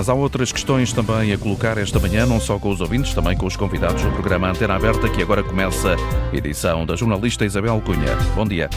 Mas 0.00 0.08
há 0.08 0.14
outras 0.14 0.50
questões 0.50 0.94
também 0.94 1.30
a 1.30 1.36
colocar 1.36 1.76
esta 1.76 2.00
manhã, 2.00 2.24
não 2.24 2.40
só 2.40 2.58
com 2.58 2.70
os 2.70 2.80
ouvintes, 2.80 3.12
também 3.12 3.36
com 3.36 3.44
os 3.44 3.54
convidados 3.54 4.02
do 4.02 4.10
programa 4.12 4.48
Antena 4.48 4.74
Aberta, 4.74 5.10
que 5.10 5.20
agora 5.20 5.42
começa 5.42 5.94
a 5.94 6.34
edição 6.34 6.86
da 6.86 6.96
jornalista 6.96 7.44
Isabel 7.44 7.78
Cunha. 7.84 8.16
Bom 8.34 8.46
dia. 8.46 8.70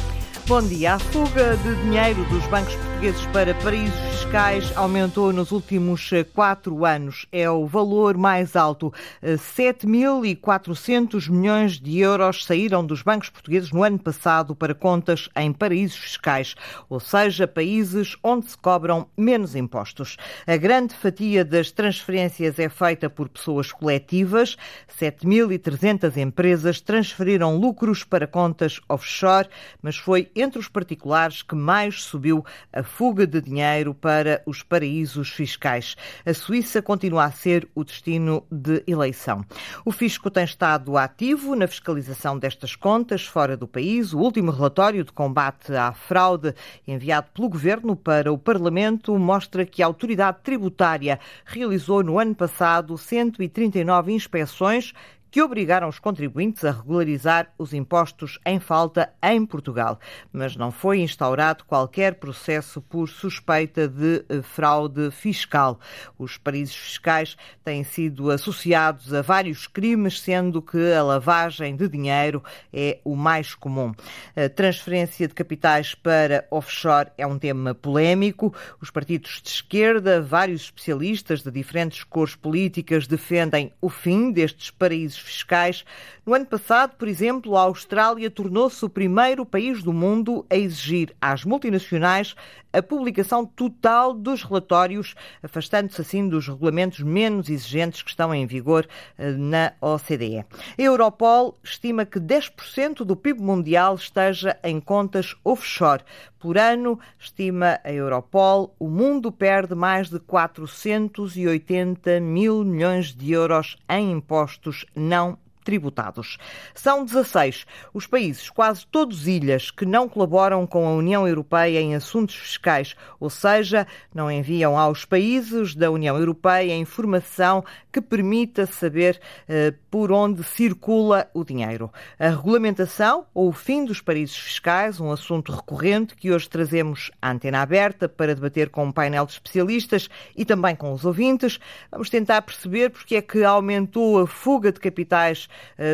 Bom 0.46 0.62
dia. 0.62 0.96
A 0.96 1.00
fuga 1.00 1.56
de 1.56 1.76
dinheiro 1.84 2.26
dos 2.26 2.46
bancos 2.48 2.76
portugueses 2.76 3.26
para 3.28 3.56
paraísos 3.56 3.98
fiscais 4.12 4.76
aumentou 4.76 5.32
nos 5.32 5.52
últimos 5.52 6.12
eh, 6.12 6.26
quatro 6.26 6.86
anos. 6.86 7.26
É 7.32 7.50
o 7.50 7.66
valor 7.66 8.18
mais 8.18 8.58
alto. 8.58 8.94
7.400 9.24 11.28
eh, 11.28 11.32
milhões 11.32 11.80
de 11.80 12.00
euros 12.00 12.44
saíram 12.44 12.86
dos 12.86 13.02
bancos 13.02 13.30
portugueses 13.30 13.72
no 13.72 13.84
ano 13.84 13.98
passado 13.98 14.54
para 14.54 14.76
contas 14.76 15.30
em 15.36 15.54
paraísos 15.54 15.98
fiscais, 15.98 16.56
ou 16.90 17.00
seja, 17.00 17.48
países 17.48 18.18
onde 18.22 18.48
se 18.48 18.58
cobram 18.58 19.08
menos 19.18 19.56
impostos. 19.56 20.18
A 20.46 20.58
grande 20.58 20.94
fatia 20.94 21.46
das 21.46 21.72
transferências 21.72 22.60
é 22.60 22.68
feita 22.68 23.10
por 23.10 23.30
pessoas 23.30 23.72
coletivas. 23.72 24.58
7.300 25.00 26.18
empresas 26.18 26.82
transferiram 26.82 27.58
lucros 27.58 28.04
para 28.04 28.28
contas 28.28 28.82
offshore, 28.90 29.48
mas 29.82 29.96
foi 29.96 30.30
entre 30.36 30.60
os 30.60 30.68
particulares 30.68 31.42
que 31.42 31.56
mais 31.56 32.04
subiu 32.04 32.46
a 32.72 32.84
fuga 32.84 33.26
de 33.26 33.42
dinheiro 33.42 33.94
para 33.94 34.42
os 34.46 34.64
paraísos 34.64 35.30
fiscais. 35.30 35.96
A 36.26 36.34
Suíça 36.34 36.82
continua 36.82 37.26
a 37.26 37.32
ser 37.32 37.68
o 37.76 37.84
destino 37.84 38.46
de 38.52 38.84
eleição. 38.88 39.46
O 39.86 39.92
fisco 39.92 40.30
tem 40.30 40.44
estado 40.44 40.98
ativo 40.98 41.56
na 41.56 41.68
fiscalização 41.68 42.38
destas 42.38 42.76
contas 42.76 43.26
fora 43.26 43.56
do 43.56 43.68
país. 43.68 44.14
O 44.14 44.20
último 44.20 44.52
relatório 44.52 45.04
de 45.04 45.12
combate 45.12 45.74
à 45.76 45.92
fraude 45.94 46.54
enviado 46.88 47.28
pelo 47.34 47.50
governo 47.50 47.96
para 47.96 48.32
o 48.32 48.38
Parlamento 48.38 49.18
mostra 49.18 49.66
que 49.66 49.82
a 49.82 49.86
autoridade 49.86 50.40
tributária 50.44 51.20
realizou 51.46 52.04
no 52.04 52.20
ano 52.20 52.36
passado 52.36 52.98
139 52.98 54.12
inspeções 54.12 54.94
que 55.34 55.42
obrigaram 55.42 55.90
os 55.90 55.98
contribuintes 55.98 56.64
a 56.64 56.70
regularizar 56.70 57.52
os 57.58 57.74
impostos 57.74 58.38
em 58.46 58.60
falta 58.60 59.12
em 59.20 59.44
Portugal, 59.44 60.00
mas 60.32 60.56
não 60.56 60.72
foi 60.72 61.00
instaurado 61.00 61.64
qualquer 61.64 62.14
processo 62.14 62.80
por 62.80 63.10
suspeita 63.10 63.88
de 63.88 64.24
eh, 64.30 64.44
fraude 64.44 65.10
fiscal. 65.10 65.80
Os 66.20 66.38
paraísos 66.38 66.76
fiscais 66.76 67.36
têm 67.64 67.84
sido 67.84 68.30
associados 68.30 69.12
a 69.12 69.24
vários 69.24 69.66
crimes, 69.66 70.22
sendo 70.22 70.62
que 70.62 70.94
a 70.94 71.02
lavagem 71.02 71.76
de 71.76 71.90
dinheiro 71.90 72.44
é 72.72 73.00
o 73.04 73.16
mais 73.16 73.56
comum. 73.56 73.92
A 74.36 74.48
transferência 74.50 75.28
de 75.28 75.34
capitais 75.34 75.96
para 75.96 76.46
offshore 76.52 77.10
é 77.18 77.26
um 77.26 77.40
tema 77.40 77.74
polémico. 77.74 78.54
Os 78.80 78.92
partidos 78.92 79.42
de 79.42 79.50
esquerda, 79.50 80.22
vários 80.22 80.66
especialistas 80.66 81.42
de 81.42 81.50
diferentes 81.50 82.04
cores 82.04 82.36
políticas 82.36 83.08
defendem 83.08 83.74
o 83.82 83.90
fim 83.90 84.32
destes 84.32 84.70
paraísos 84.70 85.23
fiscais. 85.24 85.86
No 86.26 86.34
ano 86.34 86.46
passado, 86.46 86.96
por 86.98 87.08
exemplo, 87.08 87.58
a 87.58 87.62
Austrália 87.62 88.30
tornou-se 88.30 88.84
o 88.86 88.90
primeiro 88.90 89.46
país 89.46 89.82
do 89.82 89.92
mundo 89.92 90.46
a 90.50 90.56
exigir 90.56 91.16
às 91.20 91.44
multinacionais 91.44 92.36
a 92.74 92.82
publicação 92.82 93.46
total 93.46 94.14
dos 94.14 94.42
relatórios, 94.42 95.14
afastando-se 95.44 96.02
assim 96.02 96.28
dos 96.28 96.48
regulamentos 96.48 97.02
menos 97.02 97.48
exigentes 97.48 98.02
que 98.02 98.10
estão 98.10 98.34
em 98.34 98.48
vigor 98.48 98.88
eh, 99.18 99.32
na 99.32 99.74
OCDE. 99.80 100.40
A 100.40 100.46
Europol 100.82 101.56
estima 101.64 102.04
que 102.04 102.20
10% 102.20 103.06
do 103.06 103.16
PIB 103.16 103.40
mundial 103.40 103.94
esteja 103.94 104.58
em 104.64 104.80
contas 104.80 105.36
offshore. 105.44 106.04
Por 106.44 106.58
ano, 106.58 107.00
estima 107.18 107.80
a 107.86 107.94
Europol, 107.94 108.76
o 108.78 108.90
mundo 108.90 109.32
perde 109.32 109.74
mais 109.74 110.10
de 110.10 110.20
480 110.20 112.20
mil 112.20 112.66
milhões 112.66 113.16
de 113.16 113.32
euros 113.32 113.78
em 113.90 114.12
impostos 114.12 114.86
não 114.94 115.38
tributados. 115.64 116.38
São 116.76 117.04
16 117.04 117.66
os 117.94 118.06
países, 118.06 118.50
quase 118.50 118.86
todos 118.86 119.28
ilhas, 119.28 119.72
que 119.72 119.86
não 119.86 120.08
colaboram 120.08 120.68
com 120.68 120.88
a 120.88 120.92
União 120.92 121.28
Europeia 121.28 121.80
em 121.80 121.96
assuntos 121.96 122.36
fiscais, 122.36 122.96
ou 123.20 123.30
seja, 123.30 123.88
não 124.14 124.30
enviam 124.30 124.78
aos 124.78 125.06
países 125.06 125.74
da 125.74 125.90
União 125.90 126.18
Europeia 126.18 126.76
informação 126.76 127.64
que 127.92 128.02
permita 128.02 128.66
saber 128.66 129.20
eh, 129.48 129.74
por 129.90 130.12
onde 130.12 130.44
circula 130.44 131.30
o 131.34 131.44
dinheiro. 131.44 131.92
A 132.20 132.30
regulamentação 132.30 133.26
ou 133.34 133.50
o 133.50 133.54
fim 133.54 133.86
dos 133.86 134.02
paraísos 134.02 134.38
fiscais, 134.38 135.00
um 135.00 135.12
assunto 135.12 135.52
recorrente 135.52 136.16
que 136.16 136.32
hoje 136.32 136.50
trazemos 136.50 137.12
à 137.22 137.32
antena 137.32 137.62
aberta 137.62 138.10
para 138.10 138.36
debater 138.36 138.70
com 138.70 138.86
um 138.86 138.92
painel 138.92 139.26
de 139.26 139.34
especialistas 139.34 140.10
e 140.36 140.44
também 140.44 140.76
com 140.76 140.92
os 140.92 141.06
ouvintes. 141.06 141.60
Vamos 141.92 142.10
tentar 142.10 142.42
perceber 142.42 142.90
porque 142.90 143.16
é 143.16 143.22
que 143.22 143.44
aumentou 143.44 144.20
a 144.20 144.28
fuga 144.28 144.72
de 144.72 144.80
capitais 144.80 145.48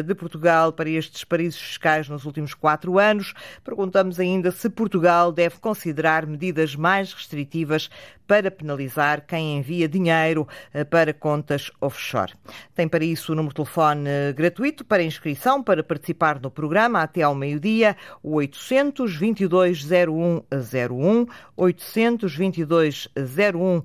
de 0.05 0.15
Portugal 0.15 0.73
para 0.73 0.89
estes 0.89 1.23
paraísos 1.23 1.61
fiscais 1.61 2.09
nos 2.09 2.25
últimos 2.25 2.53
quatro 2.53 2.99
anos. 2.99 3.33
Perguntamos 3.63 4.19
ainda 4.19 4.51
se 4.51 4.69
Portugal 4.69 5.31
deve 5.31 5.57
considerar 5.57 6.25
medidas 6.25 6.75
mais 6.75 7.13
restritivas 7.13 7.89
para 8.29 8.51
penalizar 8.51 9.25
quem 9.25 9.57
envia 9.57 9.89
dinheiro 9.89 10.47
eh, 10.71 10.83
para 10.83 11.11
contas 11.11 11.71
offshore. 11.81 12.33
Tem 12.75 12.87
para 12.87 13.03
isso 13.03 13.31
o 13.31 13.35
número 13.35 13.49
de 13.49 13.55
telefone 13.55 14.07
eh, 14.07 14.33
gratuito 14.33 14.85
para 14.85 15.01
inscrição 15.01 15.63
para 15.63 15.83
participar 15.83 16.39
no 16.39 16.51
programa 16.51 17.01
até 17.01 17.23
ao 17.23 17.33
meio-dia, 17.33 17.97
o 18.21 18.35
822 18.35 19.83
0101 19.83 21.25
822 21.57 23.09
01 23.17 23.59
01. 23.59 23.83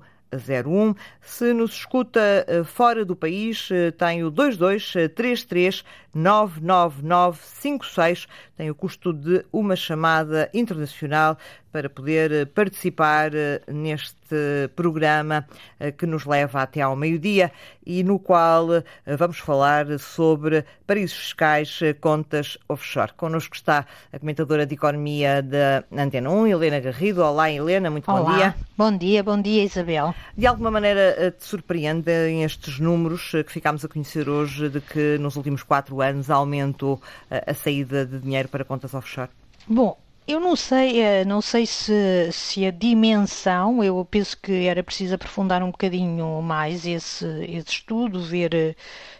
Se 1.21 1.53
nos 1.53 1.73
escuta 1.73 2.19
eh, 2.47 2.63
fora 2.63 3.03
do 3.03 3.15
país, 3.15 3.69
eh, 3.71 3.91
tem 3.91 4.23
o 4.23 4.29
2233 4.29 5.83
99956. 6.15 8.27
Tem 8.57 8.71
o 8.71 8.75
custo 8.75 9.13
de 9.13 9.45
uma 9.51 9.75
chamada 9.75 10.49
internacional 10.53 11.37
para 11.71 11.89
poder 11.89 12.31
eh, 12.31 12.45
participar 12.45 13.31
neste 13.67 14.15
programa 14.75 15.45
que 15.97 16.07
nos 16.07 16.25
leva 16.25 16.63
até 16.63 16.81
ao 16.81 16.95
meio-dia 16.95 17.51
e 17.85 18.03
no 18.03 18.17
qual 18.17 18.67
vamos 19.05 19.37
falar 19.37 19.99
sobre 19.99 20.65
paraísos 20.87 21.17
fiscais, 21.17 21.79
contas 22.01 22.57
offshore. 22.67 23.13
Connosco 23.15 23.55
está 23.55 23.85
a 24.11 24.19
comentadora 24.19 24.65
de 24.65 24.73
Economia 24.73 25.43
da 25.43 25.83
Antena 25.91 26.31
1, 26.31 26.47
Helena 26.47 26.79
Garrido. 26.79 27.23
Olá, 27.23 27.51
Helena, 27.51 27.91
muito 27.91 28.09
Olá. 28.09 28.21
bom 28.21 28.35
dia. 28.35 28.55
Bom 28.77 28.97
dia, 28.97 29.23
bom 29.23 29.41
dia, 29.41 29.63
Isabel. 29.63 30.13
De 30.37 30.47
alguma 30.47 30.71
maneira 30.71 31.15
eh, 31.17 31.31
te 31.31 31.45
surpreendem 31.45 32.43
estes 32.43 32.79
números 32.79 33.33
eh, 33.33 33.43
que 33.43 33.51
ficámos 33.51 33.85
a 33.85 33.87
conhecer 33.87 34.29
hoje 34.29 34.69
de 34.69 34.81
que 34.81 35.17
nos 35.17 35.35
últimos 35.35 35.63
quatro 35.63 36.01
anos 36.01 36.04
aumentou 36.29 37.01
eh, 37.29 37.43
a 37.47 37.53
saída 37.53 38.05
de 38.05 38.19
dinheiro 38.19 38.47
para 38.49 38.63
contas 38.63 38.93
offshore? 38.93 39.29
Bom, 39.67 39.97
eu 40.27 40.39
não 40.39 40.55
sei, 40.55 41.23
não 41.25 41.39
sei 41.39 41.67
se, 41.67 42.31
se, 42.31 42.65
a 42.65 42.71
dimensão, 42.71 43.83
eu 43.83 44.03
penso 44.09 44.35
que 44.37 44.65
era 44.65 44.81
preciso 44.83 45.13
aprofundar 45.13 45.61
um 45.61 45.69
bocadinho 45.69 46.41
mais 46.41 46.85
esse, 46.85 47.25
esse 47.47 47.69
estudo, 47.69 48.21
ver 48.21 48.75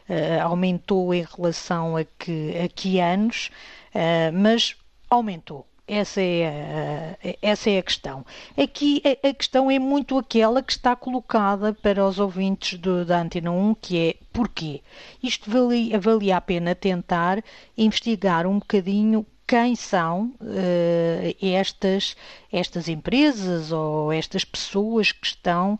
uh, 0.09 0.41
aumentou 0.43 1.13
em 1.13 1.23
relação 1.23 1.95
a 1.95 2.03
que, 2.03 2.57
a 2.57 2.67
que 2.67 2.99
anos, 2.99 3.51
uh, 3.93 4.33
mas 4.33 4.75
aumentou. 5.09 5.67
Essa 5.87 6.19
é, 6.19 7.17
a, 7.23 7.35
essa 7.41 7.69
é 7.69 7.77
a 7.77 7.83
questão. 7.83 8.25
Aqui 8.57 9.03
a, 9.23 9.33
questão 9.33 9.69
é 9.69 9.77
muito 9.77 10.17
aquela 10.17 10.63
que 10.63 10.71
está 10.71 10.95
colocada 10.95 11.73
para 11.73 12.05
os 12.05 12.19
ouvintes 12.19 12.79
do, 12.79 13.05
da 13.05 13.21
Antena 13.21 13.51
1, 13.51 13.75
que 13.75 13.99
é 13.99 14.15
porquê? 14.33 14.81
Isto 15.21 15.49
valia, 15.49 15.99
valia 15.99 16.37
a 16.37 16.41
pena 16.41 16.73
tentar 16.73 17.43
investigar 17.77 18.47
um 18.47 18.57
bocadinho 18.57 19.25
quem 19.47 19.75
são 19.75 20.33
uh, 20.41 21.37
estas, 21.39 22.15
estas 22.51 22.87
empresas 22.87 23.71
ou 23.71 24.11
estas 24.11 24.43
pessoas 24.43 25.11
que 25.11 25.27
estão 25.27 25.79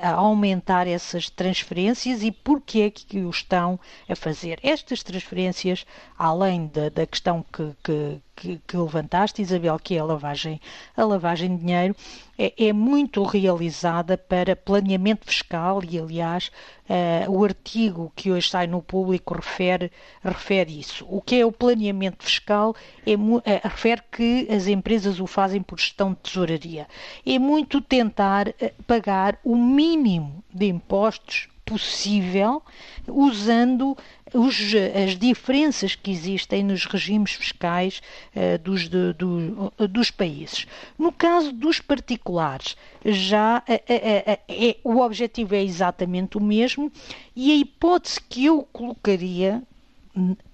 a 0.00 0.12
aumentar 0.12 0.86
essas 0.86 1.28
transferências 1.28 2.22
e 2.22 2.30
porquê 2.30 2.82
é 2.82 2.90
que 2.90 3.18
o 3.18 3.30
estão 3.30 3.80
a 4.08 4.14
fazer. 4.14 4.58
Estas 4.62 5.02
transferências, 5.02 5.84
além 6.16 6.68
da, 6.68 6.88
da 6.88 7.06
questão 7.06 7.44
que, 7.52 7.74
que 7.82 8.20
que, 8.40 8.58
que, 8.66 8.76
levantaste, 8.76 9.42
Isabel, 9.42 9.78
que 9.78 9.96
é 9.96 9.98
a 9.98 10.04
lavagem, 10.04 10.58
a 10.96 11.04
lavagem 11.04 11.54
de 11.54 11.62
dinheiro, 11.62 11.94
é, 12.38 12.68
é 12.68 12.72
muito 12.72 13.22
realizada 13.22 14.16
para 14.16 14.56
planeamento 14.56 15.26
fiscal 15.26 15.82
e, 15.84 15.98
aliás, 15.98 16.50
uh, 16.88 17.30
o 17.30 17.44
artigo 17.44 18.10
que 18.16 18.32
hoje 18.32 18.48
sai 18.48 18.66
no 18.66 18.80
público 18.80 19.34
refere, 19.34 19.92
refere 20.24 20.80
isso. 20.80 21.06
O 21.10 21.20
que 21.20 21.38
é 21.38 21.44
o 21.44 21.52
planeamento 21.52 22.24
fiscal 22.24 22.74
é, 23.06 23.14
uh, 23.14 23.42
refere 23.62 24.00
que 24.10 24.48
as 24.50 24.66
empresas 24.66 25.20
o 25.20 25.26
fazem 25.26 25.60
por 25.60 25.78
gestão 25.78 26.12
de 26.12 26.20
tesouraria. 26.20 26.88
É 27.26 27.38
muito 27.38 27.82
tentar 27.82 28.46
pagar 28.86 29.38
o 29.44 29.56
mínimo 29.56 30.44
de 30.52 30.66
impostos 30.66 31.48
possível 31.64 32.60
usando 33.06 33.96
os, 34.34 34.56
as 35.04 35.16
diferenças 35.16 35.94
que 35.94 36.10
existem 36.10 36.64
nos 36.64 36.84
regimes 36.84 37.32
fiscais 37.32 38.02
uh, 38.34 38.58
dos, 38.58 38.88
do, 38.88 39.72
dos 39.88 40.10
países. 40.10 40.66
No 40.98 41.12
caso 41.12 41.52
dos 41.52 41.80
particulares, 41.80 42.76
já 43.04 43.62
é, 43.68 44.40
é, 44.48 44.76
o 44.82 44.98
objetivo 44.98 45.54
é 45.54 45.62
exatamente 45.62 46.36
o 46.36 46.40
mesmo 46.42 46.90
e 47.36 47.52
a 47.52 47.54
hipótese 47.54 48.20
que 48.20 48.46
eu 48.46 48.66
colocaria 48.72 49.62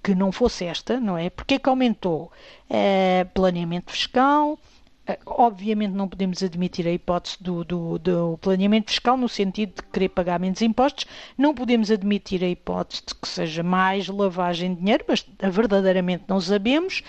que 0.03 0.13
não 0.13 0.31
fosse 0.31 0.65
esta, 0.65 0.99
não 0.99 1.17
é? 1.17 1.29
Porque 1.31 1.55
é 1.55 1.59
que 1.59 1.67
aumentou? 1.67 2.31
planeamento 3.33 3.91
fiscal, 3.91 4.53
eh, 4.53 4.76
obviamente 5.25 5.91
não 5.91 6.07
podemos 6.07 6.43
admitir 6.43 6.87
a 6.87 6.91
hipótese 6.91 7.37
do, 7.39 7.63
do, 7.63 7.97
do, 7.97 8.37
planeamento 8.41 8.91
fiscal 8.91 9.15
no 9.15 9.29
sentido 9.29 9.75
de 9.75 9.83
querer 9.83 10.09
pagar 10.09 10.39
menos 10.39 10.61
impostos, 10.61 11.05
não 11.37 11.53
podemos 11.53 11.89
admitir 11.89 12.43
a 12.43 12.47
hipótese 12.47 13.03
de 13.07 13.15
que 13.15 13.27
seja 13.27 13.63
mais 13.63 14.07
lavagem 14.07 14.73
de 14.73 14.81
dinheiro, 14.81 15.05
mas 15.07 15.25
verdadeiramente 15.51 16.25
não 16.27 16.41
sabemos. 16.41 17.03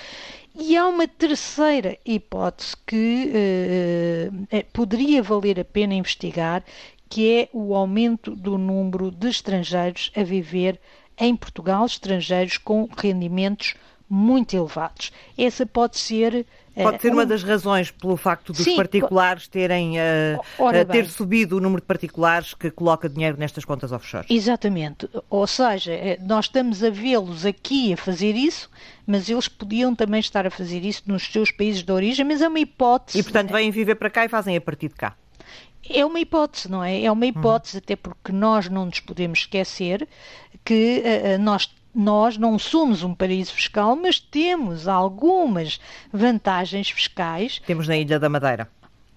E 0.54 0.76
há 0.76 0.86
uma 0.86 1.06
terceira 1.06 1.96
hipótese 2.04 2.76
que 2.86 3.30
uh, 3.32 4.64
poderia 4.72 5.22
valer 5.22 5.60
a 5.60 5.64
pena 5.64 5.94
investigar, 5.94 6.64
que 7.08 7.32
é 7.32 7.48
o 7.52 7.74
aumento 7.74 8.34
do 8.34 8.58
número 8.58 9.10
de 9.10 9.28
estrangeiros 9.28 10.10
a 10.16 10.22
viver 10.22 10.80
em 11.16 11.34
Portugal, 11.34 11.86
estrangeiros 11.86 12.58
com 12.58 12.88
rendimentos 12.96 13.74
muito 14.08 14.56
elevados. 14.56 15.12
Essa 15.36 15.66
pode 15.66 15.98
ser 15.98 16.46
Pode 16.82 17.02
ser 17.02 17.12
uma 17.12 17.26
das 17.26 17.42
razões 17.42 17.90
pelo 17.90 18.16
facto 18.16 18.52
dos 18.52 18.64
Sim, 18.64 18.76
particulares 18.76 19.48
terem 19.48 19.96
uh, 19.98 20.86
ter 20.90 21.06
subido 21.06 21.56
o 21.56 21.60
número 21.60 21.80
de 21.80 21.86
particulares 21.86 22.54
que 22.54 22.70
coloca 22.70 23.08
dinheiro 23.08 23.36
nestas 23.38 23.64
contas 23.64 23.92
offshore. 23.92 24.26
Exatamente. 24.28 25.08
Ou 25.28 25.46
seja, 25.46 25.92
eh, 25.92 26.19
nós 26.20 26.46
estamos 26.46 26.82
a 26.82 26.90
vê-los 26.90 27.44
aqui 27.44 27.92
a 27.92 27.96
fazer 27.96 28.34
isso, 28.34 28.70
mas 29.06 29.28
eles 29.28 29.48
podiam 29.48 29.94
também 29.94 30.20
estar 30.20 30.46
a 30.46 30.50
fazer 30.50 30.84
isso 30.84 31.02
nos 31.06 31.25
seus 31.25 31.50
países 31.50 31.82
de 31.82 31.92
origem, 31.92 32.25
mas 32.25 32.42
é 32.42 32.48
uma 32.48 32.60
hipótese. 32.60 33.19
E 33.19 33.22
portanto 33.22 33.52
vêm 33.52 33.70
viver 33.70 33.94
para 33.94 34.10
cá 34.10 34.25
e 34.25 34.28
fazem 34.28 34.56
a 34.56 34.60
partir 34.60 34.88
de 34.88 34.94
cá. 34.94 35.16
É 35.88 36.04
uma 36.04 36.20
hipótese, 36.20 36.70
não 36.70 36.84
é? 36.84 37.02
É 37.02 37.10
uma 37.10 37.25
hipótese, 37.25 37.76
uhum. 37.76 37.82
até 37.82 37.96
porque 37.96 38.32
nós 38.32 38.69
não 38.69 38.86
nos 38.86 39.00
podemos 39.00 39.40
esquecer 39.40 40.06
que 40.64 41.02
uh, 41.02 41.42
nós 41.42 41.70
nós 41.94 42.37
não 42.37 42.58
somos 42.58 43.02
um 43.02 43.14
paraíso 43.14 43.52
fiscal, 43.52 43.96
mas 43.96 44.20
temos 44.20 44.87
algumas 44.87 45.81
vantagens 46.12 46.90
fiscais. 46.90 47.61
Temos 47.67 47.88
na 47.88 47.96
Ilha 47.96 48.19
da 48.19 48.29
Madeira. 48.29 48.69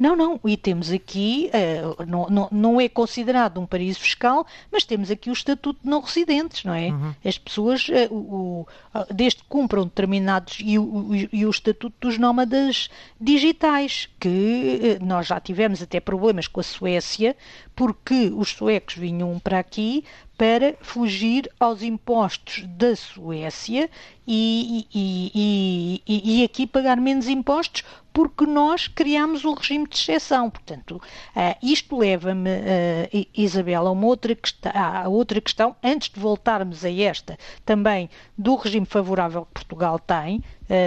Não, 0.01 0.15
não, 0.15 0.39
e 0.43 0.57
temos 0.57 0.91
aqui, 0.91 1.51
uh, 1.53 2.03
não, 2.07 2.27
não, 2.27 2.47
não, 2.51 2.81
é 2.81 2.89
considerado 2.89 3.61
um 3.61 3.67
paraíso 3.67 3.99
fiscal, 3.99 4.47
mas 4.71 4.83
temos 4.83 5.11
aqui 5.11 5.29
o 5.29 5.33
estatuto 5.33 5.79
de 5.83 5.87
não 5.87 6.01
residentes, 6.01 6.63
não 6.63 6.73
é? 6.73 6.87
Uhum. 6.87 7.13
As 7.23 7.37
pessoas, 7.37 7.87
uh, 7.87 8.11
o, 8.11 8.67
uh, 8.95 9.13
desde 9.13 9.43
que 9.43 9.47
cumpram 9.47 9.83
determinados, 9.83 10.57
e 10.59 10.79
o, 10.79 11.11
e 11.31 11.45
o 11.45 11.49
estatuto 11.51 11.93
dos 12.01 12.17
nómadas 12.17 12.89
digitais, 13.19 14.09
que 14.19 14.97
nós 15.03 15.27
já 15.27 15.39
tivemos 15.39 15.83
até 15.83 15.99
problemas 15.99 16.47
com 16.47 16.59
a 16.59 16.63
Suécia, 16.63 17.37
porque 17.75 18.31
os 18.35 18.49
suecos 18.49 18.95
vinham 18.95 19.39
para 19.39 19.59
aqui 19.59 20.03
para 20.37 20.75
fugir 20.81 21.47
aos 21.59 21.83
impostos 21.83 22.63
da 22.67 22.95
Suécia 22.95 23.87
e, 24.25 24.87
e, 24.91 26.01
e, 26.07 26.39
e, 26.39 26.43
aqui 26.43 26.65
pagar 26.65 26.97
menos 26.97 27.27
impostos 27.27 27.83
porque 28.11 28.45
nós 28.45 28.87
criamos 28.87 29.45
um 29.45 29.53
regime 29.53 29.87
de 29.87 29.95
exceção. 29.95 30.49
Portanto, 30.49 30.95
uh, 30.95 31.55
isto 31.61 31.95
leva-me, 31.95 32.49
uh, 32.49 33.27
Isabel, 33.35 33.87
a 33.87 33.91
uma 33.91 34.07
outra, 34.07 34.35
questão, 34.35 34.71
a 34.73 35.07
outra 35.07 35.39
questão, 35.39 35.75
antes 35.83 36.09
de 36.09 36.19
voltarmos 36.19 36.83
a 36.83 36.91
esta, 36.91 37.37
também 37.63 38.09
do 38.37 38.55
regime 38.55 38.85
favorável 38.85 39.45
que 39.45 39.53
Portugal 39.53 39.99
tem, 39.99 40.43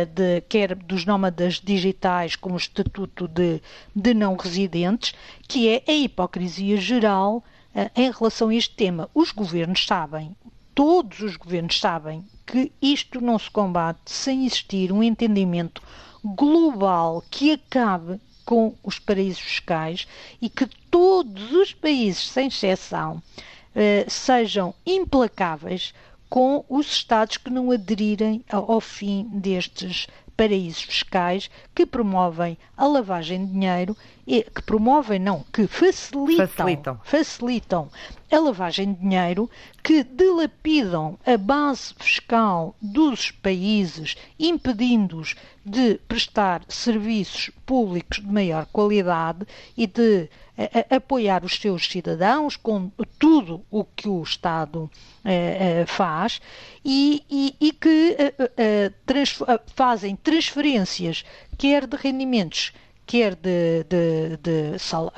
de, 0.07 0.41
quer 0.49 0.75
dos 0.75 1.05
nómadas 1.05 1.61
digitais 1.63 2.37
como 2.37 2.55
o 2.55 2.59
estatuto 2.59 3.29
de, 3.29 3.61
de 3.95 4.15
não 4.15 4.35
residentes, 4.35 5.15
que 5.47 5.69
é 5.69 5.83
a 5.87 5.93
hipocrisia 5.93 6.79
geral 6.79 7.45
eh, 7.75 7.91
em 7.95 8.11
relação 8.11 8.49
a 8.49 8.55
este 8.55 8.75
tema. 8.75 9.11
Os 9.15 9.31
governos 9.31 9.85
sabem, 9.87 10.35
todos 10.75 11.21
os 11.21 11.37
governos 11.37 11.79
sabem, 11.79 12.25
que 12.47 12.73
isto 12.81 13.21
não 13.21 13.39
se 13.39 13.51
combate 13.51 14.01
sem 14.07 14.47
existir 14.47 14.91
um 14.91 15.03
entendimento 15.03 15.83
global 16.25 17.23
que 17.31 17.53
acabe 17.53 18.19
com 18.45 18.75
os 18.83 18.99
paraísos 18.99 19.41
fiscais 19.41 20.09
e 20.41 20.49
que 20.49 20.67
todos 20.91 21.53
os 21.53 21.75
países, 21.75 22.27
sem 22.29 22.47
exceção, 22.47 23.23
eh, 23.75 24.07
sejam 24.09 24.75
implacáveis 24.87 25.93
com 26.29 26.65
os 26.69 26.87
Estados 26.87 27.37
que 27.37 27.51
não 27.51 27.71
aderirem 27.71 28.45
ao 28.51 28.81
fim 28.81 29.29
destes 29.33 30.07
paraísos 30.37 30.83
fiscais 30.83 31.51
que 31.75 31.87
promovem 31.87 32.59
a 32.77 32.87
lavagem 32.87 33.47
de 33.47 33.53
dinheiro, 33.53 33.97
e, 34.27 34.43
que 34.43 34.63
promovem, 34.63 35.19
não, 35.19 35.45
que 35.53 35.67
facilitam, 35.67 36.47
facilitam. 36.47 37.01
facilitam 37.05 37.91
a 38.33 38.39
lavagem 38.39 38.95
de 38.95 39.01
dinheiro, 39.01 39.51
que 39.83 40.03
dilapidam 40.03 41.19
a 41.27 41.37
base 41.37 41.95
fiscal 41.99 42.75
dos 42.81 43.31
países, 43.31 44.17
impedindo-os 44.39 45.37
de 45.65 46.01
prestar 46.09 46.63
serviços 46.69 47.51
públicos 47.65 48.19
de 48.19 48.27
maior 48.27 48.67
qualidade 48.67 49.47
e 49.77 49.87
de 49.87 50.29
apoiar 50.91 51.45
os 51.45 51.57
seus 51.57 51.87
cidadãos 51.87 52.57
com 52.57 52.91
tudo 53.19 53.65
o 53.71 53.85
que 53.85 54.09
o 54.09 54.23
Estado 54.23 54.91
eh, 55.25 55.81
eh, 55.81 55.87
faz 55.87 56.41
e, 56.85 57.25
e, 57.29 57.57
e 57.61 57.73
que 57.73 58.17
eh, 58.57 58.93
trans, 59.05 59.39
fazem 59.75 60.15
transferências, 60.15 61.25
quer 61.59 61.87
de 61.87 61.97
rendimentos 61.97 62.73
quer 63.07 63.35
de, 63.35 63.85
de, 63.85 64.37
de 64.39 64.79
sal, 64.79 65.13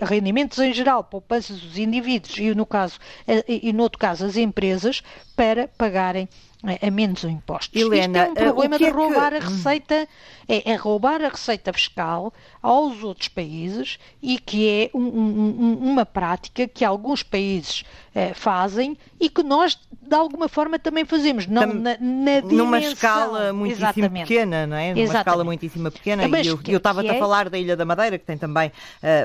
rendimentos 0.00 0.58
em 0.60 0.72
geral, 0.72 1.04
poupanças 1.04 1.60
dos 1.60 1.76
indivíduos 1.76 2.38
e 2.38 2.54
no 2.54 2.64
caso 2.64 2.98
e 3.46 3.70
no 3.70 3.82
outro 3.82 3.98
caso 3.98 4.24
as 4.24 4.36
empresas 4.38 5.02
para 5.36 5.68
pagarem 5.68 6.26
a 6.62 6.90
menos 6.90 7.22
impostos. 7.24 7.80
Helena, 7.80 8.26
Isto 8.26 8.28
é 8.28 8.30
um 8.30 8.34
problema 8.34 8.78
de 8.78 8.84
é 8.84 8.90
roubar 8.90 9.30
que... 9.30 9.36
a 9.36 9.40
receita, 9.40 10.08
é, 10.48 10.72
é, 10.72 10.74
roubar 10.74 11.22
a 11.22 11.28
receita 11.28 11.72
fiscal 11.72 12.32
aos 12.60 13.02
outros 13.02 13.28
países 13.28 13.98
e 14.20 14.38
que 14.38 14.68
é 14.68 14.90
um, 14.92 15.00
um, 15.00 15.78
uma 15.80 16.04
prática 16.04 16.66
que 16.66 16.84
alguns 16.84 17.22
países 17.22 17.84
eh, 18.18 18.34
fazem 18.34 18.98
e 19.20 19.30
que 19.30 19.44
nós 19.44 19.78
de 20.08 20.14
alguma 20.14 20.48
forma 20.48 20.76
também 20.76 21.04
fazemos, 21.04 21.46
não 21.46 21.60
Tam, 21.60 21.74
na, 21.74 21.90
na 22.00 22.40
dimensão. 22.40 22.56
Numa 22.56 22.80
escala 22.80 23.52
muitíssimo 23.52 23.86
Exatamente. 23.86 24.26
pequena, 24.26 24.66
não 24.66 24.76
é? 24.76 24.88
Numa 24.88 25.00
Exatamente. 25.02 25.28
escala 25.28 25.44
muitíssimo 25.44 25.90
pequena. 25.92 26.28
Mas 26.28 26.46
e 26.46 26.50
eu, 26.50 26.58
eu 26.66 26.78
estava-te 26.78 27.10
é... 27.10 27.16
a 27.16 27.18
falar 27.18 27.48
da 27.48 27.58
Ilha 27.58 27.76
da 27.76 27.84
Madeira, 27.84 28.18
que 28.18 28.24
tem 28.24 28.36
também 28.36 28.72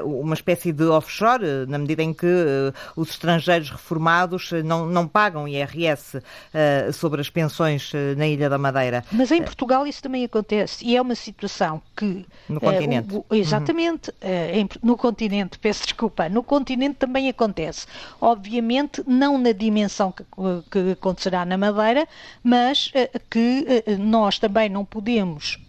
uh, 0.04 0.22
uma 0.22 0.36
espécie 0.36 0.72
de 0.72 0.84
offshore, 0.84 1.44
uh, 1.44 1.66
na 1.68 1.80
medida 1.80 2.04
em 2.04 2.14
que 2.14 2.26
uh, 2.28 2.74
os 2.96 3.12
estrangeiros 3.12 3.72
reformados 3.72 4.52
não, 4.64 4.86
não 4.86 5.08
pagam 5.08 5.48
IRS 5.48 6.22
sobre 6.94 7.22
as 7.24 7.30
pensões 7.30 7.92
na 8.18 8.28
Ilha 8.28 8.50
da 8.50 8.58
Madeira. 8.58 9.04
Mas 9.12 9.32
em 9.32 9.42
Portugal 9.42 9.88
isso 9.88 10.04
também 10.04 10.24
acontece 10.26 10.86
e 10.86 10.96
é 10.96 11.02
uma 11.02 11.16
situação 11.16 11.82
que... 11.96 12.26
No 12.48 12.60
continente. 12.60 13.16
O, 13.16 13.26
exatamente, 13.32 14.12
uhum. 14.22 14.68
no 14.84 14.98
continente, 14.98 15.58
peço 15.58 15.84
desculpa, 15.84 16.30
no 16.30 16.44
continente 16.44 16.96
também 16.96 17.30
acontece. 17.30 17.88
Obviamente 18.20 19.04
não 19.08 19.38
na 19.38 19.52
dimensão 19.52 20.12
que 20.12 20.24
que 20.70 20.92
acontecerá 20.92 21.46
na 21.46 21.58
Madeira, 21.58 22.08
mas 22.44 22.92
eh, 22.94 23.10
que 23.30 23.66
eh, 23.86 23.98
nós 23.98 24.40
também 24.40 24.70
não 24.70 24.84
podemos. 24.84 25.60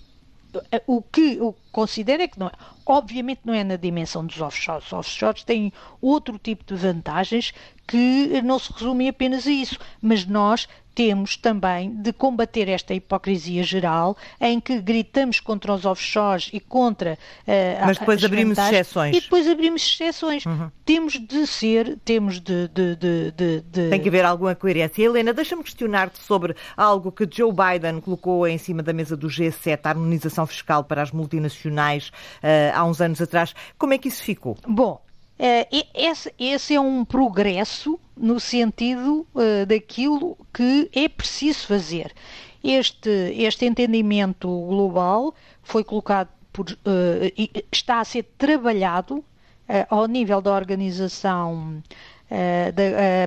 Eh, 0.70 0.82
o 0.87 1.02
que 1.02 1.37
eu 1.37 1.54
considero 1.73 2.23
é 2.23 2.28
que 2.28 2.38
não 2.38 2.49
é. 2.49 2.52
Obviamente 2.87 3.40
não 3.44 3.54
é 3.54 3.64
na 3.64 3.76
dimensão 3.76 4.25
dos 4.25 4.40
offshores. 4.40 4.87
Os 4.87 4.92
offshores 4.92 5.44
têm 5.44 5.73
outro 6.00 6.38
tipo 6.38 6.64
de 6.64 6.75
vantagens 6.75 7.52
que 7.87 8.40
não 8.42 8.58
se 8.58 8.73
resumem 8.73 9.08
apenas 9.08 9.46
a 9.46 9.50
isso, 9.50 9.78
mas 10.00 10.26
nós 10.26 10.68
temos 10.94 11.36
também 11.36 11.94
de 11.94 12.12
combater 12.12 12.68
esta 12.68 12.94
hipocrisia 12.94 13.62
geral 13.62 14.16
em 14.40 14.60
que 14.60 14.80
gritamos 14.80 15.40
contra 15.40 15.72
os 15.72 15.84
offshores 15.84 16.50
e 16.52 16.60
contra 16.60 17.18
uh, 17.46 17.86
Mas 17.86 17.98
depois 17.98 18.24
abrimos 18.24 18.58
exceções. 18.58 19.16
E 19.16 19.20
depois 19.20 19.48
abrimos 19.48 19.82
exceções. 19.82 20.46
Uhum. 20.46 20.70
Temos 20.84 21.14
de 21.14 21.46
ser, 21.46 21.98
temos 22.04 22.40
de, 22.40 22.68
de, 22.68 22.96
de, 22.96 23.32
de, 23.62 23.90
Tem 23.90 24.00
que 24.00 24.08
haver 24.08 24.24
alguma 24.24 24.54
coerência. 24.54 25.02
Helena, 25.02 25.32
deixa-me 25.32 25.62
questionar-te 25.62 26.18
sobre 26.18 26.54
algo 26.76 27.10
que 27.10 27.28
Joe 27.30 27.52
Biden 27.52 28.00
colocou 28.00 28.46
em 28.46 28.58
cima 28.58 28.82
da 28.82 28.92
mesa 28.92 29.16
do 29.16 29.28
G7, 29.28 29.80
a 29.84 29.88
harmonização 29.90 30.46
fiscal 30.46 30.84
para 30.84 31.02
as 31.02 31.10
multinacionais, 31.10 32.08
uh, 32.08 32.74
há 32.74 32.84
uns 32.84 33.00
anos 33.00 33.20
atrás. 33.20 33.54
Como 33.76 33.92
é 33.94 33.98
que 33.98 34.08
isso 34.08 34.22
ficou? 34.22 34.56
Bom, 34.66 35.03
Uh, 35.36 35.66
esse, 35.92 36.32
esse, 36.38 36.74
é 36.76 36.80
um 36.80 37.04
progresso 37.04 37.98
no 38.16 38.38
sentido 38.38 39.26
uh, 39.34 39.66
daquilo 39.66 40.38
que 40.52 40.88
é 40.94 41.08
preciso 41.08 41.66
fazer. 41.66 42.12
Este, 42.62 43.10
este 43.36 43.66
entendimento 43.66 44.48
global 44.48 45.34
foi 45.62 45.82
colocado 45.82 46.28
por, 46.52 46.70
uh, 46.70 47.50
está 47.72 47.98
a 47.98 48.04
ser 48.04 48.22
trabalhado 48.38 49.24
ao 49.88 50.06
nível 50.06 50.42
da 50.42 50.54
Organização 50.54 51.82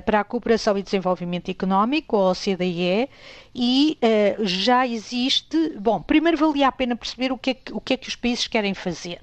para 0.06 0.20
a 0.20 0.24
Cooperação 0.24 0.78
e 0.78 0.84
Desenvolvimento 0.84 1.50
Económico, 1.50 2.14
a 2.16 2.30
OCDE, 2.30 3.08
e 3.52 3.98
já 4.42 4.86
existe. 4.86 5.76
Bom, 5.80 6.00
primeiro 6.00 6.38
valia 6.38 6.68
a 6.68 6.72
pena 6.72 6.94
perceber 6.94 7.32
o 7.32 7.38
que 7.38 7.50
é 7.50 7.54
que, 7.54 7.72
o 7.72 7.80
que, 7.80 7.94
é 7.94 7.96
que 7.96 8.06
os 8.06 8.14
países 8.14 8.46
querem 8.46 8.72
fazer. 8.72 9.18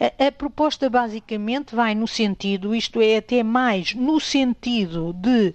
A, 0.00 0.26
a, 0.26 0.32
proposta 0.32 0.88
basicamente 0.88 1.74
vai 1.74 1.94
no 1.94 2.06
sentido, 2.06 2.74
isto 2.74 3.00
é, 3.00 3.16
até 3.16 3.42
mais 3.42 3.94
no 3.94 4.20
sentido 4.20 5.12
de 5.12 5.48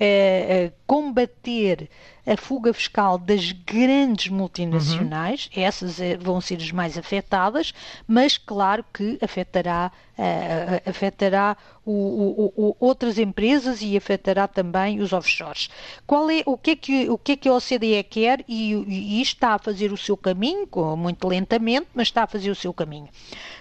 uh, 0.00 0.72
combater 0.86 1.88
a 2.26 2.36
fuga 2.36 2.72
fiscal 2.72 3.18
das 3.18 3.52
grandes 3.52 4.28
multinacionais, 4.30 5.50
uhum. 5.54 5.62
essas 5.62 6.00
eh, 6.00 6.16
vão 6.16 6.40
ser 6.40 6.58
as 6.58 6.70
mais 6.70 6.96
afetadas, 6.96 7.72
mas 8.06 8.38
claro 8.38 8.84
que 8.92 9.18
afetará, 9.20 9.90
uh, 10.16 10.88
afetará 10.88 11.56
o, 11.84 11.90
o, 11.92 12.52
o, 12.56 12.76
outras 12.78 13.18
empresas 13.18 13.82
e 13.82 13.96
afetará 13.96 14.46
também 14.46 15.00
os 15.00 15.12
offshores. 15.12 15.70
Qual 16.06 16.30
é, 16.30 16.42
o, 16.46 16.56
que 16.56 16.70
é 16.72 16.76
que, 16.76 17.10
o 17.10 17.18
que 17.18 17.32
é 17.32 17.36
que 17.36 17.48
a 17.48 17.54
OCDE 17.54 18.02
quer 18.04 18.44
e, 18.46 18.74
e 18.74 19.22
está 19.22 19.54
a 19.54 19.58
fazer 19.58 19.92
o 19.92 19.96
seu 19.96 20.16
caminho, 20.16 20.68
muito 20.96 21.26
lentamente, 21.26 21.88
mas 21.94 22.08
está 22.08 22.24
a 22.24 22.28
fazer 22.28 22.50
o 22.50 22.54
seu 22.54 22.72
caminho. 22.72 23.08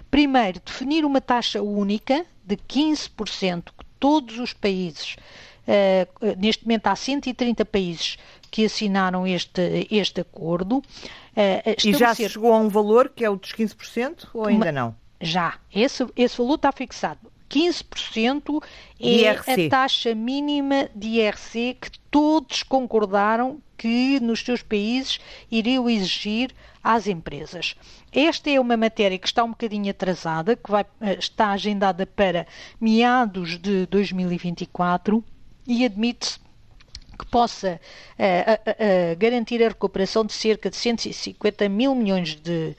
Primeiro, 0.10 0.60
definir 0.66 1.06
uma 1.06 1.22
taxa 1.22 1.62
única 1.62 2.26
de 2.44 2.58
15% 2.58 3.66
que 3.78 3.86
todos 4.00 4.40
os 4.40 4.54
países 4.54 5.16
Uh, 5.70 6.36
neste 6.36 6.66
momento 6.66 6.88
há 6.88 6.96
130 6.96 7.64
países 7.64 8.18
que 8.50 8.66
assinaram 8.66 9.28
este, 9.28 9.88
este 9.92 10.22
acordo. 10.22 10.78
Uh, 10.78 10.84
e 11.86 11.94
já 11.94 12.16
se 12.16 12.28
chegou 12.28 12.52
a 12.52 12.58
um 12.58 12.70
valor 12.70 13.10
que 13.16 13.24
é 13.24 13.30
o 13.30 13.36
dos 13.36 13.52
15% 13.52 14.30
ou 14.34 14.48
ainda 14.48 14.66
uma... 14.66 14.72
não? 14.72 14.96
Já. 15.22 15.60
Esse, 15.72 16.08
esse 16.16 16.38
valor 16.38 16.56
está 16.56 16.72
fixado. 16.72 17.20
15% 17.52 18.64
é 19.00 19.08
IRC. 19.08 19.68
a 19.68 19.70
taxa 19.70 20.16
mínima 20.16 20.90
de 20.96 21.20
IRC 21.20 21.78
que 21.80 21.92
todos 22.10 22.64
concordaram 22.64 23.60
que 23.80 24.20
nos 24.20 24.42
seus 24.42 24.62
países 24.62 25.20
iriam 25.50 25.90
exigir 25.90 26.54
às 26.84 27.08
empresas. 27.08 27.76
Esta 28.12 28.50
é 28.50 28.60
uma 28.60 28.76
matéria 28.76 29.18
que 29.18 29.26
está 29.26 29.42
um 29.42 29.52
bocadinho 29.52 29.90
atrasada, 29.90 30.56
que 30.58 30.70
vai, 30.70 30.86
eh, 31.00 31.18
está 31.18 31.52
agendada 31.52 32.06
para 32.06 32.46
meados 32.80 33.58
de 33.58 33.86
2024 33.86 35.24
e 35.66 35.86
admite-se 35.86 36.40
que 37.20 37.26
possa 37.26 37.80
uh, 38.18 38.72
uh, 38.72 39.16
garantir 39.18 39.62
a 39.62 39.68
recuperação 39.68 40.24
de 40.24 40.32
cerca 40.32 40.70
de 40.70 40.78
150 40.78 41.68
mil 41.68 41.94
milhões 41.94 42.36
de, 42.36 42.76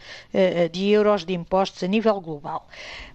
de 0.72 0.88
euros 0.88 1.26
de 1.26 1.34
impostos 1.34 1.82
a 1.82 1.86
nível 1.86 2.18
global. 2.20 2.66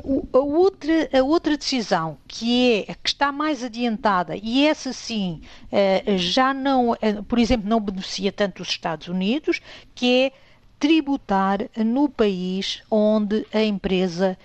O, 0.04 0.28
a, 0.32 0.40
outra, 0.40 1.10
a 1.12 1.24
outra 1.24 1.58
decisão 1.58 2.18
que 2.28 2.86
é 2.88 2.94
que 2.94 3.10
está 3.10 3.32
mais 3.32 3.64
adiantada 3.64 4.36
e 4.36 4.68
essa 4.68 4.94
sim 4.94 5.42
já 6.18 6.54
não, 6.54 6.96
por 7.28 7.40
exemplo, 7.40 7.68
não 7.68 7.80
beneficia 7.80 8.32
tanto 8.32 8.62
os 8.62 8.70
Estados 8.70 9.08
Unidos, 9.08 9.62
que 9.96 10.26
é 10.26 10.32
tributar 10.80 11.60
no 11.78 12.08
país 12.08 12.84
onde 12.92 13.46
a 13.54 13.64
empresa 13.64 14.38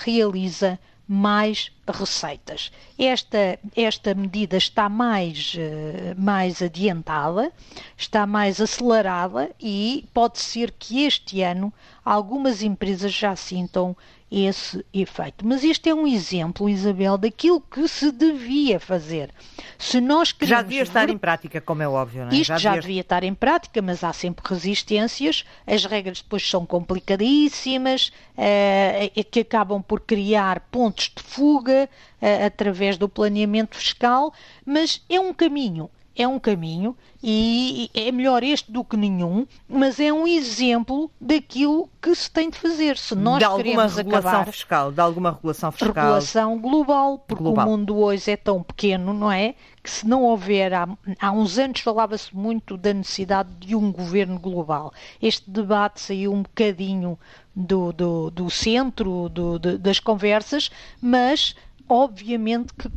realiza 0.00 0.78
mais 1.12 1.72
receitas. 1.88 2.70
Esta, 2.96 3.58
esta 3.74 4.14
medida 4.14 4.56
está 4.56 4.88
mais, 4.88 5.56
eh, 5.58 6.14
mais 6.16 6.62
adiantada, 6.62 7.50
está 7.96 8.24
mais 8.28 8.60
acelerada 8.60 9.50
e 9.60 10.08
pode 10.14 10.38
ser 10.38 10.70
que 10.70 11.02
este 11.02 11.42
ano 11.42 11.74
algumas 12.04 12.62
empresas 12.62 13.12
já 13.12 13.34
sintam 13.34 13.96
esse 14.30 14.84
efeito. 14.94 15.44
Mas 15.46 15.64
este 15.64 15.88
é 15.88 15.94
um 15.94 16.06
exemplo, 16.06 16.68
Isabel, 16.68 17.18
daquilo 17.18 17.60
que 17.60 17.88
se 17.88 18.12
devia 18.12 18.78
fazer. 18.78 19.30
Se 19.76 20.00
nós 20.00 20.30
queremos... 20.30 20.56
Já 20.58 20.62
devia 20.62 20.82
estar 20.82 21.10
em 21.10 21.18
prática, 21.18 21.60
como 21.60 21.82
é 21.82 21.88
óbvio, 21.88 22.24
não 22.24 22.30
é? 22.30 22.34
Isto 22.34 22.48
já, 22.48 22.58
já 22.58 22.70
devia... 22.70 22.82
devia 22.82 23.00
estar 23.00 23.24
em 23.24 23.34
prática, 23.34 23.82
mas 23.82 24.04
há 24.04 24.12
sempre 24.12 24.44
resistências, 24.46 25.44
as 25.66 25.84
regras 25.84 26.22
depois 26.22 26.48
são 26.48 26.64
complicadíssimas, 26.64 28.12
uh, 28.36 29.24
que 29.30 29.40
acabam 29.40 29.82
por 29.82 30.00
criar 30.00 30.60
pontos 30.70 31.12
de 31.14 31.22
fuga 31.22 31.88
uh, 32.22 32.46
através 32.46 32.96
do 32.96 33.08
planeamento 33.08 33.76
fiscal, 33.76 34.32
mas 34.64 35.04
é 35.08 35.18
um 35.18 35.34
caminho 35.34 35.90
é 36.20 36.28
um 36.28 36.38
caminho 36.38 36.96
e 37.22 37.90
é 37.94 38.12
melhor 38.12 38.42
este 38.42 38.70
do 38.70 38.84
que 38.84 38.96
nenhum, 38.96 39.46
mas 39.68 39.98
é 39.98 40.12
um 40.12 40.26
exemplo 40.26 41.10
daquilo 41.20 41.88
que 42.00 42.14
se 42.14 42.30
tem 42.30 42.50
de 42.50 42.58
fazer. 42.58 42.96
Se 42.96 43.14
nós 43.14 43.38
de 43.38 43.44
alguma 43.44 43.62
queremos 43.62 43.96
regulação 43.96 44.30
acabar, 44.30 44.52
fiscal, 44.52 44.92
de 44.92 45.00
alguma 45.00 45.32
regulação 45.32 45.72
fiscal. 45.72 45.92
Regulação 45.94 46.58
global, 46.58 47.18
porque 47.18 47.42
global. 47.42 47.66
o 47.66 47.70
mundo 47.70 47.96
hoje 47.98 48.30
é 48.30 48.36
tão 48.36 48.62
pequeno, 48.62 49.14
não 49.14 49.32
é? 49.32 49.54
Que 49.82 49.90
se 49.90 50.06
não 50.06 50.22
houver, 50.24 50.74
há, 50.74 50.88
há 51.18 51.30
uns 51.30 51.58
anos 51.58 51.80
falava-se 51.80 52.34
muito 52.36 52.76
da 52.76 52.92
necessidade 52.92 53.48
de 53.58 53.74
um 53.74 53.90
governo 53.90 54.38
global. 54.38 54.92
Este 55.22 55.50
debate 55.50 56.00
saiu 56.00 56.32
um 56.32 56.42
bocadinho 56.42 57.18
do, 57.54 57.92
do, 57.92 58.30
do 58.30 58.50
centro 58.50 59.28
do, 59.28 59.58
das 59.58 59.98
conversas, 59.98 60.70
mas 61.00 61.54
obviamente 61.90 62.72
que 62.72 62.88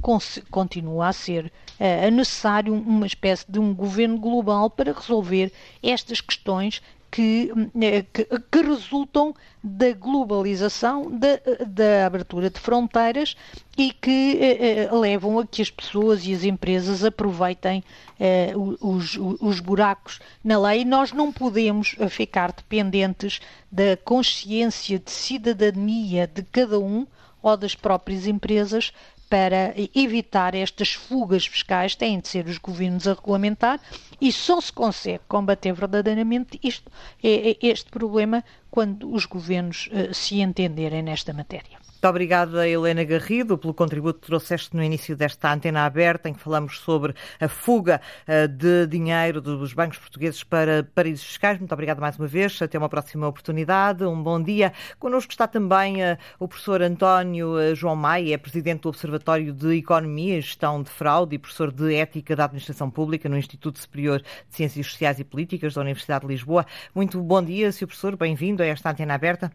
continua 0.52 1.08
a 1.08 1.14
ser 1.14 1.52
uh, 1.80 2.12
necessário 2.12 2.74
uma 2.74 3.08
espécie 3.08 3.52
de 3.52 3.60
um 3.60 3.74
governo 3.74 4.20
global 4.20 4.70
para 4.70 4.94
resolver 4.94 5.52
estas 5.82 6.22
questões 6.22 6.82
que, 7.14 7.52
eh, 7.80 8.04
que, 8.12 8.26
que, 8.26 8.62
resultam 8.64 9.36
da 9.64 9.94
globalização, 9.94 11.12
da, 11.12 11.40
da, 11.68 12.08
abertura 12.08 12.50
de 12.50 12.60
fronteiras 12.60 13.38
e 13.78 13.92
que 13.92 14.40
eh, 14.42 14.90
levam 14.92 15.38
a 15.38 15.46
que 15.46 15.62
as 15.62 15.70
pessoas 15.70 16.26
e 16.26 16.34
as 16.34 16.44
empresas 16.44 17.04
aproveitem 17.04 17.84
eh, 18.20 18.54
os, 18.56 19.16
os, 19.40 19.60
buracos 19.60 20.20
na 20.44 20.60
lei. 20.60 20.84
Nós 20.84 21.12
não 21.12 21.32
podemos 21.32 21.96
ficar 22.10 22.52
dependentes 22.52 23.40
da 23.72 23.96
consciência 24.04 24.98
de 24.98 25.12
cidadania 25.12 26.26
de 26.26 26.42
cada 26.42 26.80
um 26.80 27.06
ou 27.44 27.58
das 27.58 27.76
próprias 27.76 28.26
empresas 28.26 28.92
para 29.30 29.74
evitar 29.96 30.56
estas 30.56 30.94
fugas 30.94 31.46
fiscais, 31.46 31.96
têm 31.96 32.20
de 32.20 32.28
ser 32.28 32.46
os 32.46 32.58
governos 32.58 33.08
a 33.08 33.14
regulamentar 33.14 33.80
e 34.22 34.32
só 34.32 34.62
se 34.62 34.72
consegue 34.72 35.24
combater 35.28 35.74
verdadeiramente 35.74 36.60
isto, 36.64 36.92
este 37.22 37.90
problema 37.90 38.44
quando 38.74 39.13
os 39.13 39.27
governos 39.27 39.88
eh, 39.92 40.10
se 40.13 40.42
entenderem 40.42 41.03
nesta 41.03 41.32
matéria. 41.32 41.77
Muito 42.03 42.10
obrigada, 42.10 42.68
Helena 42.68 43.03
Garrido, 43.03 43.56
pelo 43.56 43.72
contributo 43.72 44.20
que 44.20 44.25
trouxeste 44.25 44.75
no 44.75 44.84
início 44.84 45.15
desta 45.15 45.53
antena 45.53 45.86
aberta, 45.86 46.27
em 46.27 46.34
que 46.34 46.39
falamos 46.39 46.80
sobre 46.80 47.13
a 47.39 47.48
fuga 47.48 48.01
eh, 48.25 48.48
de 48.48 48.88
dinheiro 48.88 49.39
dos 49.39 49.74
bancos 49.74 50.00
portugueses 50.00 50.44
para 50.44 50.84
paraísos 50.96 51.24
fiscais. 51.24 51.60
Muito 51.60 51.72
obrigada 51.72 52.01
mais 52.01 52.18
uma 52.18 52.27
vez. 52.27 52.60
Até 52.63 52.80
uma 52.80 52.89
próxima 52.89 53.27
oportunidade. 53.27 54.03
Um 54.06 54.24
bom 54.24 54.42
dia. 54.42 54.74
Connosco 54.98 55.32
está 55.32 55.48
também 55.48 56.03
eh, 56.03 56.18
o 56.39 56.48
professor 56.48 56.82
António 56.82 57.75
João 57.75 57.96
Maia, 57.96 58.34
é 58.34 58.38
presidente 58.39 58.82
do 58.82 58.89
Observatório 58.89 59.53
de 59.53 59.77
Economia 59.77 60.39
e 60.39 60.42
Gestão 60.42 60.82
de 60.82 60.89
Fraude 60.89 61.36
e 61.36 61.38
professor 61.38 61.72
de 61.72 61.94
Ética 61.94 62.36
da 62.36 62.46
Administração 62.46 62.89
Pública 62.89 63.30
no 63.30 63.38
Instituto 63.38 63.77
Superior 63.77 64.20
de 64.20 64.56
Ciências 64.56 64.88
Sociais 64.88 65.20
e 65.20 65.24
Políticas 65.24 65.75
da 65.75 65.82
Universidade 65.82 66.25
de 66.25 66.34
Lisboa. 66.34 66.65
Muito 66.96 67.22
bom 67.22 67.44
dia, 67.44 67.72
Sr. 67.72 67.86
Professor. 67.86 68.18
Bem-vindo 68.18 68.62
a 68.63 68.67
esta 68.67 68.89
antena 68.89 69.13
aberta. 69.13 69.51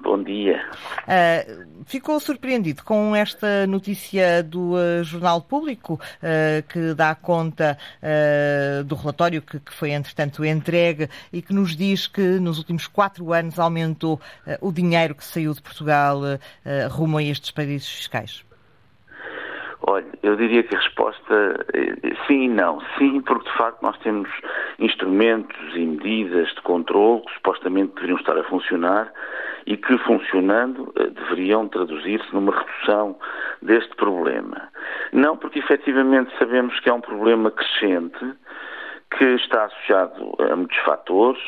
Bom 0.00 0.22
dia. 0.22 0.62
Uh, 1.08 1.84
ficou 1.84 2.20
surpreendido 2.20 2.84
com 2.84 3.16
esta 3.16 3.66
notícia 3.66 4.42
do 4.44 4.74
uh, 4.74 5.02
Jornal 5.02 5.40
Público, 5.42 5.94
uh, 5.94 6.62
que 6.68 6.94
dá 6.94 7.14
conta 7.14 7.76
do 8.86 8.94
relatório 8.94 9.42
que, 9.42 9.58
que, 9.58 9.72
foi, 9.72 9.90
entretanto, 9.90 10.44
entregue 10.44 11.08
e 11.32 11.42
que 11.42 11.52
nos 11.52 11.76
diz 11.76 12.06
que 12.06 12.22
nos 12.38 12.58
últimos 12.58 12.86
quatro 12.86 13.32
anos 13.32 13.58
aumentou 13.58 14.20
o 14.60 14.72
dinheiro 14.72 15.14
que 15.14 15.24
saiu 15.24 15.52
de 15.52 15.60
Portugal 15.60 16.20
rumo 16.90 17.18
a 17.18 17.22
estes 17.22 17.50
países 17.50 17.88
fiscais? 17.88 18.44
Olha, 19.82 20.06
eu 20.22 20.36
diria 20.36 20.62
que 20.62 20.74
a 20.74 20.78
resposta 20.78 21.66
é 21.72 22.26
sim 22.26 22.44
e 22.44 22.48
não. 22.48 22.80
Sim, 22.98 23.20
porque 23.20 23.48
de 23.48 23.56
facto 23.56 23.80
nós 23.82 23.96
temos 23.98 24.28
instrumentos 24.78 25.56
e 25.74 25.86
medidas 25.86 26.48
de 26.48 26.62
controle 26.62 27.22
que 27.22 27.34
supostamente 27.34 27.94
deveriam 27.94 28.18
estar 28.18 28.36
a 28.36 28.44
funcionar 28.44 29.12
e 29.66 29.76
que, 29.76 29.98
funcionando, 29.98 30.92
eh, 30.96 31.10
deveriam 31.10 31.68
traduzir-se 31.68 32.34
numa 32.34 32.52
redução 32.52 33.16
deste 33.62 33.94
problema. 33.96 34.68
Não 35.12 35.36
porque 35.36 35.58
efetivamente 35.58 36.36
sabemos 36.38 36.78
que 36.80 36.88
é 36.88 36.92
um 36.92 37.00
problema 37.00 37.50
crescente, 37.50 38.18
que 39.10 39.24
está 39.24 39.64
associado 39.64 40.34
a 40.38 40.54
muitos 40.54 40.76
fatores, 40.78 41.42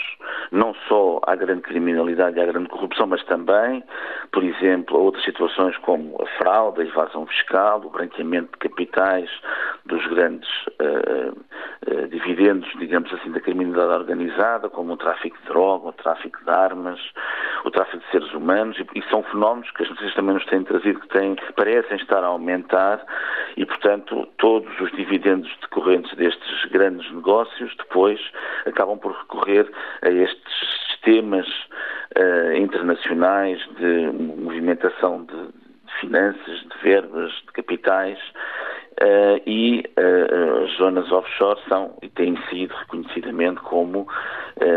não 0.51 0.75
só 0.89 1.21
à 1.27 1.37
grande 1.37 1.63
criminalidade 1.63 2.39
e 2.39 2.43
à 2.43 2.47
grande 2.47 2.69
corrupção, 2.69 3.07
mas 3.07 3.23
também, 3.25 3.85
por 4.33 4.43
exemplo, 4.43 4.97
a 4.97 5.01
outras 5.01 5.25
situações 5.25 5.77
como 5.79 6.17
a 6.23 6.27
fraude, 6.39 6.81
a 6.81 6.85
evasão 6.85 7.27
fiscal, 7.27 7.83
o 7.85 7.91
branqueamento 7.91 8.53
de 8.53 8.69
capitais 8.69 9.31
dos 9.85 10.05
grandes 10.07 10.49
uh, 10.81 11.37
uh, 11.87 12.09
dividendos, 12.09 12.69
digamos 12.79 13.13
assim, 13.13 13.31
da 13.31 13.41
criminalidade 13.41 13.93
organizada, 13.93 14.71
como 14.71 14.95
o 14.95 14.97
tráfico 14.97 15.37
de 15.39 15.45
droga, 15.45 15.89
o 15.89 15.93
tráfico 15.93 16.43
de 16.43 16.51
armas, 16.51 17.01
o 17.65 17.71
tráfico 17.71 17.99
de 17.99 18.11
seres 18.11 18.33
humanos, 18.33 18.79
e, 18.79 18.99
e 18.99 19.03
são 19.11 19.23
fenómenos 19.25 19.71
que 19.73 19.83
as 19.83 19.89
notícias 19.91 20.15
também 20.15 20.35
nos 20.35 20.47
têm 20.47 20.65
trazido, 20.65 21.01
que 21.01 21.09
têm, 21.09 21.37
parecem 21.55 21.99
estar 21.99 22.25
a 22.25 22.29
aumentar, 22.29 23.05
e, 23.57 23.67
portanto, 23.67 24.27
todos 24.39 24.81
os 24.81 24.91
dividendos 24.93 25.51
decorrentes 25.61 26.17
destes 26.17 26.65
grandes 26.71 27.11
negócios 27.13 27.50
depois 27.77 28.21
acabam 28.67 28.99
por 28.99 29.13
recorrer 29.13 29.71
a 30.03 30.11
estes 30.11 30.81
sistemas 30.89 31.47
uh, 32.17 32.57
internacionais 32.57 33.59
de 33.79 34.11
movimentação 34.13 35.25
de, 35.25 35.35
de 35.35 36.01
finanças, 36.01 36.61
de 36.61 36.83
verbas, 36.83 37.33
de 37.33 37.53
capitais, 37.53 38.19
Uh, 39.03 39.41
e 39.47 39.83
uh, 39.99 40.65
as 40.65 40.77
zonas 40.77 41.11
offshore 41.11 41.59
são 41.71 41.97
e 42.03 42.09
têm 42.11 42.37
sido 42.51 42.75
reconhecidamente 42.75 43.59
como, 43.63 44.07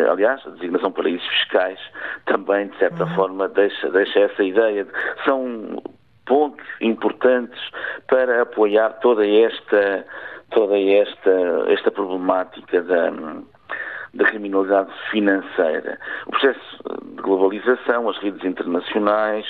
aliás, 0.10 0.42
a 0.48 0.52
designação 0.52 0.94
paraísos 0.94 1.28
fiscais 1.28 1.80
também, 2.26 2.68
de 2.68 2.78
certa 2.78 3.04
uhum. 3.04 3.16
forma, 3.16 3.50
deixa, 3.50 3.90
deixa 3.90 4.20
essa 4.22 4.42
ideia. 4.42 4.86
De, 4.86 4.92
são 5.26 5.84
pontos 6.26 6.66
importantes 6.82 7.60
para 8.08 8.42
apoiar 8.42 8.92
toda 9.02 9.28
esta, 9.28 10.06
toda 10.54 10.78
esta, 10.78 11.32
esta 11.70 11.92
problemática 11.92 12.82
da 12.82 13.12
da 14.14 14.26
criminalidade 14.26 14.92
financeira. 15.10 15.98
O 16.28 16.32
processo 16.32 16.60
de 17.16 17.22
globalização, 17.22 18.08
as 18.10 18.18
redes 18.20 18.44
internacionais, 18.44 19.46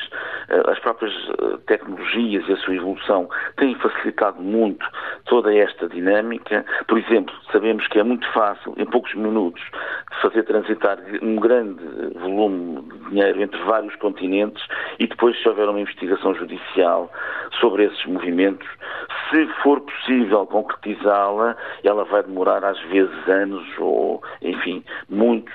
eh, 0.50 0.64
as 0.68 0.80
próprias 0.80 1.14
eh, 1.14 1.58
tecnologias 1.68 2.48
e 2.48 2.54
a 2.54 2.58
sua 2.58 2.76
evolução 2.76 3.30
têm 3.58 3.76
facilitado 3.76 4.42
muito 4.42 4.86
toda 5.26 5.54
esta 5.54 5.90
dinâmica. 5.90 6.66
Por 6.88 6.98
exemplo, 6.98 7.34
sabemos 7.52 7.88
que 7.88 8.00
é 8.00 8.04
muito 8.04 8.30
fácil, 8.32 8.74
em 8.78 8.86
poucos 8.86 9.14
minutos, 9.16 9.62
fazer 10.22 10.44
transitar 10.44 10.98
um 11.22 11.36
grande 11.36 11.84
volume 12.16 12.82
de 12.82 13.10
dinheiro 13.10 13.42
entre 13.42 13.62
vários 13.64 13.96
continentes 13.98 14.64
e 15.00 15.08
depois, 15.08 15.38
se 15.42 15.50
houver 15.50 15.68
uma 15.68 15.82
investigação 15.82 16.34
judicial 16.36 17.12
sobre 17.60 17.86
esses 17.86 18.06
movimentos, 18.06 18.68
se 19.30 19.46
for 19.62 19.82
possível 19.82 20.46
concretizá-la, 20.46 21.56
ela 21.84 22.04
vai 22.06 22.24
demorar 22.24 22.64
às 22.64 22.80
vezes 22.84 23.28
anos 23.28 23.66
ou, 23.80 24.22
enfim, 24.54 24.84
muitos, 25.10 25.54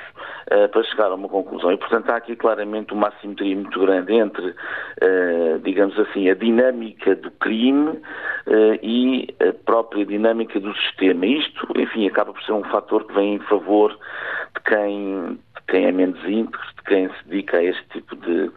uh, 0.52 0.68
para 0.68 0.82
chegar 0.84 1.06
a 1.06 1.14
uma 1.14 1.28
conclusão. 1.28 1.72
E, 1.72 1.76
portanto, 1.76 2.10
há 2.10 2.16
aqui 2.16 2.36
claramente 2.36 2.92
uma 2.92 3.08
assimetria 3.08 3.54
muito 3.54 3.78
grande 3.80 4.12
entre, 4.14 4.46
uh, 4.48 5.58
digamos 5.62 5.98
assim, 5.98 6.28
a 6.28 6.34
dinâmica 6.34 7.14
do 7.16 7.30
crime 7.32 7.90
uh, 7.90 8.78
e 8.82 9.34
a 9.40 9.52
própria 9.64 10.04
dinâmica 10.04 10.60
do 10.60 10.74
sistema. 10.76 11.26
Isto, 11.26 11.68
enfim, 11.76 12.06
acaba 12.06 12.32
por 12.32 12.42
ser 12.42 12.52
um 12.52 12.64
fator 12.64 13.04
que 13.04 13.14
vem 13.14 13.34
em 13.34 13.40
favor 13.40 13.96
de 14.54 14.62
quem, 14.64 15.34
de 15.34 15.62
quem 15.68 15.86
é 15.86 15.92
menos 15.92 16.22
íntegro, 16.24 16.60
de 16.76 16.82
quem 16.84 17.08
se 17.08 17.28
dedica 17.28 17.58
a 17.58 17.64
este 17.64 17.84
tipo 17.90 18.16
de, 18.16 18.50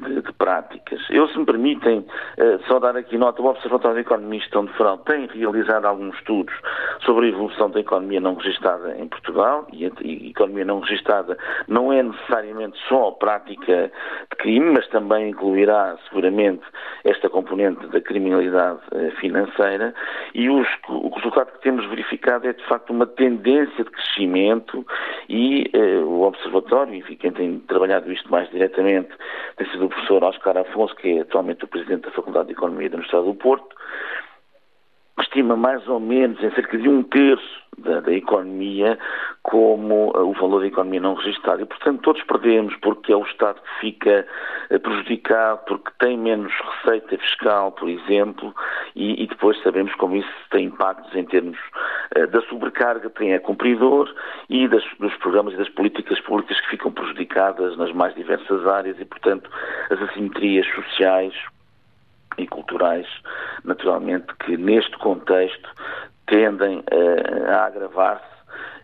de, 0.00 0.22
de 0.22 0.32
práticas. 0.32 1.00
Eu, 1.10 1.28
se 1.28 1.38
me 1.38 1.44
permitem, 1.44 1.98
uh, 1.98 2.66
só 2.66 2.78
dar 2.78 2.96
aqui 2.96 3.16
nota, 3.18 3.42
o 3.42 3.46
Observatório 3.46 3.96
de 3.96 4.02
Economia 4.02 4.40
e 4.40 4.66
de 4.66 4.72
Fraude 4.74 5.04
tem 5.04 5.26
realizado 5.26 5.84
alguns 5.84 6.16
estudos 6.16 6.54
sobre 7.04 7.26
a 7.26 7.28
evolução 7.28 7.70
da 7.70 7.80
economia 7.80 8.20
não 8.20 8.34
registada 8.34 8.96
em 8.96 9.08
Portugal 9.08 9.66
e 9.72 9.86
a, 9.86 9.90
economia 10.28 10.64
não 10.64 10.80
registada 10.80 11.36
não 11.68 11.92
é 11.92 12.02
necessariamente 12.02 12.78
só 12.88 13.08
a 13.08 13.12
prática 13.12 13.90
de 14.30 14.36
crime, 14.36 14.72
mas 14.72 14.86
também 14.88 15.30
incluirá 15.30 15.96
seguramente 16.08 16.62
esta 17.04 17.28
componente 17.28 17.86
da 17.88 18.00
criminalidade 18.00 18.80
uh, 18.92 19.10
financeira 19.20 19.94
e 20.34 20.48
os, 20.48 20.66
o 20.88 21.08
resultado 21.14 21.52
que 21.52 21.62
temos 21.62 21.86
verificado 21.86 22.46
é 22.46 22.52
de 22.52 22.64
facto 22.66 22.90
uma 22.90 23.06
tendência 23.06 23.84
de 23.84 23.90
crescimento 23.90 24.86
e 25.28 25.70
uh, 25.74 26.04
o 26.06 26.22
Observatório, 26.22 26.94
enfim, 26.94 27.16
quem 27.16 27.32
tem 27.32 27.58
trabalhado 27.60 28.10
isto 28.12 28.30
mais 28.30 28.48
diretamente 28.50 29.10
tem 29.56 29.70
sido 29.70 29.89
professor 29.90 30.24
Oscar 30.24 30.56
Afonso, 30.56 30.94
que 30.96 31.18
é 31.18 31.20
atualmente 31.20 31.64
o 31.64 31.68
presidente 31.68 32.02
da 32.02 32.10
Faculdade 32.12 32.46
de 32.46 32.52
Economia 32.52 32.88
da 32.88 32.96
Universidade 32.96 33.26
do 33.26 33.34
Porto, 33.34 33.76
estima 35.18 35.56
mais 35.56 35.86
ou 35.88 36.00
menos 36.00 36.42
em 36.42 36.50
cerca 36.52 36.78
de 36.78 36.88
um 36.88 37.02
terço 37.02 37.60
da, 37.78 38.00
da 38.00 38.12
economia 38.12 38.98
como 39.42 40.10
uh, 40.16 40.28
o 40.28 40.32
valor 40.34 40.60
da 40.60 40.66
economia 40.66 41.00
não 41.00 41.14
registrada. 41.14 41.62
E, 41.62 41.66
portanto, 41.66 42.02
todos 42.02 42.22
perdemos 42.24 42.74
porque 42.76 43.12
é 43.12 43.16
o 43.16 43.24
Estado 43.24 43.60
que 43.60 43.80
fica 43.80 44.26
uh, 44.70 44.80
prejudicado, 44.80 45.60
porque 45.66 45.90
tem 45.98 46.18
menos 46.18 46.52
receita 46.82 47.16
fiscal, 47.18 47.72
por 47.72 47.88
exemplo, 47.88 48.54
e, 48.94 49.22
e 49.22 49.26
depois 49.26 49.60
sabemos 49.62 49.94
como 49.94 50.16
isso 50.16 50.28
tem 50.50 50.66
impactos 50.66 51.14
em 51.14 51.24
termos 51.24 51.58
uh, 52.16 52.26
da 52.26 52.42
sobrecarga 52.42 53.08
que 53.08 53.18
tem 53.18 53.34
a 53.34 53.40
cumpridor 53.40 54.12
e 54.48 54.68
das, 54.68 54.84
dos 54.98 55.14
programas 55.16 55.54
e 55.54 55.56
das 55.56 55.68
políticas 55.70 56.20
públicas 56.20 56.60
que 56.60 56.70
ficam 56.70 56.92
prejudicadas 56.92 57.76
nas 57.76 57.92
mais 57.92 58.14
diversas 58.14 58.66
áreas 58.66 58.98
e, 59.00 59.04
portanto, 59.04 59.50
as 59.90 60.00
assimetrias 60.02 60.66
sociais, 60.74 61.34
e 62.38 62.46
culturais, 62.46 63.06
naturalmente, 63.64 64.34
que 64.44 64.56
neste 64.56 64.96
contexto 64.98 65.68
tendem 66.26 66.82
a, 66.90 67.52
a 67.52 67.66
agravar-se 67.66 68.24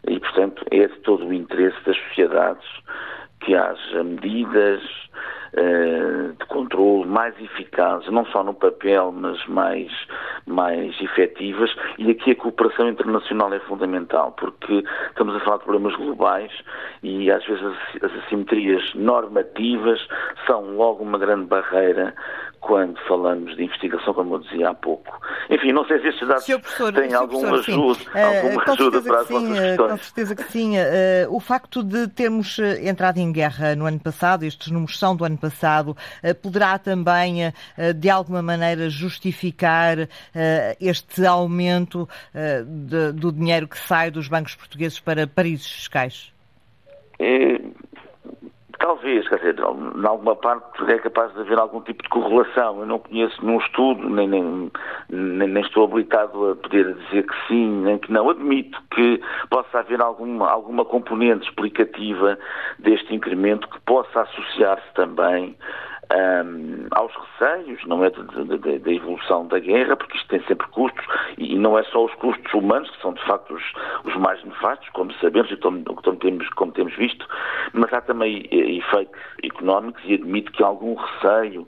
e, 0.09 0.19
portanto, 0.21 0.65
é 0.71 0.87
de 0.87 0.99
todo 1.01 1.27
o 1.27 1.33
interesse 1.33 1.77
das 1.85 1.97
sociedades 2.09 2.67
que 3.41 3.55
haja 3.55 4.05
medidas 4.05 4.83
de 5.53 6.47
controle 6.47 7.07
mais 7.07 7.35
eficazes, 7.41 8.11
não 8.11 8.25
só 8.27 8.43
no 8.43 8.55
papel, 8.55 9.13
mas 9.13 9.45
mais, 9.47 9.91
mais 10.47 10.95
efetivas. 11.01 11.75
E 11.99 12.11
aqui 12.11 12.33
a 12.33 12.37
cooperação 12.37 12.89
internacional 12.89 13.53
é 13.53 13.61
fundamental, 13.61 14.33
porque 14.33 14.85
estamos 15.09 15.35
a 15.37 15.41
falar 15.41 15.59
de 15.59 15.65
problemas 15.65 15.97
globais 15.97 16.53
e 17.03 17.31
às 17.31 17.45
vezes 17.47 17.65
as, 17.65 18.05
as 18.05 18.25
assimetrias 18.25 18.83
normativas 18.95 20.01
são 20.47 20.77
logo 20.77 21.03
uma 21.03 21.19
grande 21.19 21.47
barreira 21.47 22.15
quando 22.67 22.99
falamos 23.07 23.55
de 23.57 23.63
investigação, 23.63 24.13
como 24.13 24.35
eu 24.35 24.39
dizia 24.41 24.71
há 24.71 24.75
pouco. 24.75 25.21
Enfim, 25.49 25.73
não 25.73 25.85
sei 25.87 26.01
se 26.01 26.09
estes 26.09 26.27
dados 26.27 26.45
têm 26.45 27.15
alguma 27.15 27.59
ajuda, 27.59 28.01
alguma 28.13 28.65
uh, 28.65 28.73
ajuda 28.73 29.03
para 29.03 29.21
as 29.21 29.29
vossas 29.29 29.61
questões. 29.61 29.91
Com 29.93 29.99
certeza 29.99 30.35
que 30.35 30.43
sim. 30.45 30.77
Uh, 30.77 30.83
o 31.31 31.39
facto 31.39 31.85
de 31.85 32.09
termos 32.09 32.59
eh, 32.59 32.89
entrado 32.89 33.19
em 33.19 33.31
guerra 33.31 33.77
no 33.77 33.87
ano 33.87 34.01
passado, 34.01 34.45
estes 34.45 34.73
números 34.73 34.99
são 34.99 35.15
do 35.15 35.25
ano 35.25 35.36
passado, 35.37 35.96
uh, 36.22 36.35
poderá 36.35 36.79
também, 36.79 37.53
de 37.96 38.11
alguma 38.11 38.42
maneira, 38.42 38.88
justificar 38.88 40.09
este 40.81 41.27
aumento 41.27 42.09
do 43.12 43.33
dinheiro 43.33 43.68
que 43.68 43.79
sai 43.79 44.11
dos 44.11 44.29
bancos 44.29 44.55
portugueses 44.55 45.01
para 45.01 45.27
paraísos 45.27 45.70
fiscais? 45.70 46.33
Talvez, 48.79 49.27
quer 49.29 49.37
dizer, 49.37 49.57
em 49.59 50.07
alguma 50.07 50.37
parte 50.37 50.65
é 50.91 50.99
capaz 50.99 51.33
de 51.33 51.41
haver 51.41 51.59
algum 51.59 51.81
tipo 51.81 52.03
de 52.03 52.09
correlação. 52.09 52.81
Eu 52.81 52.87
não 52.87 52.99
conheço 52.99 53.45
nenhum 53.45 53.59
estudo, 53.59 54.09
nem, 54.09 54.29
nem, 54.29 54.71
nem, 55.09 55.49
nem, 55.49 55.62
estou 55.62 55.85
habilitado 55.85 56.51
a 56.51 56.57
poder 56.57 56.95
dizer 56.95 57.27
que 57.27 57.35
sim, 57.49 57.69
nem 57.83 57.99
que 57.99 58.12
não. 58.12 58.29
Admito 58.29 58.79
que 58.95 59.21
possa 59.49 59.79
haver 59.79 60.01
alguma, 60.01 60.51
alguma 60.51 60.85
componente 60.85 61.49
explicativa 61.49 62.39
deste 62.79 63.15
incremento 63.15 63.69
que 63.69 63.81
possa 63.81 64.23
associar-se 64.23 64.93
também 64.95 65.57
um, 66.12 66.87
aos 66.92 67.12
receios, 67.14 67.85
não 67.87 68.05
é, 68.05 68.11
da 68.11 68.92
evolução 68.92 69.47
da 69.49 69.59
guerra, 69.59 69.97
porque 69.97 70.16
isto 70.16 70.29
tem 70.29 70.42
sempre 70.45 70.66
custos, 70.69 71.05
e 71.38 71.57
não 71.57 71.79
é 71.79 71.83
só 71.85 72.05
os 72.05 72.14
custos 72.14 72.53
humanos, 72.55 72.90
que 72.90 73.03
são 73.03 73.12
de 73.12 73.25
facto 73.25 73.55
os, 73.55 73.62
os 74.05 74.16
mais 74.16 74.42
nefastos, 74.45 74.88
como 74.90 75.12
sabemos 75.14 75.51
e 75.51 75.57
como, 75.57 75.83
temos, 76.19 76.49
como 76.51 76.73
temos 76.73 76.95
visto, 76.97 77.27
mas 77.73 77.92
há 77.92 78.01
também 78.01 78.49
eh, 78.51 78.77
efeitos 78.77 79.21
económicos 79.42 80.03
e 80.05 80.14
admito 80.14 80.53
que 80.53 80.62
algum 80.62 80.95
receio 80.95 81.66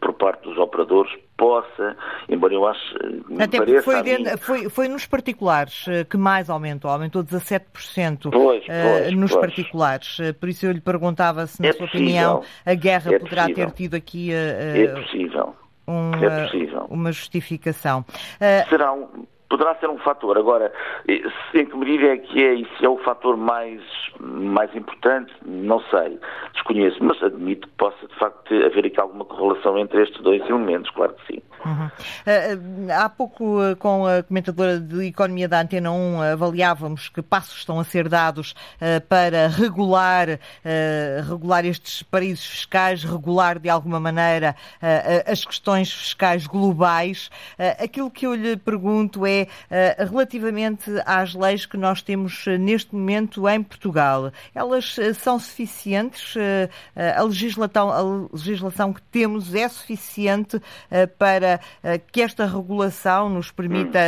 por 0.00 0.12
parte 0.14 0.42
dos 0.42 0.58
operadores 0.58 1.12
possa, 1.36 1.96
embora 2.28 2.54
eu 2.54 2.66
acho. 2.66 2.94
Até 3.38 3.58
porque 3.58 3.82
foi, 3.82 4.02
foi, 4.38 4.68
foi, 4.70 4.88
nos 4.88 5.06
particulares 5.06 5.84
eh, 5.88 6.04
que 6.04 6.16
mais 6.16 6.48
aumentou, 6.48 6.90
aumentou 6.90 7.22
17% 7.22 8.30
pois, 8.30 8.64
eh, 8.68 9.00
pois, 9.00 9.12
nos 9.14 9.32
pois. 9.32 9.46
particulares. 9.46 10.18
Eh, 10.20 10.32
por 10.32 10.48
isso 10.48 10.66
eu 10.66 10.72
lhe 10.72 10.80
perguntava 10.80 11.46
se, 11.46 11.60
na 11.60 11.68
é 11.68 11.72
sua 11.72 11.86
possível. 11.86 12.06
opinião, 12.06 12.42
a 12.64 12.74
guerra 12.74 13.14
é 13.14 13.18
poderá 13.18 13.42
possível. 13.42 13.66
ter 13.66 13.72
tido 13.72 13.94
aqui. 13.94 14.30
Uh, 14.30 14.76
é 14.76 14.86
possível. 15.02 15.54
Uma, 15.86 16.24
é 16.24 16.44
possível. 16.44 16.86
uma 16.90 17.12
justificação. 17.12 18.04
Será 18.68 18.92
um 18.92 19.26
poderá 19.48 19.74
ser 19.76 19.88
um 19.88 19.98
fator. 19.98 20.38
Agora, 20.38 20.72
em 21.08 21.66
que 21.66 21.76
medida 21.76 22.06
é 22.06 22.16
que 22.18 22.44
é 22.44 22.56
se 22.76 22.84
é 22.84 22.88
o 22.88 22.98
fator 22.98 23.36
mais, 23.36 23.80
mais 24.18 24.74
importante, 24.74 25.32
não 25.44 25.80
sei, 25.90 26.18
desconheço, 26.52 26.98
mas 27.00 27.22
admito 27.22 27.68
que 27.68 27.74
possa 27.74 28.06
de 28.06 28.14
facto 28.16 28.54
haver 28.54 28.86
aqui 28.86 29.00
alguma 29.00 29.24
correlação 29.24 29.78
entre 29.78 30.02
estes 30.02 30.20
dois 30.22 30.42
elementos, 30.48 30.90
claro 30.90 31.14
que 31.14 31.34
sim. 31.34 31.42
Uhum. 31.64 31.86
Uh, 31.86 32.92
há 32.92 33.08
pouco, 33.08 33.58
com 33.78 34.06
a 34.06 34.22
comentadora 34.22 34.78
de 34.78 35.06
Economia 35.06 35.48
da 35.48 35.60
Antena 35.60 35.90
1, 35.90 36.22
avaliávamos 36.32 37.08
que 37.08 37.22
passos 37.22 37.58
estão 37.58 37.80
a 37.80 37.84
ser 37.84 38.08
dados 38.08 38.54
para 39.08 39.48
regular, 39.48 40.38
regular 41.28 41.64
estes 41.64 42.02
paraísos 42.02 42.46
fiscais, 42.46 43.02
regular 43.04 43.58
de 43.58 43.68
alguma 43.68 43.98
maneira 43.98 44.54
as 45.26 45.44
questões 45.44 45.92
fiscais 45.92 46.46
globais. 46.46 47.30
aquilo 47.82 48.10
que 48.10 48.26
eu 48.26 48.34
lhe 48.34 48.56
pergunto 48.56 49.26
é, 49.26 49.35
relativamente 50.10 50.90
às 51.04 51.34
leis 51.34 51.66
que 51.66 51.76
nós 51.76 52.02
temos 52.02 52.44
neste 52.60 52.94
momento 52.94 53.48
em 53.48 53.62
Portugal, 53.62 54.32
elas 54.54 54.96
são 55.20 55.38
suficientes? 55.38 56.34
a, 56.94 57.22
legislação, 57.22 57.90
a 57.90 58.28
legislação 58.32 58.92
que 58.92 59.02
temos 59.02 59.54
é 59.54 59.68
suficiente 59.68 60.60
para 61.18 61.60
eh, 61.82 61.98
que 61.98 62.20
esta 62.20 62.46
regulação 62.46 63.28
nos 63.28 63.50
permita, 63.50 63.98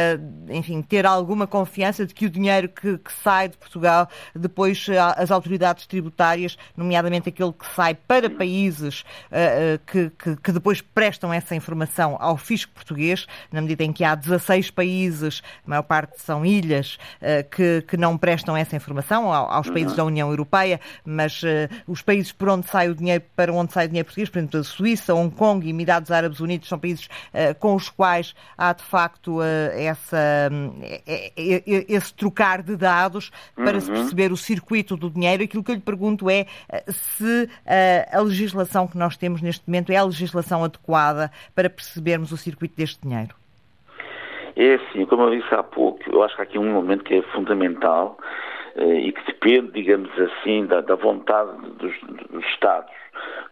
enfim, 0.49 0.83
ter 0.83 1.07
alguma 1.07 1.47
confiança 1.47 2.07
de 2.07 2.14
que 2.14 2.27
o 2.27 2.31
dinheiro 2.31 2.69
que, 2.69 2.99
que 2.99 3.12
sai 3.12 3.49
de 3.49 3.57
Portugal, 3.57 4.09
depois 4.35 4.87
eh, 4.88 4.99
as 4.99 5.31
autoridades 5.31 5.87
tributárias, 5.87 6.57
nomeadamente 6.77 7.29
aquele 7.29 7.53
que 7.53 7.67
sai 7.75 7.95
para 7.95 8.31
países 8.31 9.05
que, 9.87 10.11
que, 10.11 10.37
que, 10.37 10.53
depois 10.53 10.81
prestam 10.81 11.33
essa 11.33 11.55
informação 11.55 12.17
ao 12.21 12.37
fisco 12.37 12.73
português, 12.73 13.27
na 13.51 13.61
medida 13.61 13.85
em 13.85 13.93
que 13.93 14.05
há 14.05 14.14
16 14.14 14.71
países, 14.71 15.18
a 15.23 15.31
maior 15.67 15.83
parte 15.83 16.21
são 16.21 16.45
ilhas, 16.45 16.99
uh, 17.21 17.49
que, 17.51 17.83
que 17.83 17.97
não 17.97 18.17
prestam 18.17 18.57
essa 18.57 18.77
informação 18.77 19.33
aos 19.33 19.69
países 19.71 19.95
da 19.95 20.05
União 20.05 20.31
Europeia, 20.31 20.81
mas 21.05 21.43
uh, 21.43 21.47
os 21.87 22.03
países 22.03 22.33
por 22.33 22.49
onde 22.49 22.69
sai 22.69 22.89
o 22.89 22.95
dinheiro, 22.95 23.25
para 23.35 23.53
onde 23.53 23.73
sai 23.73 23.87
o 23.87 23.89
dinheiro 23.89 24.07
português, 24.07 24.29
por 24.29 24.39
exemplo, 24.39 24.61
a 24.61 24.65
Suíça, 24.65 25.15
Hong 25.15 25.35
Kong 25.35 25.67
e 25.67 25.71
Emirados 25.71 26.11
Árabes 26.11 26.41
Unidos, 26.41 26.69
são 26.69 26.79
países 26.79 27.09
eh, 27.33 27.55
com 27.55 27.75
os 27.75 27.89
quais 27.89 28.35
há 28.57 28.73
de 28.73 28.83
facto 28.83 29.43
eh, 29.43 29.85
essa, 29.85 30.51
eh, 31.07 31.85
esse 31.89 32.15
trocar 32.15 32.63
de 32.63 32.77
dados 32.77 33.31
para 33.55 33.75
uhum. 33.75 33.81
se 33.81 33.91
perceber 33.91 34.33
o 34.33 34.37
circuito 34.37 34.97
do 34.97 35.11
dinheiro. 35.11 35.43
Aquilo 35.43 35.63
que 35.63 35.71
eu 35.71 35.75
lhe 35.75 35.81
pergunto 35.81 36.29
é 36.31 36.47
se 36.89 37.49
a 38.13 38.21
legislação 38.21 38.87
que 38.87 38.97
nós 38.97 39.17
temos 39.17 39.41
neste 39.41 39.63
momento 39.67 39.91
é 39.91 39.97
a 39.97 40.05
legislação 40.05 40.65
adequada 40.65 41.31
para 41.55 41.69
percebermos 41.71 42.33
o 42.33 42.37
circuito 42.37 42.77
deste 42.77 43.01
dinheiro. 43.03 43.35
É 44.59 44.75
assim, 44.75 45.07
como 45.07 45.23
eu 45.23 45.31
disse 45.31 45.55
há 45.55 45.62
pouco, 45.62 46.01
eu 46.11 46.23
acho 46.23 46.35
que 46.35 46.42
há 46.42 46.44
aqui 46.44 46.59
um 46.59 46.73
momento 46.73 47.05
que 47.05 47.14
é 47.14 47.23
fundamental 47.23 48.18
e 48.77 49.12
que 49.12 49.25
depende, 49.27 49.73
digamos 49.73 50.11
assim, 50.18 50.66
da, 50.66 50.81
da 50.81 50.97
vontade 50.97 51.51
dos, 51.79 51.94
dos 52.31 52.44
Estados 52.47 52.92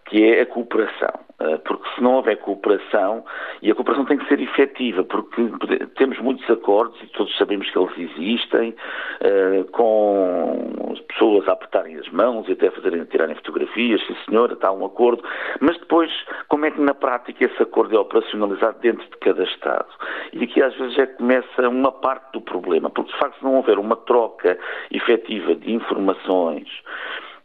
que 0.07 0.25
é 0.25 0.43
a 0.43 0.47
cooperação. 0.47 1.26
Eh, 1.39 1.59
porque 1.59 1.87
se 1.95 2.03
não 2.03 2.15
houver 2.15 2.39
cooperação, 2.39 3.23
e 3.61 3.71
a 3.71 3.75
cooperação 3.75 4.07
tem 4.07 4.17
que 4.17 4.27
ser 4.27 4.41
efetiva, 4.41 5.05
porque 5.05 5.51
temos 5.97 6.19
muitos 6.21 6.49
acordos, 6.49 6.99
e 7.03 7.07
todos 7.09 7.37
sabemos 7.37 7.71
que 7.71 7.79
eles 7.79 7.93
existem, 7.99 8.75
eh, 9.21 9.65
com 9.71 10.95
pessoas 11.09 11.47
a 11.47 11.53
apertarem 11.53 11.97
as 11.99 12.09
mãos 12.09 12.49
e 12.49 12.53
até 12.53 12.71
fazerem, 12.71 13.05
tirarem 13.05 13.35
fotografias, 13.37 14.01
sim 14.07 14.17
senhora, 14.27 14.55
está 14.55 14.73
um 14.73 14.85
acordo, 14.85 15.23
mas 15.61 15.79
depois 15.79 16.11
como 16.49 16.65
é 16.65 16.71
que 16.71 16.81
na 16.81 16.95
prática 16.95 17.45
esse 17.45 17.63
acordo 17.63 17.97
é 17.97 17.99
operacionalizado 17.99 18.79
dentro 18.81 19.05
de 19.05 19.17
cada 19.19 19.45
Estado? 19.45 19.89
E 20.33 20.43
aqui 20.43 20.63
às 20.63 20.75
vezes 20.77 20.97
que 20.97 21.07
começa 21.19 21.69
uma 21.69 21.93
parte 21.93 22.33
do 22.33 22.41
problema, 22.41 22.89
porque 22.89 23.13
de 23.13 23.19
facto 23.19 23.39
se 23.39 23.45
não 23.45 23.57
houver 23.57 23.79
uma 23.79 23.97
troca 23.97 24.59
efetiva 24.91 25.55
de 25.55 25.73
informações, 25.73 26.69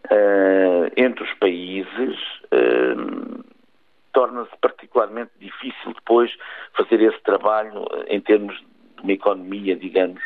uh, 0.09 0.91
entre 0.97 1.23
os 1.23 1.33
países, 1.35 2.19
torna-se 4.13 4.51
particularmente 4.61 5.31
difícil 5.39 5.93
depois 5.93 6.31
fazer 6.75 7.01
esse 7.01 7.19
trabalho 7.21 7.85
em 8.07 8.19
termos 8.21 8.57
de 8.57 9.03
uma 9.03 9.11
economia, 9.11 9.75
digamos, 9.75 10.21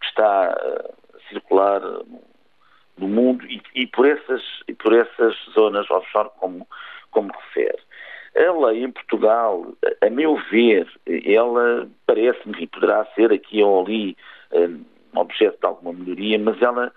que 0.00 0.06
está 0.06 0.52
a 0.52 1.28
circular 1.28 1.80
no 2.98 3.08
mundo 3.08 3.44
e, 3.46 3.62
e, 3.74 3.86
por, 3.86 4.06
essas, 4.06 4.42
e 4.66 4.74
por 4.74 4.92
essas 4.92 5.34
zonas 5.54 5.90
offshore 5.90 6.30
como, 6.38 6.66
como 7.10 7.32
refere. 7.32 7.78
A 8.36 8.66
lei 8.66 8.84
em 8.84 8.90
Portugal, 8.92 9.66
a 10.00 10.10
meu 10.10 10.36
ver, 10.50 10.88
ela 11.24 11.88
parece-me, 12.06 12.62
e 12.62 12.66
poderá 12.66 13.04
ser 13.14 13.32
aqui 13.32 13.62
ou 13.62 13.84
ali 13.84 14.16
um, 14.52 14.84
objeto 15.14 15.58
de 15.58 15.66
alguma 15.66 15.92
melhoria, 15.92 16.38
mas 16.38 16.60
ela 16.60 16.92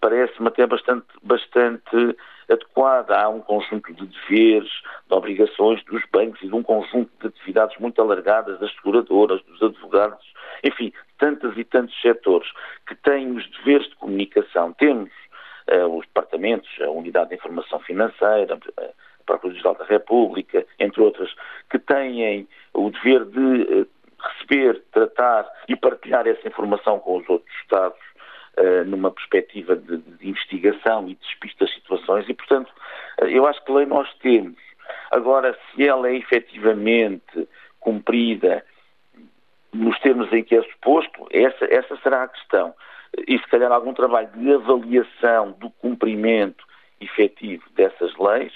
parece-me 0.00 0.48
até 0.48 0.66
bastante, 0.66 1.06
bastante 1.22 2.16
adequada. 2.52 3.16
Há 3.16 3.28
um 3.28 3.40
conjunto 3.40 3.92
de 3.92 4.06
deveres, 4.06 4.70
de 5.08 5.14
obrigações 5.14 5.82
dos 5.84 6.02
bancos 6.12 6.40
e 6.42 6.48
de 6.48 6.54
um 6.54 6.62
conjunto 6.62 7.10
de 7.20 7.28
atividades 7.28 7.76
muito 7.78 8.00
alargadas 8.00 8.58
das 8.60 8.72
seguradoras, 8.74 9.42
dos 9.42 9.62
advogados, 9.62 10.32
enfim, 10.62 10.92
tantos 11.18 11.56
e 11.56 11.64
tantos 11.64 11.98
setores 12.00 12.48
que 12.86 12.94
têm 12.94 13.36
os 13.36 13.48
deveres 13.50 13.88
de 13.88 13.96
comunicação. 13.96 14.72
Temos 14.74 15.10
uh, 15.70 15.86
os 15.96 16.06
departamentos, 16.06 16.68
a 16.80 16.90
Unidade 16.90 17.30
de 17.30 17.36
Informação 17.36 17.78
Financeira, 17.80 18.58
a 19.28 19.48
Digital 19.48 19.74
da 19.74 19.84
República, 19.84 20.66
entre 20.78 21.00
outras, 21.00 21.34
que 21.70 21.78
têm 21.78 22.46
o 22.74 22.90
dever 22.90 23.24
de 23.24 23.40
uh, 23.40 23.88
receber, 24.22 24.82
tratar 24.92 25.50
e 25.68 25.76
partilhar 25.76 26.26
essa 26.26 26.46
informação 26.46 26.98
com 26.98 27.18
os 27.18 27.28
outros 27.28 27.52
Estados 27.60 27.98
uh, 28.58 28.84
numa 28.86 29.10
perspectiva 29.10 29.76
de, 29.76 29.98
de, 29.98 30.28
investigação 30.28 31.08
e 31.08 31.14
de 31.14 31.20
despista 31.20 31.64
das 31.64 31.74
situações 31.74 32.28
e, 32.28 32.34
portanto, 32.34 32.70
uh, 33.20 33.26
eu 33.26 33.46
acho 33.46 33.64
que 33.64 33.72
lei 33.72 33.86
nós 33.86 34.12
temos. 34.20 34.58
Agora, 35.10 35.56
se 35.70 35.86
ela 35.86 36.08
é 36.08 36.16
efetivamente 36.16 37.48
cumprida 37.80 38.64
nos 39.72 39.98
termos 40.00 40.32
em 40.32 40.42
que 40.42 40.54
é 40.54 40.62
suposto, 40.62 41.26
essa, 41.30 41.64
essa 41.64 41.96
será 42.02 42.24
a 42.24 42.28
questão. 42.28 42.74
E 43.26 43.38
se 43.38 43.46
calhar 43.48 43.70
algum 43.72 43.94
trabalho 43.94 44.28
de 44.34 44.52
avaliação 44.52 45.52
do 45.52 45.70
cumprimento 45.70 46.64
efetivo 47.00 47.64
dessas 47.74 48.16
leis, 48.16 48.52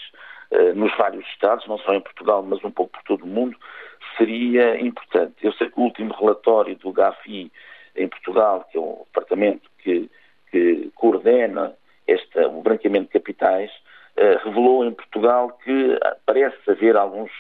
uh, 0.50 0.74
nos 0.74 0.94
vários 0.96 1.26
Estados, 1.28 1.66
não 1.66 1.78
só 1.78 1.94
em 1.94 2.00
Portugal, 2.00 2.42
mas 2.42 2.62
um 2.64 2.70
pouco 2.70 2.92
por 2.92 3.02
todo 3.02 3.24
o 3.24 3.28
mundo, 3.28 3.56
seria 4.16 4.80
importante. 4.80 5.34
Eu 5.42 5.52
sei 5.54 5.68
que 5.70 5.78
o 5.78 5.84
último 5.84 6.14
relatório 6.14 6.76
do 6.76 6.92
GAFI 6.92 7.50
em 7.94 8.08
Portugal, 8.08 8.66
que 8.70 8.76
é 8.76 8.80
o 8.80 9.04
departamento 9.06 9.68
que, 9.86 10.10
que 10.50 10.90
coordena 10.96 11.72
esta, 12.06 12.48
o 12.48 12.60
branqueamento 12.60 13.06
de 13.06 13.12
capitais, 13.12 13.70
eh, 14.16 14.38
revelou 14.44 14.84
em 14.84 14.92
Portugal 14.92 15.56
que 15.64 15.98
parece 16.24 16.58
haver 16.68 16.96
alguns 16.96 17.30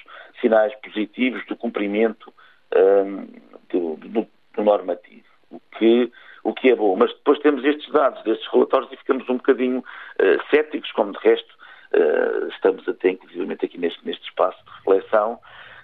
sinais 0.40 0.74
positivos 0.76 1.44
do 1.46 1.56
cumprimento 1.56 2.32
ehm, 2.74 3.26
do, 3.70 3.96
do, 3.96 4.08
do, 4.54 4.62
normativo, 4.62 5.26
o 5.50 5.60
que, 5.78 6.10
o 6.44 6.54
que 6.54 6.70
é 6.70 6.76
bom. 6.76 6.96
Mas 6.96 7.12
depois 7.12 7.38
temos 7.40 7.64
estes 7.64 7.90
dados, 7.92 8.22
destes 8.24 8.46
relatórios, 8.52 8.92
e 8.92 8.96
ficamos 8.96 9.28
um 9.28 9.36
bocadinho 9.36 9.80
uh, 9.80 10.50
céticos, 10.50 10.90
como 10.92 11.12
de 11.12 11.18
resto 11.18 11.54
uh, 11.92 12.48
estamos 12.48 12.88
até, 12.88 13.10
inclusive, 13.10 13.52
aqui 13.52 13.78
neste, 13.78 14.04
neste 14.06 14.24
espaço 14.24 14.58
de 14.64 14.70
reflexão, 14.78 15.38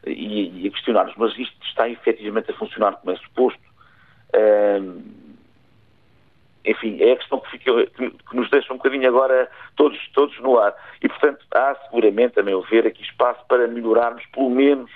e, 0.07 0.65
e 0.65 0.69
a 0.69 0.71
questionar-nos, 0.71 1.15
mas 1.17 1.39
isto 1.39 1.57
está 1.67 1.89
efetivamente 1.89 2.51
a 2.51 2.55
funcionar 2.55 2.97
como 2.97 3.15
é 3.15 3.17
suposto? 3.19 3.63
Enfim, 6.65 6.99
é 7.01 7.13
a 7.13 7.17
questão 7.17 7.41
que, 7.41 7.51
fica, 7.51 7.87
que, 7.87 8.37
nos 8.37 8.49
deixa 8.51 8.73
um 8.73 8.77
bocadinho 8.77 9.09
agora 9.09 9.51
todos, 9.77 9.99
todos 10.15 10.39
no 10.41 10.59
ar. 10.59 10.75
E, 11.03 11.09
portanto, 11.09 11.45
há 11.53 11.75
seguramente, 11.85 12.39
a 12.39 12.43
meu 12.43 12.63
ver, 12.63 12.87
aqui 12.87 13.03
espaço 13.03 13.45
para 13.49 13.67
melhorarmos, 13.67 14.25
pelo 14.27 14.51
menos, 14.51 14.91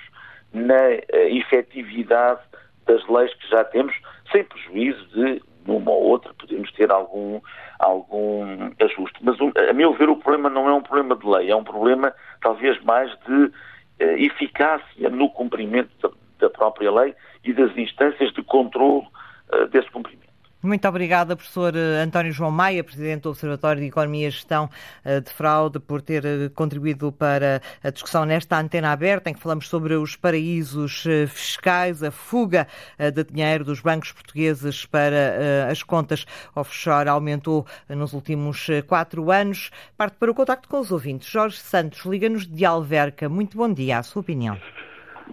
na 0.53 0.75
uh, 0.75 1.27
efetividade 1.29 2.41
das 2.85 3.05
leis 3.07 3.33
que 3.33 3.49
já 3.49 3.63
temos, 3.65 3.93
sem 4.31 4.43
prejuízo 4.45 5.05
de, 5.07 5.41
numa 5.65 5.91
ou 5.91 6.03
outra, 6.03 6.33
podemos 6.33 6.71
ter 6.71 6.89
algum, 6.89 7.41
algum 7.79 8.71
ajuste. 8.79 9.19
Mas, 9.21 9.37
a 9.69 9.73
meu 9.73 9.93
ver, 9.93 10.09
o 10.09 10.15
problema 10.15 10.49
não 10.49 10.67
é 10.69 10.73
um 10.73 10.81
problema 10.81 11.15
de 11.15 11.27
lei, 11.27 11.51
é 11.51 11.55
um 11.55 11.63
problema, 11.63 12.13
talvez, 12.41 12.81
mais 12.83 13.11
de 13.27 13.33
uh, 13.33 13.51
eficácia 13.99 15.09
no 15.09 15.29
cumprimento 15.29 15.89
da, 16.01 16.09
da, 16.39 16.49
própria 16.49 16.91
lei 16.91 17.13
e 17.43 17.51
das 17.51 17.75
instâncias 17.77 18.31
de 18.33 18.41
controle 18.43 19.05
uh, 19.53 19.67
desse 19.67 19.91
cumprimento. 19.91 20.26
Muito 20.61 20.87
obrigada, 20.87 21.35
professor 21.35 21.75
eh, 21.75 22.01
António 22.01 22.31
João 22.31 22.49
Maia, 22.49 22.83
presidente 22.83 23.21
do 23.21 23.29
Observatório 23.29 23.81
de 23.81 23.87
Economia 23.87 24.27
e 24.27 24.31
Gestão 24.31 24.69
de 25.05 25.31
Fraude, 25.31 25.79
por 25.79 26.01
ter 26.01 26.49
contribuído 26.51 27.11
para 27.11 27.61
a 27.83 27.89
discussão 27.89 28.25
nesta 28.25 28.59
antena 28.59 28.91
aberta, 28.91 29.29
em 29.29 29.33
que 29.33 29.39
falamos 29.39 29.67
sobre 29.67 29.93
os 29.95 30.15
paraísos 30.15 31.03
fiscais, 31.29 32.03
a 32.03 32.11
fuga 32.11 32.67
de 32.97 33.23
dinheiro 33.23 33.63
dos 33.63 33.79
bancos 33.81 34.11
portugueses 34.11 34.85
para 34.85 35.69
as 35.69 35.83
contas 35.83 36.25
offshore 36.55 37.07
aumentou 37.07 37.65
nos 37.87 38.13
últimos 38.13 38.67
quatro 38.87 39.31
anos. 39.31 39.71
Parte 39.95 40.17
para 40.17 40.31
o 40.31 40.35
contacto 40.35 40.67
com 40.67 40.79
os 40.79 40.91
ouvintes. 40.91 41.29
Jorge 41.29 41.57
Santos, 41.57 42.03
liga-nos 42.05 42.47
de 42.47 42.65
Alverca. 42.65 43.29
Muito 43.29 43.57
bom 43.57 43.71
dia, 43.71 43.99
a 43.99 44.03
sua 44.03 44.21
opinião. 44.21 44.57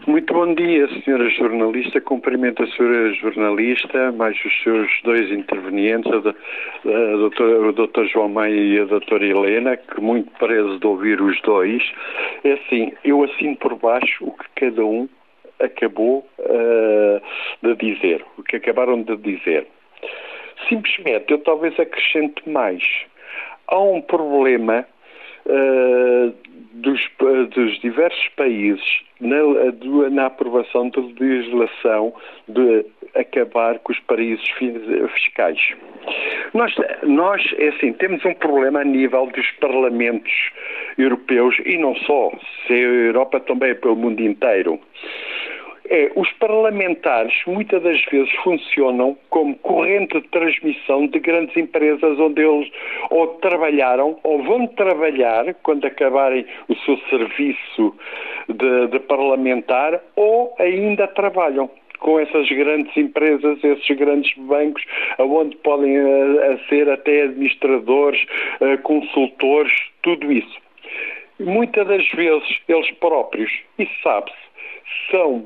Muito 0.06 0.34
bom 0.34 0.52
dia, 0.54 0.86
senhora 1.02 1.30
jornalista. 1.30 1.98
Cumprimento 2.00 2.62
a 2.62 2.66
senhora 2.66 3.14
jornalista, 3.14 4.12
mais 4.12 4.36
os 4.44 4.62
seus 4.62 4.90
dois 5.02 5.30
intervenientes, 5.30 6.12
a, 6.12 7.16
doutora, 7.16 7.68
o 7.68 7.72
doutor 7.72 8.06
João 8.08 8.28
Maia 8.28 8.54
e 8.54 8.80
a 8.80 8.84
doutora 8.84 9.24
Helena, 9.24 9.76
que 9.78 10.00
muito 10.00 10.30
prezo 10.32 10.78
de 10.78 10.86
ouvir 10.86 11.22
os 11.22 11.40
dois. 11.40 11.82
É 12.42 12.52
assim, 12.52 12.92
eu 13.02 13.22
assino 13.22 13.56
por 13.56 13.76
baixo 13.76 14.26
o 14.26 14.32
que 14.32 14.66
cada 14.66 14.84
um 14.84 15.08
acabou 15.58 16.28
uh, 16.38 17.20
de 17.62 17.74
dizer, 17.76 18.22
o 18.36 18.42
que 18.42 18.56
acabaram 18.56 19.00
de 19.00 19.16
dizer. 19.16 19.66
Simplesmente, 20.68 21.30
eu 21.30 21.38
talvez 21.38 21.78
acrescente 21.80 22.46
mais. 22.46 22.82
Há 23.68 23.78
um 23.78 24.02
problema 24.02 24.84
uh, 25.46 26.34
dos, 26.74 27.00
dos, 27.54 27.80
diversos 27.80 28.28
países 28.36 28.84
na, 29.20 30.10
na, 30.10 30.26
aprovação 30.26 30.90
de 30.90 31.00
legislação 31.18 32.12
de 32.48 32.84
acabar 33.14 33.78
com 33.78 33.92
os 33.92 34.00
paraísos 34.00 34.48
fiscais. 35.14 35.58
Nós, 36.52 36.74
nós, 37.04 37.42
é 37.58 37.68
assim, 37.68 37.92
temos 37.92 38.24
um 38.24 38.34
problema 38.34 38.80
a 38.80 38.84
nível 38.84 39.26
dos 39.26 39.50
parlamentos 39.52 40.32
europeus 40.98 41.56
e 41.64 41.78
não 41.78 41.94
só, 41.96 42.32
se 42.66 42.72
a 42.72 42.76
Europa 42.76 43.40
também 43.40 43.70
é 43.70 43.74
pelo 43.74 43.96
mundo 43.96 44.20
inteiro 44.20 44.80
é 45.88 46.10
os 46.16 46.30
parlamentares 46.32 47.34
muitas 47.46 47.82
das 47.82 48.02
vezes 48.06 48.32
funcionam 48.42 49.16
como 49.28 49.54
corrente 49.56 50.20
de 50.20 50.28
transmissão 50.28 51.06
de 51.06 51.18
grandes 51.18 51.56
empresas 51.56 52.18
onde 52.18 52.42
eles 52.42 52.70
ou 53.10 53.26
trabalharam 53.38 54.18
ou 54.22 54.42
vão 54.42 54.66
trabalhar 54.66 55.54
quando 55.62 55.86
acabarem 55.86 56.46
o 56.68 56.74
seu 56.76 56.96
serviço 57.10 57.94
de, 58.48 58.88
de 58.88 59.00
parlamentar 59.00 60.00
ou 60.16 60.54
ainda 60.58 61.06
trabalham 61.08 61.70
com 61.98 62.20
essas 62.20 62.46
grandes 62.48 62.94
empresas, 62.96 63.62
esses 63.64 63.96
grandes 63.96 64.30
bancos, 64.36 64.84
onde 65.18 65.56
podem 65.56 65.98
uh, 65.98 66.60
ser 66.68 66.88
até 66.90 67.22
administradores, 67.22 68.20
uh, 68.60 68.76
consultores, 68.82 69.72
tudo 70.02 70.30
isso. 70.30 70.58
Muitas 71.40 71.86
das 71.86 72.06
vezes 72.10 72.60
eles 72.68 72.90
próprios, 72.92 73.50
e 73.78 73.88
sabe-se, 74.02 74.43
são 75.10 75.44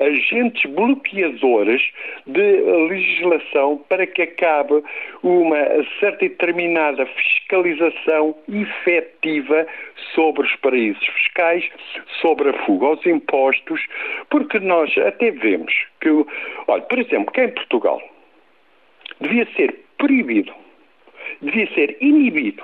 agentes 0.00 0.70
bloqueadores 0.70 1.82
de 2.26 2.60
legislação 2.88 3.78
para 3.88 4.06
que 4.06 4.22
acabe 4.22 4.82
uma 5.22 5.58
certa 6.00 6.24
e 6.24 6.28
determinada 6.28 7.06
fiscalização 7.06 8.36
efetiva 8.48 9.66
sobre 10.14 10.46
os 10.46 10.56
paraísos 10.56 11.06
fiscais, 11.06 11.68
sobre 12.20 12.50
a 12.50 12.64
fuga 12.64 12.86
aos 12.86 13.06
impostos, 13.06 13.80
porque 14.30 14.58
nós 14.58 14.96
até 14.98 15.30
vemos 15.30 15.72
que, 16.00 16.08
olha, 16.68 16.82
por 16.82 16.98
exemplo, 16.98 17.32
que 17.32 17.42
em 17.42 17.50
Portugal 17.50 18.00
devia 19.20 19.46
ser 19.56 19.74
proibido, 19.98 20.52
devia 21.40 21.72
ser 21.74 21.96
inibido 22.00 22.62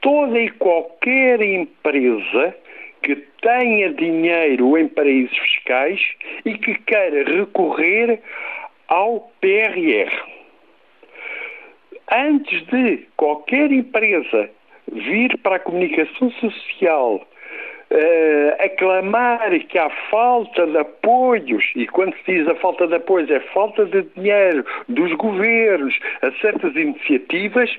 toda 0.00 0.38
e 0.38 0.50
qualquer 0.50 1.40
empresa 1.40 2.54
que 3.02 3.16
tenha 3.42 3.92
dinheiro 3.94 4.76
em 4.78 4.88
paraísos 4.88 5.36
fiscais 5.36 6.00
e 6.44 6.54
que 6.58 6.74
queira 6.74 7.24
recorrer 7.24 8.20
ao 8.88 9.32
PRR. 9.40 10.10
Antes 12.10 12.66
de 12.66 13.06
qualquer 13.16 13.72
empresa 13.72 14.50
vir 14.92 15.36
para 15.38 15.56
a 15.56 15.60
comunicação 15.60 16.30
social 16.32 17.26
uh, 17.92 18.64
aclamar 18.64 19.58
que 19.60 19.78
há 19.78 19.88
falta 20.10 20.66
de 20.66 20.78
apoios, 20.78 21.64
e 21.74 21.86
quando 21.86 22.14
se 22.18 22.32
diz 22.32 22.48
a 22.48 22.54
falta 22.56 22.86
de 22.86 22.94
apoios 22.94 23.30
é 23.30 23.40
falta 23.40 23.84
de 23.86 24.02
dinheiro 24.14 24.64
dos 24.88 25.12
governos 25.14 25.98
a 26.22 26.30
certas 26.40 26.74
iniciativas, 26.76 27.70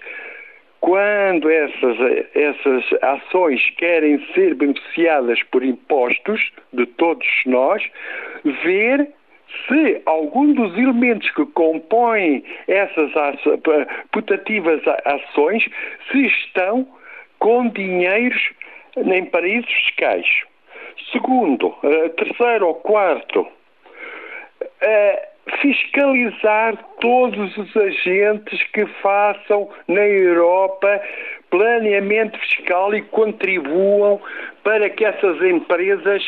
quando 0.84 1.50
essas, 1.50 1.98
essas 2.36 2.84
ações 3.02 3.62
querem 3.78 4.20
ser 4.34 4.54
beneficiadas 4.54 5.42
por 5.44 5.64
impostos 5.64 6.52
de 6.74 6.86
todos 6.86 7.26
nós, 7.46 7.82
ver 8.44 9.08
se 9.66 10.02
algum 10.06 10.52
dos 10.52 10.78
elementos 10.78 11.30
que 11.32 11.46
compõem 11.46 12.44
essas 12.68 13.14
putativas 14.12 14.82
ações 15.06 15.64
se 16.12 16.26
estão 16.26 16.86
com 17.40 17.70
dinheiros 17.70 18.52
em 18.98 19.24
paraísos 19.24 19.72
fiscais. 19.86 20.28
Segundo, 21.14 21.74
eh, 21.82 22.10
terceiro 22.10 22.68
ou 22.68 22.76
quarto, 22.76 23.48
eh, 24.82 25.30
fiscalizar 25.62 26.78
todos 27.00 27.58
os 27.58 27.76
agentes 27.76 28.64
que 28.74 28.86
façam 29.02 29.70
na 29.88 30.06
Europa 30.06 31.02
planeamento 31.50 32.38
fiscal 32.40 32.96
e 32.96 33.02
contribuam 33.02 34.20
para 34.64 34.90
que 34.90 35.06
essas 35.06 35.42
empresas 35.42 36.24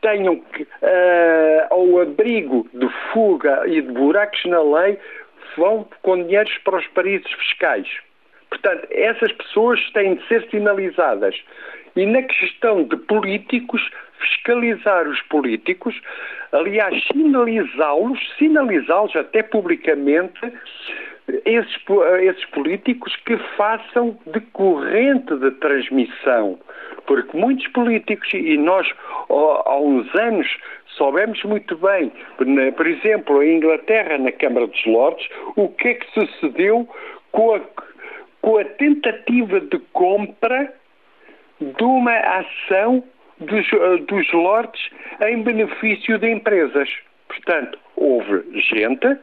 tenham 0.00 0.34
uh, 0.34 1.66
ao 1.68 2.00
abrigo 2.00 2.66
de 2.72 2.88
fuga 3.12 3.64
e 3.66 3.82
de 3.82 3.92
buracos 3.92 4.42
na 4.46 4.62
lei 4.62 4.98
vão 5.56 5.86
com 6.02 6.22
dinheiros 6.22 6.56
para 6.64 6.78
os 6.78 6.86
paraísos 6.88 7.30
fiscais. 7.32 7.88
Portanto, 8.48 8.86
essas 8.90 9.32
pessoas 9.32 9.80
têm 9.92 10.14
de 10.14 10.26
ser 10.26 10.48
sinalizadas. 10.50 11.36
E 11.96 12.06
na 12.06 12.22
questão 12.22 12.84
de 12.84 12.96
políticos, 12.96 13.82
fiscalizar 14.20 15.08
os 15.08 15.20
políticos, 15.22 16.00
aliás, 16.52 17.02
sinalizá-los, 17.12 18.18
sinalizá-los 18.38 19.14
até 19.16 19.42
publicamente, 19.42 20.40
esses, 21.44 21.76
esses 22.22 22.44
políticos 22.46 23.14
que 23.24 23.36
façam 23.56 24.18
de 24.26 24.40
corrente 24.52 25.34
de 25.36 25.50
transmissão. 25.52 26.58
Porque 27.06 27.36
muitos 27.36 27.66
políticos, 27.68 28.28
e 28.34 28.56
nós 28.56 28.88
há 29.28 29.76
uns 29.78 30.12
anos 30.14 30.46
soubemos 30.96 31.42
muito 31.44 31.76
bem, 31.76 32.12
por 32.76 32.86
exemplo, 32.86 33.42
em 33.42 33.56
Inglaterra, 33.56 34.18
na 34.18 34.32
Câmara 34.32 34.66
dos 34.66 34.86
Lordes, 34.86 35.28
o 35.56 35.68
que 35.68 35.88
é 35.88 35.94
que 35.94 36.06
sucedeu 36.12 36.88
com 37.32 37.54
a, 37.54 37.60
com 38.42 38.58
a 38.58 38.64
tentativa 38.64 39.60
de 39.60 39.78
compra 39.92 40.72
de 41.60 41.84
uma 41.84 42.16
ação 42.16 43.04
dos, 43.40 43.72
eh, 43.72 43.96
dos 44.06 44.32
lotes 44.32 44.90
em 45.22 45.42
benefício 45.42 46.18
de 46.18 46.30
empresas. 46.30 46.88
Portanto, 47.28 47.78
houve 47.96 48.42
gente, 48.60 49.16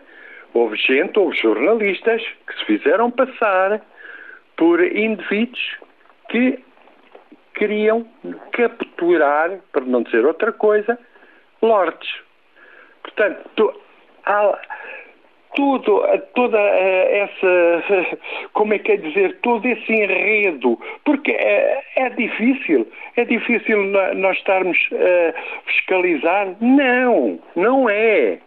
houve 0.53 0.77
gente, 0.77 1.17
houve 1.19 1.37
jornalistas 1.37 2.21
que 2.47 2.57
se 2.57 2.65
fizeram 2.65 3.11
passar 3.11 3.81
por 4.55 4.81
indivíduos 4.83 5.77
que 6.29 6.59
queriam 7.53 8.07
capturar, 8.51 9.59
para 9.71 9.85
não 9.85 10.03
dizer 10.03 10.25
outra 10.25 10.51
coisa, 10.51 10.97
lordes. 11.61 12.09
Portanto, 13.01 13.81
há, 14.25 14.59
tudo, 15.57 16.03
toda 16.35 16.59
eh, 16.59 17.27
essa, 17.27 18.17
como 18.53 18.75
é 18.75 18.77
que 18.77 18.91
é 18.91 18.97
dizer, 18.97 19.39
todo 19.41 19.67
esse 19.67 19.91
enredo, 19.91 20.79
porque 21.03 21.31
é, 21.31 21.83
é 21.95 22.09
difícil, 22.11 22.87
é 23.15 23.25
difícil 23.25 23.83
nós 24.13 24.37
estarmos 24.37 24.77
a 24.93 25.63
fiscalizar? 25.65 26.55
Não, 26.61 27.39
não 27.55 27.89
é. 27.89 28.37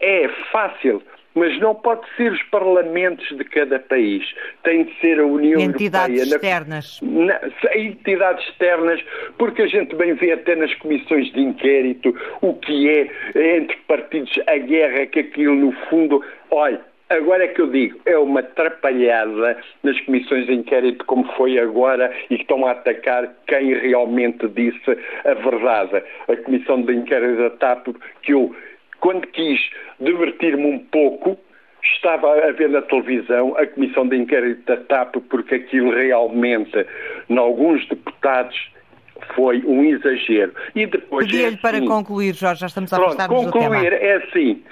É 0.00 0.28
fácil 0.50 1.02
mas 1.34 1.58
não 1.60 1.74
pode 1.74 2.02
ser 2.16 2.32
os 2.32 2.42
parlamentos 2.44 3.26
de 3.36 3.44
cada 3.44 3.78
país. 3.78 4.24
Tem 4.62 4.84
de 4.84 4.94
ser 5.00 5.20
a 5.20 5.26
União 5.26 5.60
entidades 5.60 6.20
Europeia. 6.20 6.50
Externas. 6.50 7.00
Na, 7.02 7.40
na, 7.40 7.76
entidades 7.76 8.46
externas, 8.48 9.00
porque 9.38 9.62
a 9.62 9.66
gente 9.66 9.94
bem 9.96 10.14
vê 10.14 10.32
até 10.32 10.54
nas 10.54 10.72
comissões 10.74 11.32
de 11.32 11.40
inquérito 11.40 12.14
o 12.40 12.54
que 12.54 12.88
é 12.88 13.56
entre 13.56 13.76
partidos 13.88 14.32
a 14.46 14.56
guerra, 14.56 15.06
que 15.06 15.20
aquilo 15.20 15.54
no 15.54 15.72
fundo. 15.88 16.24
Olha, 16.50 16.80
Agora 17.10 17.44
é 17.44 17.48
que 17.48 17.60
eu 17.60 17.66
digo, 17.66 18.00
é 18.06 18.16
uma 18.16 18.40
atrapalhada 18.40 19.58
nas 19.82 20.00
comissões 20.00 20.46
de 20.46 20.54
inquérito, 20.54 21.04
como 21.04 21.24
foi 21.34 21.58
agora, 21.58 22.10
e 22.30 22.36
que 22.36 22.42
estão 22.42 22.66
a 22.66 22.70
atacar 22.70 23.30
quem 23.46 23.74
realmente 23.74 24.48
disse 24.48 24.98
a 25.24 25.34
verdade. 25.34 26.02
A 26.26 26.36
comissão 26.38 26.80
de 26.82 26.94
inquérito 26.94 27.36
da 27.36 27.50
TAP, 27.50 27.88
que 28.22 28.32
eu 28.32 28.56
quando 29.04 29.26
quis 29.26 29.60
divertir-me 30.00 30.64
um 30.64 30.78
pouco, 30.78 31.38
estava 31.82 32.26
a 32.42 32.52
ver 32.52 32.70
na 32.70 32.80
televisão 32.80 33.54
a 33.58 33.66
comissão 33.66 34.08
de 34.08 34.16
inquérito 34.16 34.64
da 34.64 34.78
TAP, 34.78 35.16
porque 35.28 35.56
aquilo 35.56 35.90
realmente, 35.90 36.86
em 37.28 37.36
alguns 37.36 37.86
deputados, 37.86 38.56
foi 39.34 39.62
um 39.66 39.84
exagero. 39.84 40.54
E 40.74 40.86
depois. 40.86 41.26
Pedia-lhe 41.26 41.44
é 41.44 41.48
assim, 41.48 41.56
para 41.58 41.80
concluir, 41.82 42.34
Jorge, 42.34 42.62
já 42.62 42.66
estamos 42.66 42.90
a 42.94 42.96
do 42.96 43.14
tema. 43.14 43.28
Concluir 43.28 43.92
é 43.92 44.14
assim. 44.14 44.62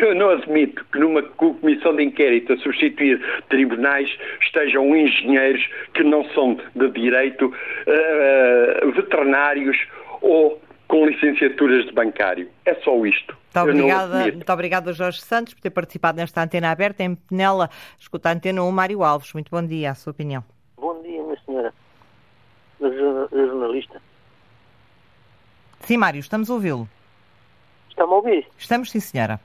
Eu 0.00 0.14
não 0.14 0.30
admito 0.30 0.82
que 0.90 0.98
numa 0.98 1.22
comissão 1.22 1.94
de 1.94 2.02
inquérito 2.02 2.54
a 2.54 2.56
substituir 2.56 3.20
tribunais 3.50 4.08
estejam 4.40 4.96
engenheiros 4.96 5.68
que 5.92 6.02
não 6.02 6.24
são 6.30 6.58
de 6.74 6.88
direito, 6.92 7.44
uh, 7.44 8.90
veterinários 8.92 9.76
ou 10.22 10.58
com 10.92 11.06
licenciaturas 11.06 11.86
de 11.86 11.92
bancário. 11.92 12.50
É 12.66 12.74
só 12.82 12.94
isto. 13.06 13.34
Muito 13.54 13.70
obrigada, 13.70 14.22
muito 14.30 14.52
obrigada, 14.52 14.92
Jorge 14.92 15.22
Santos, 15.22 15.54
por 15.54 15.62
ter 15.62 15.70
participado 15.70 16.18
nesta 16.18 16.42
antena 16.42 16.70
aberta 16.70 17.02
em 17.02 17.14
Penela. 17.14 17.70
Escuta 17.98 18.28
a 18.28 18.32
antena 18.32 18.62
1, 18.62 18.70
Mário 18.70 19.02
Alves. 19.02 19.32
Muito 19.32 19.50
bom 19.50 19.66
dia, 19.66 19.92
a 19.92 19.94
sua 19.94 20.10
opinião. 20.10 20.44
Bom 20.76 21.00
dia, 21.00 21.22
minha 21.22 21.38
senhora. 21.46 21.72
A 22.82 23.34
jornalista. 23.34 24.02
Sim, 25.80 25.96
Mário, 25.96 26.20
estamos 26.20 26.50
a 26.50 26.52
ouvi-lo. 26.52 26.86
Está-me 27.88 28.12
a 28.12 28.16
ouvir? 28.16 28.46
Estamos, 28.58 28.90
sim, 28.90 29.00
senhora. 29.00 29.40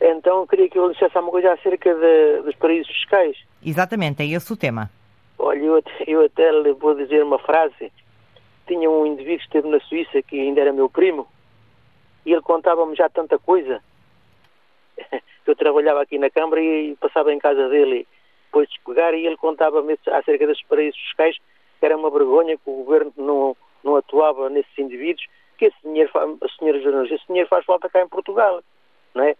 Então, 0.00 0.42
eu 0.42 0.46
queria 0.46 0.68
que 0.68 0.78
eu 0.78 0.86
lhe 0.86 0.92
dissesse 0.92 1.16
alguma 1.16 1.32
coisa 1.32 1.52
acerca 1.52 1.92
de, 1.92 2.42
dos 2.42 2.54
paraísos 2.54 2.94
fiscais. 2.94 3.36
Exatamente, 3.60 4.22
é 4.22 4.26
esse 4.26 4.52
o 4.52 4.56
tema. 4.56 4.88
Olha, 5.36 5.58
eu 5.58 5.76
até, 5.78 6.04
eu 6.06 6.24
até 6.24 6.52
lhe 6.52 6.72
vou 6.74 6.94
dizer 6.94 7.24
uma 7.24 7.40
frase. 7.40 7.90
Tinha 8.66 8.88
um 8.90 9.06
indivíduo 9.06 9.38
que 9.38 9.44
esteve 9.44 9.68
na 9.68 9.80
Suíça, 9.80 10.22
que 10.22 10.40
ainda 10.40 10.60
era 10.60 10.72
meu 10.72 10.88
primo, 10.88 11.28
e 12.24 12.32
ele 12.32 12.42
contava-me 12.42 12.96
já 12.96 13.08
tanta 13.08 13.38
coisa. 13.38 13.82
Eu 15.46 15.54
trabalhava 15.54 16.00
aqui 16.00 16.18
na 16.18 16.30
Câmara 16.30 16.62
e 16.62 16.96
passava 16.96 17.32
em 17.32 17.38
casa 17.38 17.68
dele 17.68 18.06
depois 18.46 18.68
de 18.68 18.74
despegar 18.76 19.14
e 19.14 19.26
ele 19.26 19.36
contava-me 19.36 19.98
acerca 20.06 20.46
desses 20.46 20.62
paraísos 20.64 20.98
fiscais, 21.00 21.36
que 21.78 21.84
era 21.84 21.96
uma 21.96 22.08
vergonha 22.08 22.56
que 22.56 22.70
o 22.70 22.84
governo 22.84 23.12
não, 23.16 23.56
não 23.82 23.96
atuava 23.96 24.48
nesses 24.48 24.78
indivíduos, 24.78 25.26
que 25.58 25.66
esse 25.66 25.76
dinheiro, 25.82 26.10
senhores 26.58 26.82
jornalistas, 26.82 27.18
esse 27.18 27.26
dinheiro 27.26 27.48
faz 27.48 27.64
falta 27.64 27.90
cá 27.90 28.00
em 28.00 28.08
Portugal, 28.08 28.62
não 29.12 29.24
é? 29.24 29.36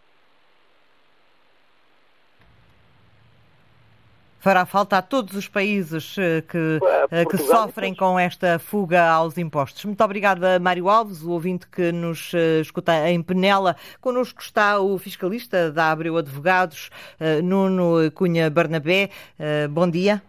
Fará 4.45 4.67
falta 4.67 4.99
a 4.99 5.03
todos 5.03 5.35
os 5.35 5.49
países 5.49 6.17
eh, 6.19 6.43
que, 6.43 6.79
eh, 7.11 7.25
que 7.25 7.39
sofrem 7.39 7.95
com 7.95 8.19
esta 8.19 8.59
fuga 8.59 9.03
aos 9.09 9.39
impostos. 9.39 9.83
Muito 9.87 10.05
obrigada, 10.05 10.59
Mário 10.59 10.91
Alves, 10.91 11.23
o 11.23 11.31
ouvinte 11.31 11.67
que 11.67 11.91
nos 11.91 12.35
eh, 12.35 12.61
escuta 12.61 13.09
em 13.09 13.23
Penela. 13.23 13.75
Connosco 14.03 14.43
está 14.43 14.79
o 14.79 14.99
fiscalista 14.99 15.73
da 15.73 15.91
Abreu 15.91 16.19
Advogados, 16.19 16.91
Nuno 17.43 18.11
Cunha 18.13 18.51
Barnabé. 18.51 19.09
Bom 19.71 19.89
dia. 19.89 20.23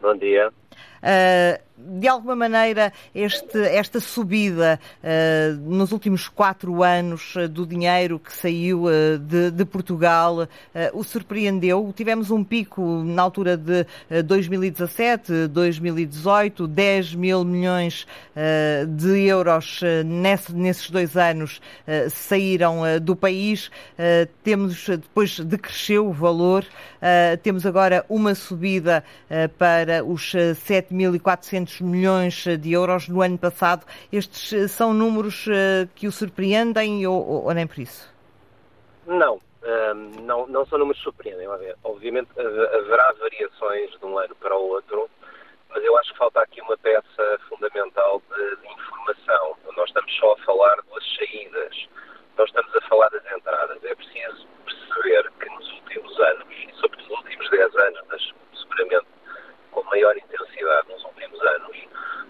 Bom 0.00 0.16
dia. 0.16 0.48
Uh, 0.48 1.67
de 1.78 2.08
alguma 2.08 2.34
maneira, 2.34 2.92
este, 3.14 3.58
esta 3.58 4.00
subida 4.00 4.80
uh, 5.02 5.70
nos 5.70 5.92
últimos 5.92 6.28
quatro 6.28 6.82
anos 6.82 7.36
uh, 7.36 7.48
do 7.48 7.64
dinheiro 7.64 8.18
que 8.18 8.32
saiu 8.32 8.86
de, 9.20 9.50
de, 9.50 9.64
Portugal 9.64 10.48
o 10.92 11.04
surpreendeu? 11.04 11.92
Tivemos 11.94 12.30
um 12.30 12.42
pico 12.42 12.82
na 13.04 13.22
altura 13.22 13.56
de 13.56 13.86
2017, 14.24 15.46
2018, 15.48 16.66
10 16.66 17.14
mil 17.14 17.44
milhões 17.44 18.06
de 18.88 19.20
euros 19.26 19.80
nesse, 20.06 20.54
nesses 20.54 20.90
dois 20.90 21.16
anos 21.16 21.60
saíram 22.10 22.82
do 23.02 23.14
país. 23.14 23.70
temos, 24.42 24.88
depois 24.88 25.38
decresceu 25.40 26.08
o 26.08 26.12
valor, 26.12 26.64
temos 27.42 27.66
agora 27.66 28.04
uma 28.08 28.34
subida 28.34 29.04
para 29.58 30.04
os 30.04 30.32
7.400 30.32 31.67
milhões 31.80 32.44
de 32.44 32.72
euros 32.72 33.08
no 33.08 33.22
ano 33.22 33.38
passado. 33.38 33.86
Estes 34.12 34.52
eh, 34.52 34.68
são 34.68 34.92
números 34.92 35.46
eh, 35.48 35.88
que 35.94 36.06
o 36.06 36.12
surpreendem 36.12 37.06
ou, 37.06 37.44
ou 37.44 37.54
nem 37.54 37.66
por 37.66 37.78
isso? 37.78 38.12
Não, 39.06 39.40
não, 40.22 40.46
não 40.46 40.66
são 40.66 40.78
números 40.78 40.98
que 40.98 41.04
surpreendem. 41.04 41.48
Obviamente 41.84 42.28
haverá 42.38 43.12
variações 43.18 43.90
de 43.98 44.04
um 44.04 44.18
ano 44.18 44.34
para 44.36 44.56
o 44.56 44.68
outro, 44.68 45.08
mas 45.70 45.82
eu 45.84 45.96
acho 45.98 46.12
que 46.12 46.18
falta 46.18 46.40
aqui 46.40 46.60
uma 46.60 46.76
peça 46.78 47.40
fundamental 47.48 48.22
de, 48.30 48.56
de 48.56 48.72
informação. 48.72 49.56
Nós 49.76 49.88
estamos 49.88 50.12
só 50.16 50.32
a 50.32 50.36
falar 50.38 50.76
das 50.76 51.16
saídas, 51.16 51.88
nós 52.36 52.48
estamos 52.48 52.74
a 52.74 52.80
falar 52.82 53.08
das 53.10 53.24
entradas. 53.32 53.84
É 53.84 53.94
preciso 53.94 54.46
perceber 54.64 55.30
que 55.40 55.48
nos 55.50 55.72
últimos 55.72 56.20
anos, 56.20 56.46
e 56.50 56.74
sobretudo 56.80 57.08
nos 57.08 57.24
últimos 57.24 57.50
10 57.50 57.76
anos, 57.76 58.00
mas 58.08 58.34
seguramente 58.60 59.06
com 59.78 59.90
maior 59.90 60.16
intensidade 60.16 60.88
nos 60.88 61.04
últimos 61.04 61.40
anos, 61.40 61.76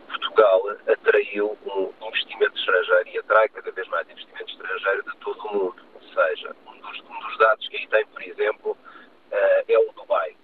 Portugal 0.09 0.63
atraiu 0.87 1.57
um 1.65 2.07
investimento 2.09 2.59
estrangeiro 2.59 3.09
e 3.09 3.19
atrai 3.19 3.49
cada 3.49 3.71
vez 3.71 3.89
mais 3.89 4.09
investimento 4.11 4.51
estrangeiro 4.51 5.03
de 5.05 5.17
todo 5.19 5.41
o 5.41 5.53
mundo. 5.53 5.83
Ou 5.95 6.03
seja, 6.03 6.55
um 6.67 6.79
dos, 6.79 7.01
um 7.01 7.21
dos 7.21 7.39
dados 7.39 7.69
que 7.69 7.77
aí 7.79 7.87
tem, 7.87 8.07
por 8.07 8.23
exemplo, 8.23 8.73
uh, 8.73 9.65
é 9.67 9.79
o 9.79 9.93
Dubai, 9.93 10.37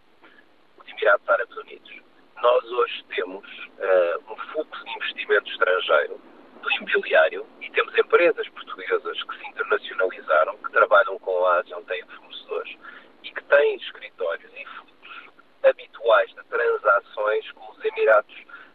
os 0.79 0.89
Emirados 0.89 1.29
Árabes 1.29 1.57
Unidos. 1.59 1.95
Nós 2.41 2.65
hoje 2.65 3.05
temos 3.15 3.47
uh, 3.47 4.33
um 4.33 4.37
fluxo 4.37 4.85
de 4.85 4.91
investimento 4.97 5.51
estrangeiro 5.51 6.21
do 6.63 6.71
imobiliário 6.73 7.47
e 7.61 7.71
temos 7.71 7.97
empresas 7.99 8.49
portuguesas 8.49 9.23
que 9.23 9.39
se 9.39 9.47
internacionalizaram, 9.47 10.57
que 10.57 10.73
trabalham 10.73 11.19
com 11.19 11.45
a 11.45 11.59
Ásia, 11.59 11.77
onde 11.77 11.87
têm 11.87 12.03
fornecedores 12.07 12.79
e 13.23 13.31
que 13.31 13.45
têm 13.45 13.77
escritórios 13.77 14.51
e 14.55 14.65
habituais 15.65 16.31
de 16.31 16.45
transações 16.45 17.51
com 17.53 17.73
os 17.73 17.85
Emirados 17.85 18.35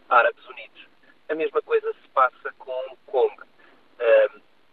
Árabes 0.10 0.46
Unidos. 0.48 0.88
A 1.30 1.36
mesma 1.36 1.62
coisa 1.62 1.94
se 1.94 2.08
passa 2.10 2.54
com 2.58 2.72
Hong 2.72 2.98
Kong. 3.06 3.36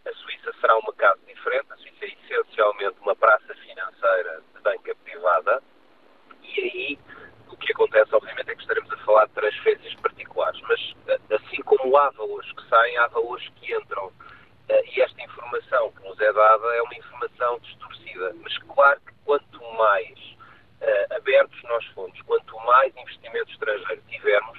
A 0.07 0.13
Suíça 0.13 0.53
será 0.61 0.77
um 0.79 0.83
mercado 0.83 1.21
diferente, 1.27 1.67
a 1.73 1.77
Suíça 1.77 2.05
é 2.05 2.09
essencialmente 2.09 2.97
uma 3.01 3.17
praça 3.17 3.55
financeira 3.55 4.43
de 4.55 4.61
banca 4.63 4.95
privada, 5.05 5.63
e 6.43 6.61
aí 6.61 6.99
o 7.51 7.57
que 7.57 7.73
acontece, 7.73 8.15
obviamente, 8.15 8.51
é 8.51 8.55
que 8.55 8.61
estaremos 8.63 8.93
a 8.93 8.97
falar 8.99 9.27
de 9.27 9.33
transferências 9.33 9.95
particulares, 9.97 10.61
mas 10.63 10.95
assim 11.31 11.63
como 11.63 11.97
há 11.97 12.11
valores 12.11 12.51
que 12.53 12.69
saem, 12.69 12.97
há 12.99 13.07
valores 13.09 13.49
que 13.57 13.75
entram. 13.75 14.07
Uh, 14.07 14.83
e 14.97 15.01
esta 15.01 15.23
informação 15.23 15.93
que 15.93 16.03
nos 16.09 16.19
é 16.21 16.33
dada 16.33 16.67
é 16.75 16.83
uma 16.83 16.95
informação 16.95 17.59
distorcida. 17.61 18.35
Mas 18.43 18.59
claro 18.59 19.01
que 19.01 19.13
quanto 19.25 19.61
mais 19.75 20.36
abertos 21.11 21.63
nós 21.65 21.85
fomos. 21.87 22.21
Quanto 22.23 22.57
mais 22.61 22.95
investimento 22.97 23.51
estrangeiro 23.51 24.03
tivermos, 24.09 24.59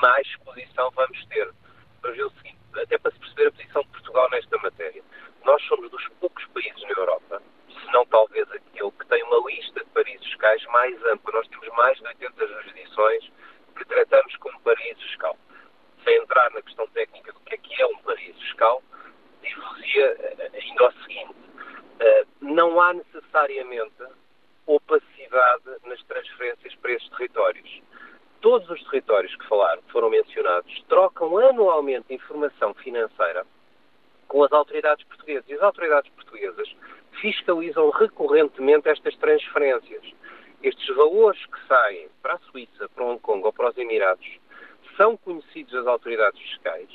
mais 0.00 0.26
exposição 0.26 0.90
vamos 0.90 1.24
ter. 1.26 1.52
Para 2.00 2.12
ver 2.12 2.24
o 2.24 2.30
seguinte, 2.30 2.58
até 2.74 2.96
para 2.98 3.10
se 3.10 3.18
perceber 3.18 3.48
a 3.48 3.52
posição 3.52 3.82
de 3.82 3.88
Portugal 3.88 4.30
nesta 4.30 4.58
matéria. 4.58 5.02
Nós 5.44 5.62
somos 5.64 5.90
dos 5.90 6.06
poucos 6.20 6.44
países 6.46 6.82
na 6.82 6.90
Europa, 6.90 7.42
se 7.68 7.92
não 7.92 8.06
talvez 8.06 8.50
aquele, 8.52 8.90
que 8.92 9.06
tem 9.06 9.22
uma 9.24 9.50
lista 9.50 9.80
de 9.80 9.90
paraísos 9.90 10.26
fiscais 10.26 10.64
mais 10.66 10.94
ampla. 11.06 11.32
Nós 11.32 11.48
temos 11.48 11.68
mais 11.76 11.98
de 11.98 12.06
80 12.06 12.46
jurisdições 12.46 13.32
que 13.76 13.84
tratamos 13.84 14.36
como 14.36 14.60
paraíso 14.60 15.00
fiscal. 15.00 15.36
Sem 16.04 16.16
entrar 16.22 16.50
na 16.52 16.62
questão 16.62 16.86
técnica 16.88 17.32
do 17.32 17.40
que 17.40 17.54
é 17.54 17.58
que 17.58 17.82
é 17.82 17.86
um 17.86 17.98
paraíso 17.98 18.38
fiscal, 18.40 18.82
dizia 19.42 20.06
eh, 20.20 20.50
ainda 20.54 20.88
o 20.88 20.92
seguinte, 21.02 21.34
eh, 22.00 22.26
não 22.40 22.80
há 22.80 22.94
necessariamente 22.94 24.04
opacidade 24.68 25.64
nas 25.86 26.02
transferências 26.04 26.74
para 26.76 26.92
estes 26.92 27.10
territórios. 27.16 27.82
Todos 28.40 28.68
os 28.70 28.84
territórios 28.84 29.34
que 29.34 29.48
falaram, 29.48 29.82
que 29.82 29.90
foram 29.90 30.10
mencionados, 30.10 30.84
trocam 30.88 31.38
anualmente 31.38 32.14
informação 32.14 32.74
financeira 32.74 33.44
com 34.28 34.44
as 34.44 34.52
autoridades 34.52 35.04
portuguesas. 35.06 35.48
E 35.48 35.54
as 35.54 35.62
autoridades 35.62 36.10
portuguesas 36.12 36.68
fiscalizam 37.20 37.88
recorrentemente 37.90 38.88
estas 38.88 39.16
transferências. 39.16 40.04
Estes 40.62 40.94
valores 40.94 41.44
que 41.46 41.66
saem 41.66 42.08
para 42.22 42.34
a 42.34 42.38
Suíça, 42.50 42.88
para 42.90 43.04
Hong 43.04 43.20
Kong 43.20 43.44
ou 43.44 43.52
para 43.52 43.70
os 43.70 43.78
Emirados 43.78 44.38
são 44.96 45.16
conhecidos 45.16 45.72
das 45.72 45.86
autoridades 45.86 46.40
fiscais, 46.40 46.90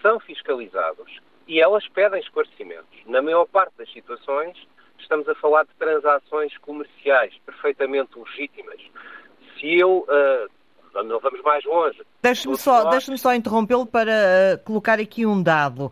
são 0.00 0.18
fiscalizados 0.20 1.20
e 1.46 1.60
elas 1.60 1.86
pedem 1.88 2.20
esclarecimentos. 2.20 3.04
Na 3.06 3.20
maior 3.20 3.44
parte 3.46 3.76
das 3.76 3.92
situações, 3.92 4.56
estamos 5.00 5.28
a 5.28 5.34
falar 5.34 5.64
de 5.64 5.74
transações 5.74 6.56
comerciais 6.58 7.34
perfeitamente 7.44 8.18
legítimas. 8.18 8.80
Se 9.58 9.78
eu 9.78 10.06
uh, 10.08 10.59
não 10.94 11.20
vamos 11.20 11.40
mais 11.42 11.64
longe. 11.64 12.00
Deixe-me 12.22 12.56
só, 12.56 12.84
nós... 12.84 12.90
deixe 12.90 13.16
só 13.16 13.34
interrompê-lo 13.34 13.86
para 13.86 14.10
uh, 14.12 14.64
colocar 14.64 14.98
aqui 14.98 15.24
um 15.24 15.42
dado. 15.42 15.86
Uh, 15.86 15.90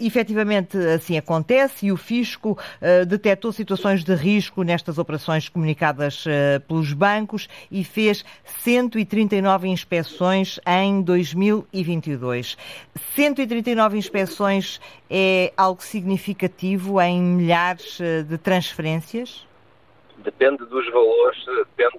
efetivamente, 0.00 0.76
assim 0.78 1.18
acontece 1.18 1.86
e 1.86 1.92
o 1.92 1.96
Fisco 1.96 2.52
uh, 2.52 3.06
detectou 3.06 3.52
situações 3.52 4.04
de 4.04 4.14
risco 4.14 4.62
nestas 4.62 4.98
operações 4.98 5.48
comunicadas 5.48 6.24
uh, 6.26 6.60
pelos 6.66 6.92
bancos 6.92 7.48
e 7.70 7.84
fez 7.84 8.24
139 8.44 9.68
inspeções 9.68 10.60
em 10.66 11.02
2022. 11.02 12.56
139 13.14 13.98
inspeções 13.98 14.80
é 15.10 15.52
algo 15.56 15.82
significativo 15.82 17.00
em 17.00 17.20
milhares 17.20 17.98
de 18.28 18.38
transferências? 18.38 19.46
Depende 20.18 20.64
dos 20.64 20.90
valores, 20.90 21.44
depende 21.44 21.98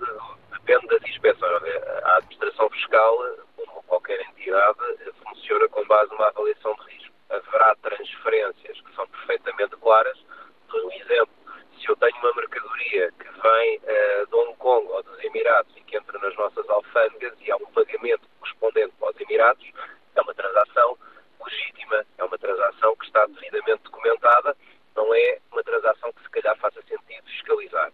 depende 0.68 0.88
das 0.88 1.10
inspeções. 1.10 1.64
A 2.04 2.18
administração 2.18 2.70
fiscal, 2.70 3.18
como 3.56 3.84
qualquer 3.84 4.20
entidade, 4.22 4.80
funciona 5.24 5.68
com 5.70 5.86
base 5.88 6.12
numa 6.12 6.28
avaliação 6.28 6.76
de 6.76 6.94
risco. 6.94 7.16
Haverá 7.30 7.74
transferências 7.82 8.82
que 8.82 8.96
são 8.96 9.08
perfeitamente 9.08 9.76
claras. 9.78 10.18
Por 10.70 10.84
um 10.84 10.92
exemplo, 10.92 11.34
se 11.80 11.90
eu 11.90 11.96
tenho 11.96 12.18
uma 12.18 12.34
mercadoria 12.34 13.12
que 13.14 13.42
vem 13.42 13.78
uh, 13.78 14.28
de 14.28 14.36
Hong 14.36 14.58
Kong 14.58 14.88
ou 14.92 15.04
dos 15.04 15.24
Emirados 15.24 15.74
e 15.78 15.82
que 15.82 15.96
entra 15.96 16.20
nas 16.20 16.36
nossas 16.36 16.70
alfândegas 16.70 17.34
e 17.40 17.52
há 17.52 17.56
um 17.56 17.66
pagamento 17.68 18.28
correspondente 18.40 18.94
para 19.00 19.12
os 19.12 19.22
Emirados, 19.22 19.72
é 20.16 20.22
uma 20.22 20.34
transação 20.34 20.98
legítima, 21.46 22.06
é 22.18 22.24
uma 22.26 22.38
transação 22.38 22.96
que 22.98 23.06
está 23.06 23.26
devidamente 23.28 23.84
documentada, 23.84 24.56
não 24.96 25.14
é 25.14 25.40
uma 25.52 25.64
transação 25.64 26.12
que 26.12 26.24
se 26.24 26.30
calhar 26.30 26.58
faça 26.58 26.82
sentido 26.82 27.24
fiscalizar 27.26 27.92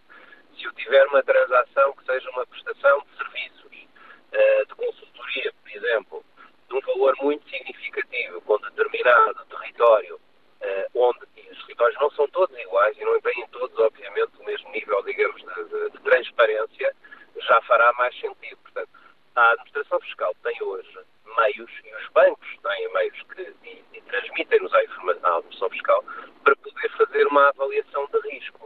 se 0.56 0.64
eu 0.64 0.72
tiver 0.74 1.06
uma 1.06 1.22
transação 1.22 1.92
que 1.94 2.04
seja 2.04 2.30
uma 2.30 2.46
prestação 2.46 3.02
de 3.02 3.16
serviços, 3.16 3.88
uh, 4.32 4.66
de 4.66 4.74
consultoria, 4.74 5.52
por 5.52 5.70
exemplo, 5.70 6.24
de 6.68 6.74
um 6.74 6.80
valor 6.80 7.14
muito 7.22 7.48
significativo 7.48 8.40
com 8.42 8.58
determinado 8.58 9.44
território 9.46 10.16
uh, 10.16 10.90
onde, 10.94 11.20
os 11.50 11.62
territórios 11.64 12.00
não 12.00 12.10
são 12.10 12.26
todos 12.28 12.58
iguais 12.58 12.96
e 12.98 13.04
não 13.04 13.20
têm 13.20 13.46
todos, 13.48 13.78
obviamente, 13.78 14.32
o 14.38 14.44
mesmo 14.44 14.70
nível, 14.70 15.02
digamos, 15.02 15.40
de, 15.42 15.90
de, 15.90 15.98
transparência, 16.00 16.94
já 17.36 17.60
fará 17.62 17.92
mais 17.94 18.14
sentido. 18.18 18.56
Portanto, 18.62 18.90
a 19.36 19.50
administração 19.52 20.00
fiscal 20.00 20.34
tem 20.42 20.62
hoje 20.62 20.98
meios, 21.36 21.70
e 21.84 21.94
os 21.94 22.08
bancos 22.10 22.48
têm 22.62 22.92
meios 22.92 23.22
que 23.34 24.00
transmitem-nos 24.02 24.72
a 24.72 24.84
informação 24.84 25.30
à 25.30 25.36
administração 25.36 25.70
fiscal, 25.70 26.04
para 26.42 26.56
poder 26.56 26.88
fazer 26.90 27.26
uma 27.26 27.48
avaliação 27.48 28.06
de 28.06 28.20
risco. 28.30 28.63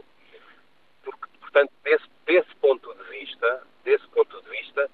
Portanto, 1.59 1.73
desse, 1.83 2.05
desse 2.25 2.55
ponto 2.61 2.93
de 2.93 3.03
vista, 3.09 3.63
desse 3.83 4.07
ponto 4.09 4.41
de 4.41 4.49
vista, 4.49 4.89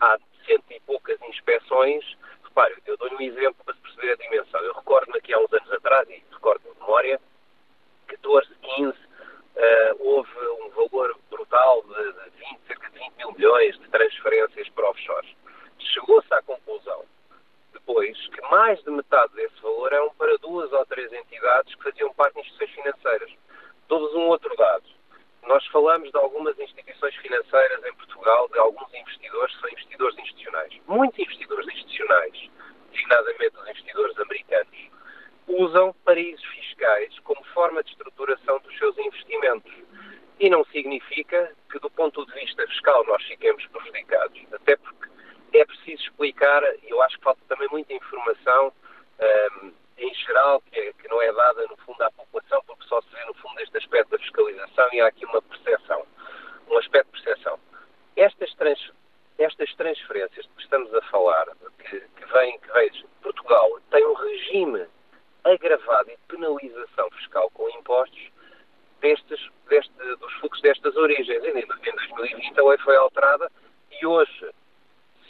há 0.00 0.18
cento 0.46 0.64
e 0.70 0.80
poucas 0.80 1.20
inspeções. 1.28 2.02
Repare, 2.42 2.74
eu 2.86 2.96
dou-lhe 2.96 3.16
um 3.16 3.20
exemplo 3.20 3.62
para 3.64 3.74
se 3.74 3.80
perceber 3.80 4.12
a 4.12 4.16
dimensão. 4.16 4.60
Eu 4.62 4.72
recordo-me 4.72 5.20
que 5.20 5.34
há 5.34 5.38
uns 5.38 5.52
anos 5.52 5.70
atrás, 5.72 6.08
e 6.08 6.22
recordo 6.32 6.62
de 6.62 6.80
memória, 6.80 7.20
14, 8.06 8.48
15, 8.76 8.88
uh, 8.88 8.96
houve 9.98 10.30
um 10.62 10.70
valor 10.70 11.18
brutal 11.28 11.82
de, 11.82 12.12
de 12.12 12.30
20, 12.50 12.60
cerca 12.66 12.90
de 12.90 12.98
20 12.98 13.16
mil 13.18 13.32
milhões 13.32 13.78
de 13.78 13.88
transferências 13.88 14.68
para 14.70 14.88
offshores. 14.88 15.30
Chegou-se 15.78 16.32
à 16.32 16.40
conclusão, 16.42 17.04
depois, 17.74 18.16
que 18.28 18.40
mais 18.50 18.82
de 18.82 18.90
metade 18.90 19.34
desse 19.34 19.60
valor 19.60 19.92
eram 19.92 20.14
para 20.14 20.38
duas 20.38 20.72
ou 20.72 20.86
três 20.86 21.12
entidades 21.12 21.74
que 21.74 21.82
faziam 21.82 22.14
parte 22.14 22.34
de 22.36 22.40
instituições 22.40 22.74
financeiras. 22.74 23.30
Dou-vos 23.86 24.14
um 24.14 24.28
outro 24.28 24.56
dado. 24.56 24.95
Nós 25.46 25.64
falamos 25.68 26.10
de 26.10 26.18
algumas 26.18 26.58
instituições 26.58 27.14
financeiras 27.16 27.84
em 27.84 27.94
Portugal, 27.94 28.48
de 28.48 28.58
alguns 28.58 28.92
investidores 28.92 29.54
que 29.54 29.60
são 29.60 29.70
investidores 29.70 30.18
institucionais. 30.18 30.72
Muitos 30.88 31.18
investidores 31.20 31.68
institucionais, 31.68 32.50
designadamente 32.90 33.56
os 33.56 33.62
investidores 33.62 34.18
americanos, 34.18 34.76
usam 35.46 35.94
paraísos 36.04 36.44
fiscais 36.46 37.16
como 37.20 37.44
forma 37.54 37.82
de 37.84 37.90
estruturação 37.90 38.58
dos 38.58 38.76
seus 38.76 38.98
investimentos. 38.98 39.72
E 40.40 40.50
não 40.50 40.64
significa 40.66 41.54
que, 41.70 41.78
do 41.78 41.88
ponto 41.90 42.26
de 42.26 42.32
vista 42.32 42.66
fiscal, 42.66 43.04
nós 43.06 43.22
fiquemos 43.22 43.64
prejudicados. 43.68 44.38
Até 44.52 44.76
porque 44.76 45.08
é 45.54 45.64
preciso 45.64 46.02
explicar, 46.02 46.62
e 46.82 46.90
eu 46.90 47.00
acho 47.02 47.16
que 47.18 47.24
falta 47.24 47.40
também 47.48 47.68
muita 47.70 47.94
informação, 47.94 48.72
um, 49.62 49.72
em 49.98 50.14
geral, 50.14 50.60
que, 50.60 50.78
é, 50.78 50.92
que, 50.92 51.08
não 51.08 51.20
é 51.22 51.32
dada, 51.32 51.66
no 51.66 51.76
fundo, 51.78 52.02
à 52.02 52.10
população, 52.10 52.62
porque 52.66 52.84
só 52.84 53.00
se 53.00 53.08
vê, 53.10 53.24
no 53.24 53.34
fundo, 53.34 53.60
este 53.60 53.78
aspecto 53.78 54.10
da 54.10 54.18
fiscalização 54.18 54.88
e 54.92 55.00
há 55.00 55.06
aqui 55.06 55.24
uma 55.24 55.42
percepção, 55.42 56.06
um 56.68 56.78
aspecto 56.78 57.06
de 57.06 57.22
percepção. 57.22 57.58
Estas, 58.16 58.54
trans, 58.54 58.92
estas 59.38 59.74
transferências 59.74 60.46
que 60.46 60.62
estamos 60.62 60.92
a 60.94 61.02
falar, 61.02 61.46
que, 61.78 62.00
que 62.00 62.24
vêm, 62.32 62.58
que 62.58 62.90
de 62.90 63.06
Portugal, 63.22 63.80
tem 63.90 64.06
um 64.06 64.14
regime 64.14 64.86
agravado 65.44 66.10
e 66.10 66.18
penalização 66.28 67.10
fiscal 67.10 67.50
com 67.50 67.68
impostos 67.70 68.30
destes, 69.00 69.50
deste, 69.68 69.92
dos 70.16 70.32
fluxos 70.34 70.62
destas 70.62 70.96
origens. 70.96 71.44
Em 71.44 71.66
2020 71.66 72.58
a 72.58 72.64
lei 72.64 72.78
foi 72.78 72.96
alterada 72.96 73.50
e 73.90 74.06
hoje 74.06 74.50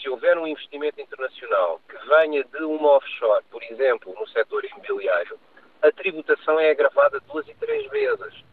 se 0.07 0.11
houver 0.11 0.39
um 0.39 0.47
investimento 0.47 1.01
internacional 1.01 1.81
que 1.89 1.99
venha 2.07 2.45
de 2.45 2.63
uma 2.63 2.93
offshore, 2.93 3.45
por 3.51 3.61
exemplo, 3.65 4.15
no 4.15 4.25
setor 4.29 4.65
imobiliário, 4.65 5.37
a 5.83 5.91
tributação 5.91 6.61
é 6.61 6.71
agravada 6.71 7.19
duas 7.27 7.49
e 7.49 7.55
três 7.55 7.91
vezes. 7.91 8.45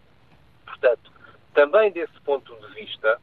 Portanto, 0.65 1.11
também 1.53 1.91
desse 1.91 2.19
ponto 2.21 2.55
de 2.55 2.73
vista, 2.73 3.21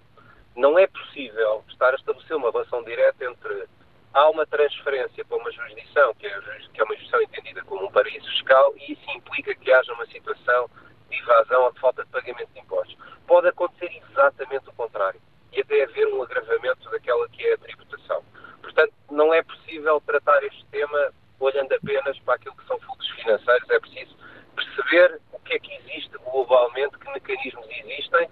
não 0.54 0.78
é 0.78 0.86
possível 0.86 1.64
estar 1.68 1.92
a 1.92 1.96
estabelecer 1.96 2.36
uma 2.36 2.52
relação 2.52 2.84
direta 2.84 3.24
entre 3.24 3.68
há 4.14 4.30
uma 4.30 4.46
transferência 4.46 5.24
para 5.24 5.36
uma 5.36 5.50
jurisdição, 5.50 6.14
que 6.14 6.28
é, 6.28 6.30
é 6.30 6.84
uma 6.84 6.94
jurisdição 6.94 7.20
entendida 7.22 7.64
como 7.64 7.86
um 7.86 7.90
paraíso 7.90 8.30
fiscal, 8.30 8.72
e 8.76 8.92
isso 8.92 9.10
implica 9.10 9.56
que 9.56 9.72
haja 9.72 9.92
uma 9.92 10.06
situação 10.06 10.70
de 11.10 11.18
evasão 11.18 11.64
ou 11.64 11.72
de 11.72 11.80
falta 11.80 12.04
de 12.04 12.10
pagamento 12.10 12.52
de 12.52 12.60
impostos. 12.60 12.96
Pode 13.26 13.48
acontecer 13.48 13.90
exatamente 14.08 14.68
o 14.68 14.72
contrário 14.74 15.20
e 15.52 15.60
até 15.60 15.84
haver 15.84 16.06
um 16.08 16.22
agravamento 16.22 16.90
daquela 16.90 17.28
que 17.28 17.46
é 17.46 17.54
a 17.54 17.58
tributação. 17.58 18.24
Portanto, 18.62 18.92
não 19.10 19.32
é 19.34 19.42
possível 19.42 20.00
tratar 20.06 20.42
este 20.44 20.64
tema 20.66 21.12
olhando 21.38 21.72
apenas 21.72 22.18
para 22.20 22.34
aquilo 22.34 22.54
que 22.56 22.66
são 22.66 22.78
fluxos 22.80 23.08
financeiros, 23.10 23.70
é 23.70 23.80
preciso 23.80 24.16
perceber 24.54 25.20
o 25.32 25.38
que 25.40 25.54
é 25.54 25.58
que 25.58 25.74
existe 25.74 26.16
globalmente, 26.18 26.98
que 26.98 27.10
mecanismos 27.10 27.66
existem 27.70 28.28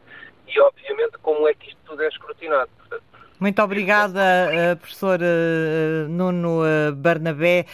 e, 0.46 0.60
obviamente, 0.60 1.18
como 1.18 1.48
é 1.48 1.54
que 1.54 1.68
isto 1.68 1.80
tudo 1.84 2.02
é 2.02 2.08
escrutinado. 2.08 2.70
Portanto, 2.78 3.04
muito 3.40 3.62
obrigada, 3.62 4.20
eh, 4.20 4.74
professor 4.74 5.20
eh, 5.22 6.06
Nuno 6.08 6.64
eh, 6.64 6.90
Barnabé, 6.92 7.66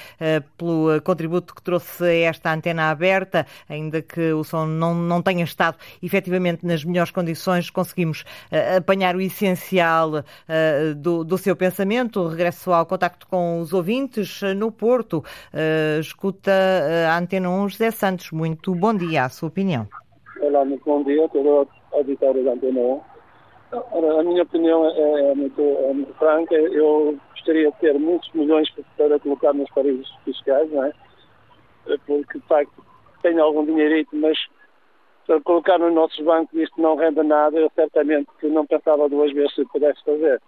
pelo 0.56 1.00
contributo 1.02 1.54
que 1.54 1.62
trouxe 1.62 2.04
a 2.04 2.28
esta 2.30 2.52
antena 2.52 2.90
aberta, 2.90 3.46
ainda 3.68 4.02
que 4.02 4.32
o 4.32 4.44
som 4.44 4.66
não, 4.66 4.94
não 4.94 5.22
tenha 5.22 5.44
estado 5.44 5.76
efetivamente 6.02 6.66
nas 6.66 6.84
melhores 6.84 7.10
condições, 7.10 7.70
conseguimos 7.70 8.24
apanhar 8.76 9.16
o 9.16 9.20
essencial 9.20 10.24
do, 10.96 11.24
do 11.24 11.38
seu 11.38 11.56
pensamento. 11.56 12.26
Regresso 12.26 12.72
ao 12.72 12.86
contacto 12.86 13.26
com 13.26 13.60
os 13.60 13.72
ouvintes 13.72 14.40
no 14.56 14.70
Porto. 14.70 15.24
Escuta 16.00 16.52
a 17.08 17.18
Antena 17.18 17.50
1 17.50 17.68
José 17.70 17.90
Santos. 17.90 18.30
Muito 18.30 18.74
bom 18.74 18.94
dia, 18.94 19.24
a 19.24 19.28
sua 19.28 19.48
opinião. 19.48 19.86
Olá, 20.40 20.64
muito 20.64 20.84
bom 20.84 21.02
dia 21.04 21.24
a 21.24 21.28
todo 21.28 21.48
o 21.48 21.68
auditório 21.96 22.44
da 22.44 22.52
Antena 22.52 22.80
1. 22.80 23.13
A 23.74 24.22
minha 24.22 24.42
opinião 24.42 24.86
é, 24.86 25.30
é, 25.30 25.34
muito, 25.34 25.60
é, 25.60 25.92
muito, 25.92 26.14
franca. 26.14 26.54
Eu 26.54 27.18
gostaria 27.32 27.70
de 27.70 27.78
ter 27.78 27.98
muitos 27.98 28.30
milhões 28.32 28.68
para 28.96 29.18
colocar 29.18 29.52
nos 29.52 29.70
paraísos 29.70 30.10
fiscais, 30.24 30.70
não 30.70 30.84
é? 30.84 30.92
Porque, 32.06 32.38
de 32.38 32.46
facto, 32.46 32.84
tenho 33.22 33.42
algum 33.42 33.64
dinheirito, 33.64 34.14
mas 34.16 34.38
para 35.26 35.40
colocar 35.40 35.78
nos 35.78 35.92
nossos 35.92 36.22
bancos 36.24 36.58
isto 36.58 36.80
não 36.80 36.96
rende 36.96 37.22
nada, 37.22 37.58
eu 37.58 37.70
certamente 37.74 38.28
que 38.38 38.46
não 38.48 38.66
pensava 38.66 39.08
duas 39.08 39.32
vezes 39.32 39.54
se 39.54 39.64
pudesse 39.66 40.02
fazer. 40.04 40.40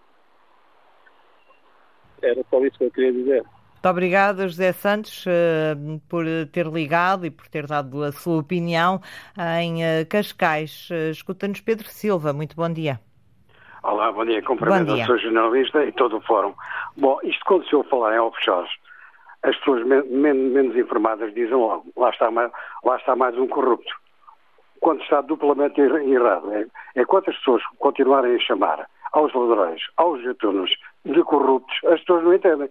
Era 2.22 2.42
só 2.50 2.64
isso 2.64 2.78
que 2.78 2.84
eu 2.84 2.90
queria 2.90 3.12
dizer. 3.12 3.42
Muito 3.42 3.88
obrigada, 3.88 4.48
José 4.48 4.72
Santos, 4.72 5.24
eh, 5.28 5.76
por 6.08 6.24
ter 6.50 6.66
ligado 6.66 7.24
e 7.24 7.30
por 7.30 7.46
ter 7.46 7.66
dado 7.66 8.02
a 8.02 8.10
sua 8.10 8.38
opinião 8.40 9.00
em 9.62 9.84
eh, 9.84 10.04
Cascais. 10.04 10.88
Eh, 10.90 11.10
escuta-nos 11.10 11.60
Pedro 11.60 11.88
Silva. 11.88 12.32
Muito 12.32 12.56
bom 12.56 12.68
dia. 12.68 12.98
Olá, 13.86 14.10
bom 14.10 14.24
dia. 14.24 14.42
Cumprimento 14.42 14.90
ao 14.90 14.98
seu 15.06 15.16
jornalista 15.16 15.84
e 15.84 15.92
todo 15.92 16.16
o 16.16 16.20
fórum. 16.20 16.52
Bom, 16.96 17.20
isto 17.22 17.44
quando 17.44 17.68
se 17.68 17.76
ouve 17.76 17.88
falar 17.88 18.16
em 18.16 18.18
offshores, 18.18 18.68
as 19.44 19.56
pessoas 19.58 19.86
men 19.86 20.02
menos 20.34 20.76
informadas 20.76 21.32
dizem 21.32 21.54
logo, 21.54 21.84
lá 21.96 22.10
está, 22.10 22.28
mais, 22.28 22.50
lá 22.84 22.96
está 22.96 23.14
mais 23.14 23.38
um 23.38 23.46
corrupto. 23.46 23.94
Quando 24.80 25.00
está 25.02 25.20
duplamente 25.20 25.80
errado. 25.80 26.52
É, 26.52 26.66
é 26.96 27.04
quantas 27.04 27.36
pessoas 27.36 27.62
continuarem 27.78 28.34
a 28.34 28.40
chamar 28.40 28.88
aos 29.12 29.32
ladrões, 29.32 29.80
aos 29.96 30.20
gatunos, 30.20 30.72
de 31.04 31.22
corruptos, 31.22 31.76
as 31.84 32.00
pessoas 32.00 32.24
não 32.24 32.34
entendem. 32.34 32.68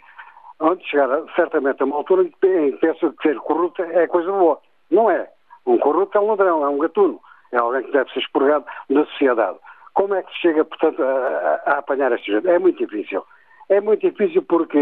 Onde 0.60 0.86
chegar 0.86 1.08
certamente 1.34 1.82
a 1.82 1.86
uma 1.86 1.96
altura 1.96 2.24
em 2.24 2.30
que 2.30 2.78
pensa 2.82 3.14
que 3.14 3.30
ser 3.30 3.38
corrupto 3.38 3.82
é 3.84 4.06
coisa 4.08 4.30
boa. 4.30 4.60
Não 4.92 5.10
é. 5.10 5.30
Um 5.66 5.78
corrupto 5.78 6.18
é 6.18 6.22
um 6.22 6.28
ladrão, 6.28 6.62
é 6.62 6.68
um 6.68 6.78
gatuno. 6.78 7.22
É 7.54 7.58
alguém 7.58 7.84
que 7.84 7.92
deve 7.94 8.12
ser 8.12 8.20
expurgado 8.20 8.66
da 8.90 9.06
sociedade. 9.06 9.58
Como 9.96 10.14
é 10.14 10.22
que 10.22 10.32
se 10.34 10.42
chega, 10.42 10.64
portanto, 10.64 11.02
a, 11.02 11.62
a 11.66 11.78
apanhar 11.80 12.12
esta 12.12 12.32
gente? 12.32 12.48
É 12.48 12.60
muito 12.60 12.86
difícil. 12.86 13.24
É 13.68 13.82
muito 13.82 14.08
difícil 14.08 14.44
porque, 14.44 14.78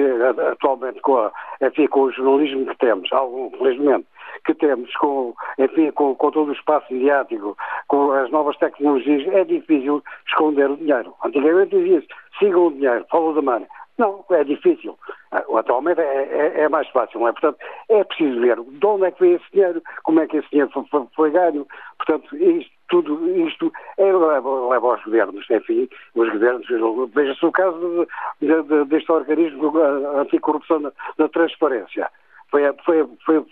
atualmente, 0.51 0.99
com, 1.01 1.17
a, 1.17 1.31
enfim, 1.61 1.87
com 1.87 2.01
o 2.01 2.11
jornalismo 2.11 2.65
que 2.65 2.77
temos, 2.77 3.11
algum, 3.13 3.49
felizmente, 3.51 4.05
que 4.45 4.53
temos, 4.55 4.93
com, 4.97 5.33
enfim, 5.57 5.91
com, 5.91 6.15
com, 6.15 6.31
todo 6.31 6.49
o 6.49 6.53
espaço 6.53 6.91
mediático, 6.91 7.55
com 7.87 8.11
as 8.11 8.29
novas 8.31 8.57
tecnologias, 8.57 9.25
é 9.33 9.45
difícil 9.45 10.03
esconder 10.27 10.69
o 10.69 10.77
dinheiro. 10.77 11.13
Antigamente 11.23 11.77
dizia-se, 11.77 12.07
sigam 12.39 12.67
o 12.67 12.71
dinheiro, 12.73 13.05
follow 13.09 13.33
the 13.35 13.41
money. 13.41 13.67
Não, 13.97 14.25
é 14.31 14.43
difícil. 14.43 14.97
Ah, 15.31 15.43
atualmente 15.55 16.01
é, 16.01 16.23
é, 16.23 16.61
é, 16.61 16.69
mais 16.69 16.89
fácil, 16.89 17.19
não 17.19 17.27
é? 17.27 17.31
Portanto, 17.31 17.59
é 17.89 18.03
preciso 18.03 18.41
ver 18.41 18.59
de 18.59 18.85
onde 18.85 19.05
é 19.05 19.11
que 19.11 19.21
vem 19.21 19.33
esse 19.35 19.45
dinheiro, 19.53 19.81
como 20.03 20.19
é 20.19 20.27
que 20.27 20.37
esse 20.37 20.49
dinheiro 20.49 20.71
foi, 20.71 20.83
foi, 20.89 21.07
foi 21.15 21.31
ganho. 21.31 21.67
Portanto, 21.97 22.35
isto, 22.35 22.72
tudo 22.89 23.27
isto 23.47 23.71
é, 23.97 24.05
leva, 24.05 24.69
leva 24.69 24.87
aos 24.91 25.03
governos, 25.03 25.49
enfim, 25.49 25.89
os 26.15 26.29
governos, 26.29 26.67
veja-se 27.13 27.45
o 27.45 27.51
caso 27.51 28.07
de, 28.41 28.61
de, 28.63 28.85
deste 28.85 29.11
organismo 29.11 29.77
anticorrupção 30.17 30.91
da, 31.17 31.29
transparência. 31.29 32.09
Foi, 32.49 32.61
foi, 32.85 33.09
foi, 33.25 33.45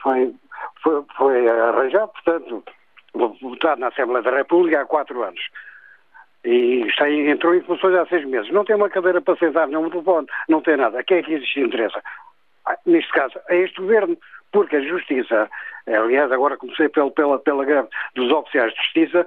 foi, 0.84 1.04
foi 1.18 1.50
arranjado, 1.50 2.12
portanto, 2.12 2.64
votado 3.42 3.82
na 3.82 3.88
Assembleia 3.88 4.24
da 4.24 4.36
República 4.36 4.82
há 4.82 4.86
quatro 4.86 5.24
anos 5.24 5.42
e 6.44 6.88
está, 6.88 7.10
entrou 7.10 7.54
em 7.54 7.62
funções 7.62 7.96
há 7.96 8.06
seis 8.08 8.26
meses. 8.26 8.52
Não 8.52 8.66
tem 8.66 8.76
uma 8.76 8.90
cadeira 8.90 9.22
para 9.22 9.38
sentar, 9.38 9.68
não 9.68 9.84
um 9.84 9.90
telefone, 9.90 10.28
não 10.50 10.62
tem 10.62 10.78
nada. 10.78 11.00
A 11.00 11.04
quem 11.04 11.18
é 11.18 11.24
que 11.24 11.34
existe 11.34 11.60
interessa? 11.60 12.02
Ah, 12.66 12.78
neste 12.86 13.12
caso, 13.12 13.40
a 13.50 13.56
este 13.56 13.80
governo, 13.80 14.18
porque 14.52 14.76
a 14.76 14.82
justiça, 14.82 15.50
aliás, 15.88 16.32
agora 16.32 16.58
comecei 16.58 16.90
pela, 16.90 17.12
pela, 17.12 17.40
pela 17.40 17.66
greve 17.66 17.88
dos 18.16 18.32
oficiais 18.32 18.72
de 18.74 18.78
justiça, 18.78 19.26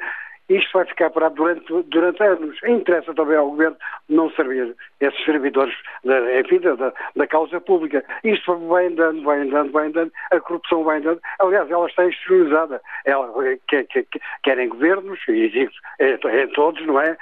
isto 0.48 0.70
vai 0.72 0.84
ficar 0.84 1.10
parado 1.10 1.34
durante, 1.36 1.82
durante 1.88 2.22
anos. 2.22 2.58
Interessa 2.64 3.14
também 3.14 3.36
ao 3.36 3.50
Governo 3.50 3.76
não 4.08 4.30
servir 4.32 4.74
esses 5.00 5.24
servidores, 5.24 5.74
da, 6.04 6.40
enfim, 6.40 6.58
da, 6.60 6.92
da 7.16 7.26
causa 7.26 7.60
pública. 7.60 8.04
Isto 8.22 8.56
vai 8.68 8.86
andando, 8.86 9.22
vai 9.22 9.40
andando, 9.40 9.72
vai 9.72 9.86
andando, 9.86 10.12
a 10.30 10.40
corrupção 10.40 10.84
vai 10.84 10.98
andando. 10.98 11.20
Aliás, 11.38 11.70
ela 11.70 11.86
está 11.86 12.06
institucionalizada. 12.06 12.80
Ela 13.04 13.32
quer, 13.68 13.84
quer, 13.84 14.06
quer 14.42 14.58
em 14.58 14.68
governos, 14.68 15.18
e 15.28 15.48
digo, 15.48 15.72
em, 16.00 16.42
em 16.42 16.48
todos, 16.48 16.84
não 16.86 17.00
é? 17.00 17.16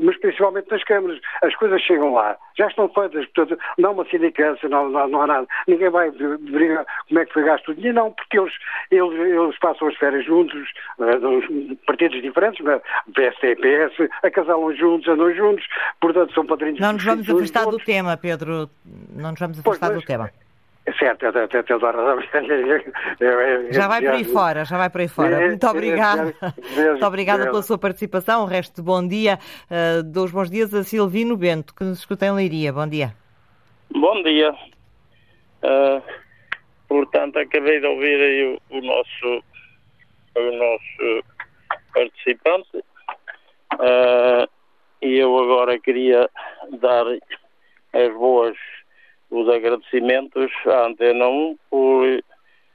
Mas 0.00 0.16
principalmente 0.18 0.70
nas 0.70 0.84
câmaras. 0.84 1.20
As 1.42 1.54
coisas 1.56 1.80
chegam 1.82 2.14
lá, 2.14 2.36
já 2.56 2.66
estão 2.66 2.88
feitas, 2.88 3.26
portanto, 3.26 3.60
não 3.78 3.90
há 3.90 3.92
uma 3.92 4.04
sindicância, 4.06 4.68
não, 4.68 4.88
não, 4.88 5.08
não 5.08 5.22
há 5.22 5.26
nada. 5.26 5.46
Ninguém 5.66 5.90
vai 5.90 6.10
brigar 6.10 6.86
como 7.08 7.20
é 7.20 7.24
que 7.24 7.32
foi 7.32 7.44
gasto 7.44 7.70
o 7.70 7.74
dinheiro, 7.74 7.96
não, 7.96 8.12
porque 8.12 8.38
eles, 8.38 8.52
eles, 8.90 9.18
eles 9.18 9.58
passam 9.58 9.88
as 9.88 9.96
férias 9.96 10.24
juntos, 10.24 10.68
uh, 10.98 11.76
partidos 11.86 12.20
diferentes, 12.22 12.51
né? 12.60 12.80
PSD 13.14 13.52
e 13.52 13.56
PS, 13.56 14.10
acasalam 14.22 14.74
juntos, 14.74 15.08
andam 15.08 15.34
juntos, 15.34 15.64
portanto 16.00 16.32
são 16.34 16.46
padrinhos 16.46 16.80
Não 16.80 16.92
nos 16.94 17.04
vamos 17.04 17.28
afastar 17.28 17.66
do 17.66 17.78
tema, 17.78 18.16
Pedro, 18.16 18.68
não 19.14 19.30
nos 19.30 19.40
vamos 19.40 19.58
afastar 19.58 19.88
pois, 19.88 20.00
do 20.00 20.06
tema. 20.06 20.30
Certo, 20.98 21.26
até, 21.26 21.44
até, 21.44 21.58
até 21.60 21.78
Já 23.70 23.86
vai 23.86 24.02
por 24.02 24.10
aí 24.10 24.24
fora, 24.24 24.64
já 24.64 24.76
vai 24.76 24.90
por 24.90 25.00
aí 25.00 25.06
fora. 25.06 25.46
Muito 25.46 25.64
obrigada. 25.68 26.34
Muito 26.76 27.06
obrigada 27.06 27.44
pela 27.44 27.62
sua 27.62 27.78
participação. 27.78 28.42
O 28.42 28.46
resto 28.46 28.76
de 28.76 28.82
bom 28.82 29.06
dia. 29.06 29.38
Uh, 29.70 30.02
dou 30.02 30.28
bons 30.28 30.50
dias 30.50 30.74
a 30.74 30.82
Silvino 30.82 31.36
Bento, 31.36 31.72
que 31.72 31.84
nos 31.84 32.00
escuta 32.00 32.26
em 32.26 32.32
Leiria. 32.32 32.72
Bom 32.72 32.88
dia. 32.88 33.14
Bom 33.92 34.24
dia. 34.24 34.50
Uh, 35.62 36.02
portanto, 36.88 37.38
acabei 37.38 37.78
de 37.78 37.86
ouvir 37.86 38.20
aí 38.20 38.58
o, 38.70 38.76
o 38.76 38.80
nosso, 38.80 39.44
o 40.34 40.50
nosso 40.50 41.24
participante 41.92 42.78
uh, 43.74 44.48
e 45.00 45.18
eu 45.18 45.36
agora 45.38 45.78
queria 45.78 46.28
dar 46.80 47.06
as 47.92 48.12
boas 48.14 48.56
os 49.30 49.48
agradecimentos 49.48 50.50
à 50.66 50.86
Antena 50.86 51.26
1 51.26 51.58
por 51.70 52.22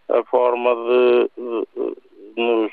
a 0.09 0.23
forma 0.23 0.73
de, 0.73 1.31
de, 1.35 1.67
de 1.75 2.41
nos 2.41 2.71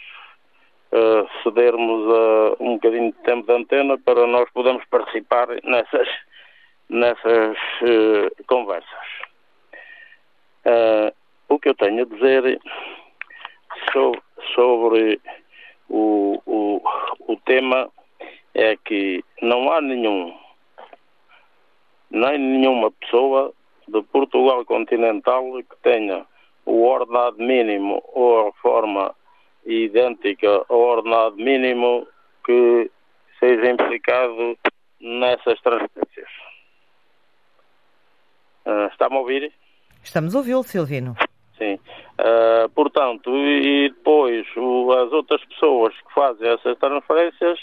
uh, 0.93 1.29
cedermos 1.43 2.07
a 2.09 2.63
um 2.63 2.75
bocadinho 2.75 3.13
de 3.13 3.19
tempo 3.23 3.47
de 3.47 3.53
antena 3.53 3.99
para 3.99 4.27
nós 4.27 4.49
podermos 4.51 4.85
participar 4.87 5.49
nessas, 5.65 6.09
nessas 6.89 7.57
uh, 7.83 8.45
conversas. 8.47 8.89
Uh, 10.65 11.13
o 11.49 11.59
que 11.59 11.69
eu 11.69 11.75
tenho 11.75 12.03
a 12.03 12.07
dizer 12.07 12.61
sobre, 13.93 14.23
sobre 14.55 15.21
o, 15.89 16.41
o, 16.47 16.83
o 17.29 17.37
tema 17.45 17.91
é 18.55 18.77
que 18.77 19.25
não 19.43 19.71
há 19.73 19.81
nenhum, 19.81 20.37
nem 22.11 22.39
nenhuma 22.39 22.91
pessoa 22.93 23.53
de 23.89 24.03
Portugal 24.03 24.65
continental 24.65 25.45
que 25.59 25.77
tenha 25.83 26.25
o 26.65 26.85
ordenado 26.85 27.37
mínimo 27.39 28.03
ou 28.13 28.41
a 28.41 28.45
reforma 28.47 29.15
idêntica 29.67 30.65
ao 30.69 30.79
ordenado 30.79 31.37
mínimo 31.37 32.07
que 32.45 32.91
seja 33.39 33.71
implicado 33.71 34.59
nessas 35.01 35.61
transferências. 35.61 36.29
Uh, 38.65 38.89
Está-me 38.91 39.17
a 39.17 39.19
ouvir? 39.19 39.53
Estamos 40.03 40.35
a 40.35 40.39
ouvi-lo, 40.39 40.63
Silvino. 40.63 41.15
Uh, 42.19 42.69
portanto, 42.71 43.29
e 43.37 43.89
depois 43.89 44.47
o, 44.57 44.93
as 44.93 45.13
outras 45.13 45.45
pessoas 45.47 45.93
que 45.95 46.15
fazem 46.15 46.49
essas 46.49 46.79
transferências 46.79 47.59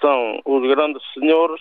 são 0.00 0.40
os 0.44 0.68
grandes 0.68 1.02
senhores 1.12 1.60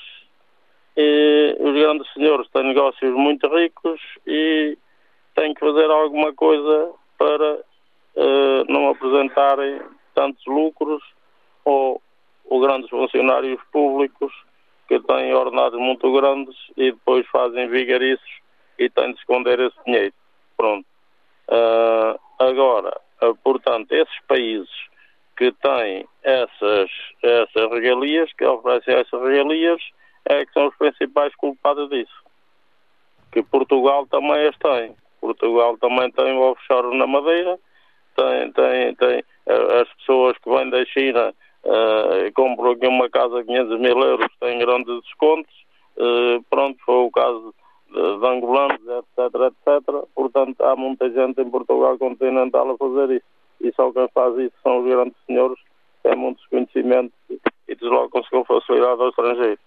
e 0.95 1.57
os 1.59 1.73
grandes 1.73 2.11
senhores 2.13 2.47
têm 2.51 2.63
negócios 2.63 3.11
muito 3.15 3.47
ricos 3.47 3.99
e 4.27 4.77
têm 5.35 5.53
que 5.53 5.61
fazer 5.61 5.89
alguma 5.89 6.31
coisa 6.33 6.91
para 7.17 7.55
uh, 7.55 8.65
não 8.67 8.89
apresentarem 8.89 9.81
tantos 10.13 10.45
lucros 10.45 11.01
ou, 11.65 12.01
ou 12.45 12.59
grandes 12.59 12.89
funcionários 12.89 13.59
públicos 13.71 14.31
que 14.87 14.99
têm 14.99 15.33
ordenados 15.33 15.79
muito 15.79 16.11
grandes 16.13 16.55
e 16.77 16.91
depois 16.91 17.25
fazem 17.27 17.67
vigariços 17.69 18.41
e 18.77 18.89
têm 18.89 19.13
de 19.13 19.19
esconder 19.19 19.59
esse 19.59 19.77
dinheiro. 19.85 20.13
Pronto. 20.57 20.90
Uh, 21.51 22.17
agora, 22.39 22.97
uh, 23.21 23.35
portanto, 23.43 23.91
esses 23.91 24.19
países 24.27 24.69
que 25.37 25.51
têm 25.51 26.07
essas, 26.23 26.89
essas 27.21 27.71
regalias, 27.71 28.31
que 28.33 28.45
oferecem 28.45 28.95
essas 28.95 29.21
regalias, 29.21 29.81
é 30.25 30.45
que 30.45 30.53
são 30.53 30.67
os 30.67 30.75
principais 30.77 31.35
culpados 31.35 31.89
disso. 31.89 32.23
Que 33.31 33.43
Portugal 33.43 34.07
também 34.07 34.47
as 34.47 34.57
tem. 34.57 34.95
Portugal 35.19 35.77
também 35.77 36.09
tem 36.11 36.33
o 36.33 36.51
offshore 36.51 36.95
na 36.97 37.05
Madeira, 37.05 37.59
tem, 38.15 38.51
tem, 38.53 38.95
tem 38.95 39.23
as 39.81 39.93
pessoas 39.95 40.37
que 40.37 40.49
vêm 40.49 40.69
da 40.69 40.85
China 40.85 41.33
uh, 41.63 42.31
compram 42.33 42.71
aqui 42.71 42.87
uma 42.87 43.09
casa 43.09 43.39
a 43.39 43.43
500 43.43 43.79
mil 43.79 43.99
euros, 43.99 44.27
têm 44.39 44.59
grandes 44.59 45.01
descontos. 45.03 45.53
Uh, 45.97 46.43
pronto, 46.49 46.79
foi 46.85 46.95
o 46.95 47.11
caso 47.11 47.53
de, 47.91 48.25
angolanos, 48.25 48.81
etc, 48.81 49.35
etc. 49.47 50.07
Portanto, 50.15 50.61
há 50.61 50.75
muita 50.75 51.09
gente 51.09 51.41
em 51.41 51.49
Portugal 51.49 51.97
continental 51.97 52.71
a 52.71 52.77
fazer 52.77 53.15
isso. 53.15 53.25
E 53.61 53.71
só 53.73 53.91
quem 53.91 54.07
faz 54.13 54.37
isso 54.37 54.55
são 54.63 54.79
os 54.79 54.89
grandes 54.89 55.15
senhores, 55.27 55.59
têm 56.03 56.15
muitos 56.15 56.45
conhecimentos 56.47 57.13
e 57.67 57.75
deslocam-se 57.75 58.29
com 58.29 58.43
facilidade 58.45 59.01
ao 59.01 59.09
estrangeiro. 59.09 59.59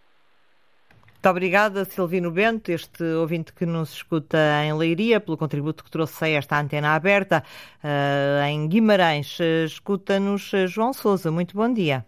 Muito 1.24 1.30
obrigada, 1.30 1.86
Silvino 1.86 2.30
Bento, 2.30 2.70
este 2.70 3.02
ouvinte 3.02 3.54
que 3.54 3.64
nos 3.64 3.94
escuta 3.94 4.36
em 4.62 4.76
Leiria, 4.76 5.18
pelo 5.20 5.38
contributo 5.38 5.82
que 5.82 5.90
trouxe 5.90 6.22
a 6.22 6.28
esta 6.28 6.60
antena 6.60 6.94
aberta. 6.94 7.42
Uh, 7.82 8.44
em 8.46 8.68
Guimarães, 8.68 9.38
escuta-nos 9.64 10.52
João 10.66 10.92
Souza. 10.92 11.30
Muito 11.30 11.56
bom 11.56 11.72
dia. 11.72 12.04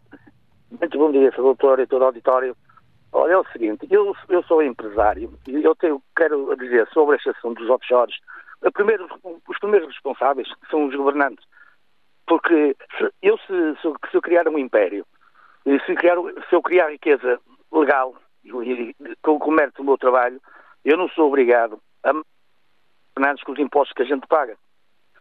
Muito 0.78 0.98
bom 0.98 1.10
dia, 1.10 1.30
Sr. 1.30 1.42
Doutor 1.42 1.80
e 1.80 1.86
todo 1.86 2.02
o 2.02 2.04
auditório. 2.04 2.54
Olha, 3.12 3.32
é 3.32 3.38
o 3.38 3.46
seguinte, 3.52 3.86
eu, 3.90 4.14
eu 4.28 4.42
sou 4.42 4.62
empresário 4.62 5.32
e 5.46 5.62
eu 5.62 5.74
tenho, 5.74 6.02
quero 6.16 6.54
dizer 6.57 6.86
sobre 6.88 7.16
este 7.16 7.30
assunto 7.30 7.61
dos 7.61 7.70
offshores, 7.70 8.16
primeiro, 8.72 9.09
os 9.48 9.59
primeiros 9.59 9.88
responsáveis 9.88 10.48
são 10.70 10.86
os 10.86 10.94
governantes. 10.94 11.44
Porque 12.26 12.76
se, 12.98 13.11
eu, 13.22 13.38
se, 13.38 13.80
se, 13.80 14.16
eu 14.16 14.22
criar 14.22 14.48
um 14.48 14.59
império, 14.59 15.07
se, 15.64 15.94
criar, 15.94 16.16
se 16.48 16.54
eu 16.54 16.62
criar 16.62 16.90
riqueza 16.90 17.40
legal, 17.72 18.14
com 19.22 19.32
o 19.32 19.38
comércio 19.38 19.78
do 19.78 19.84
meu 19.84 19.98
trabalho, 19.98 20.40
eu 20.84 20.96
não 20.96 21.09
sou 21.09 21.28
obrigado 21.28 21.80
a 22.02 22.12
manter 22.12 23.44
com 23.44 23.52
os 23.52 23.59
impostos 23.59 23.94
que 23.94 24.02
a 24.02 24.07
gente 24.07 24.26
paga. 24.26 24.57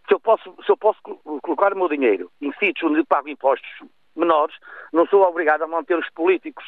Se 0.07 0.13
eu 0.13 0.19
posso, 0.19 0.55
se 0.63 0.71
eu 0.71 0.77
posso 0.77 0.99
colocar 1.41 1.73
o 1.73 1.77
meu 1.77 1.89
dinheiro 1.89 2.31
em 2.41 2.51
sítios 2.53 2.91
onde 2.91 3.03
pago 3.05 3.29
impostos 3.29 3.69
menores, 4.15 4.55
não 4.93 5.07
sou 5.07 5.23
obrigado 5.23 5.63
a 5.63 5.67
manter 5.67 5.97
os 5.97 6.09
políticos 6.11 6.63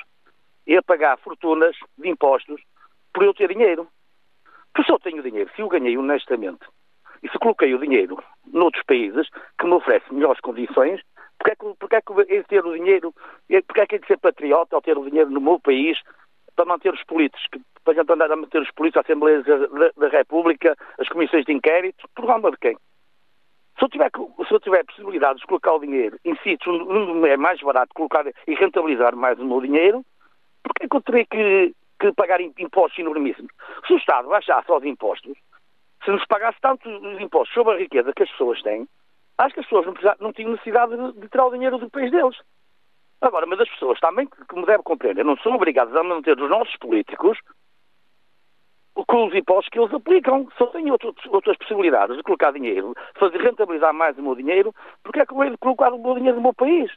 e 0.67 0.75
a 0.75 0.83
pagar 0.83 1.17
fortunas 1.19 1.75
de 1.97 2.09
impostos 2.09 2.61
por 3.13 3.23
eu 3.23 3.33
ter 3.33 3.47
dinheiro. 3.47 3.87
Porque 4.73 4.85
se 4.85 4.91
eu 4.91 4.99
tenho 4.99 5.23
dinheiro, 5.23 5.49
se 5.55 5.61
eu 5.61 5.69
ganhei 5.69 5.97
honestamente, 5.97 6.65
e 7.23 7.29
se 7.29 7.39
coloquei 7.39 7.73
o 7.73 7.79
dinheiro 7.79 8.21
noutros 8.45 8.83
países 8.83 9.27
que 9.59 9.65
me 9.65 9.73
oferecem 9.73 10.13
melhores 10.13 10.39
condições, 10.41 11.01
porque 11.37 11.51
é 11.51 11.55
que, 11.55 11.79
porque 11.79 11.95
é 11.95 12.01
que 12.01 12.11
eu 12.11 12.43
ter 12.43 12.65
o 12.65 12.73
dinheiro, 12.73 13.13
porque 13.65 13.81
é 13.81 13.87
que 13.87 13.95
é 13.95 13.97
de 13.99 14.07
ser 14.07 14.19
patriota 14.19 14.75
ao 14.75 14.81
ter 14.81 14.97
o 14.97 15.05
dinheiro 15.05 15.29
no 15.29 15.41
meu 15.41 15.59
país 15.59 15.97
para 16.55 16.65
manter 16.65 16.93
os 16.93 17.03
políticos, 17.03 17.47
para 17.83 17.93
gente 17.93 18.11
andar 18.11 18.31
a 18.31 18.35
manter 18.35 18.61
os 18.61 18.71
políticos, 18.71 18.97
a 18.97 19.05
Assembleia 19.05 19.43
da, 19.43 19.91
da 19.95 20.07
República, 20.09 20.75
as 20.99 21.07
comissões 21.07 21.45
de 21.45 21.53
inquérito, 21.53 22.07
por 22.15 22.25
causa 22.25 22.51
de 22.51 22.57
quem? 22.57 22.77
Se 23.77 23.85
eu, 23.85 23.89
tiver, 23.89 24.09
se 24.11 24.53
eu 24.53 24.59
tiver 24.59 24.83
possibilidade 24.85 25.39
de 25.39 25.45
colocar 25.45 25.73
o 25.73 25.79
dinheiro 25.79 26.19
em 26.25 26.35
sítios 26.37 26.81
onde 26.81 27.29
é 27.29 27.37
mais 27.37 27.61
barato 27.61 27.93
colocar 27.93 28.25
e 28.25 28.55
rentabilizar 28.55 29.15
mais 29.15 29.37
o 29.39 29.45
meu 29.45 29.61
dinheiro, 29.61 30.03
porquê 30.67 30.85
é 30.85 30.87
que 30.89 30.95
eu 30.95 31.01
terei 31.01 31.25
que, 31.25 31.75
que 31.99 32.13
pagar 32.13 32.41
impostos 32.41 32.99
enormíssimos? 32.99 33.51
Se 33.85 33.93
o 33.93 33.97
Estado 33.97 34.29
baixasse 34.29 34.71
os 34.71 34.83
impostos, 34.83 35.37
se 36.03 36.11
nos 36.11 36.25
pagasse 36.25 36.57
tanto 36.61 36.89
os 36.89 37.19
impostos 37.19 37.53
sobre 37.53 37.75
a 37.75 37.77
riqueza 37.77 38.13
que 38.13 38.23
as 38.23 38.31
pessoas 38.31 38.61
têm, 38.61 38.87
acho 39.37 39.53
que 39.53 39.59
as 39.59 39.65
pessoas 39.65 39.85
não, 39.85 40.15
não 40.19 40.33
tinham 40.33 40.51
necessidade 40.51 40.95
de, 40.95 41.19
de 41.19 41.29
tirar 41.29 41.45
o 41.45 41.51
dinheiro 41.51 41.77
do 41.77 41.89
país 41.89 42.11
deles. 42.11 42.37
Agora, 43.21 43.45
mas 43.45 43.59
as 43.59 43.69
pessoas 43.69 43.99
também, 43.99 44.27
me 44.53 44.65
devem 44.65 44.83
compreender, 44.83 45.25
não 45.25 45.37
são 45.37 45.55
obrigadas 45.55 45.95
a 45.95 46.03
manter 46.03 46.39
os 46.39 46.49
nossos 46.49 46.75
políticos 46.77 47.37
com 49.05 49.27
os 49.27 49.35
impostos 49.35 49.69
que 49.69 49.79
eles 49.79 49.93
aplicam. 49.93 50.47
Só 50.57 50.67
têm 50.67 50.91
outras 50.91 51.57
possibilidades 51.57 52.15
de 52.15 52.23
colocar 52.23 52.51
dinheiro, 52.51 52.93
fazer 53.15 53.37
rentabilizar 53.39 53.93
mais 53.93 54.17
o 54.17 54.21
meu 54.21 54.35
dinheiro, 54.35 54.73
porque 55.03 55.19
é 55.19 55.25
que 55.25 55.33
eu 55.33 55.43
hei 55.43 55.49
de 55.49 55.57
colocar 55.57 55.93
o 55.93 56.01
meu 56.01 56.15
dinheiro 56.15 56.37
no 56.37 56.43
meu 56.43 56.53
país? 56.53 56.91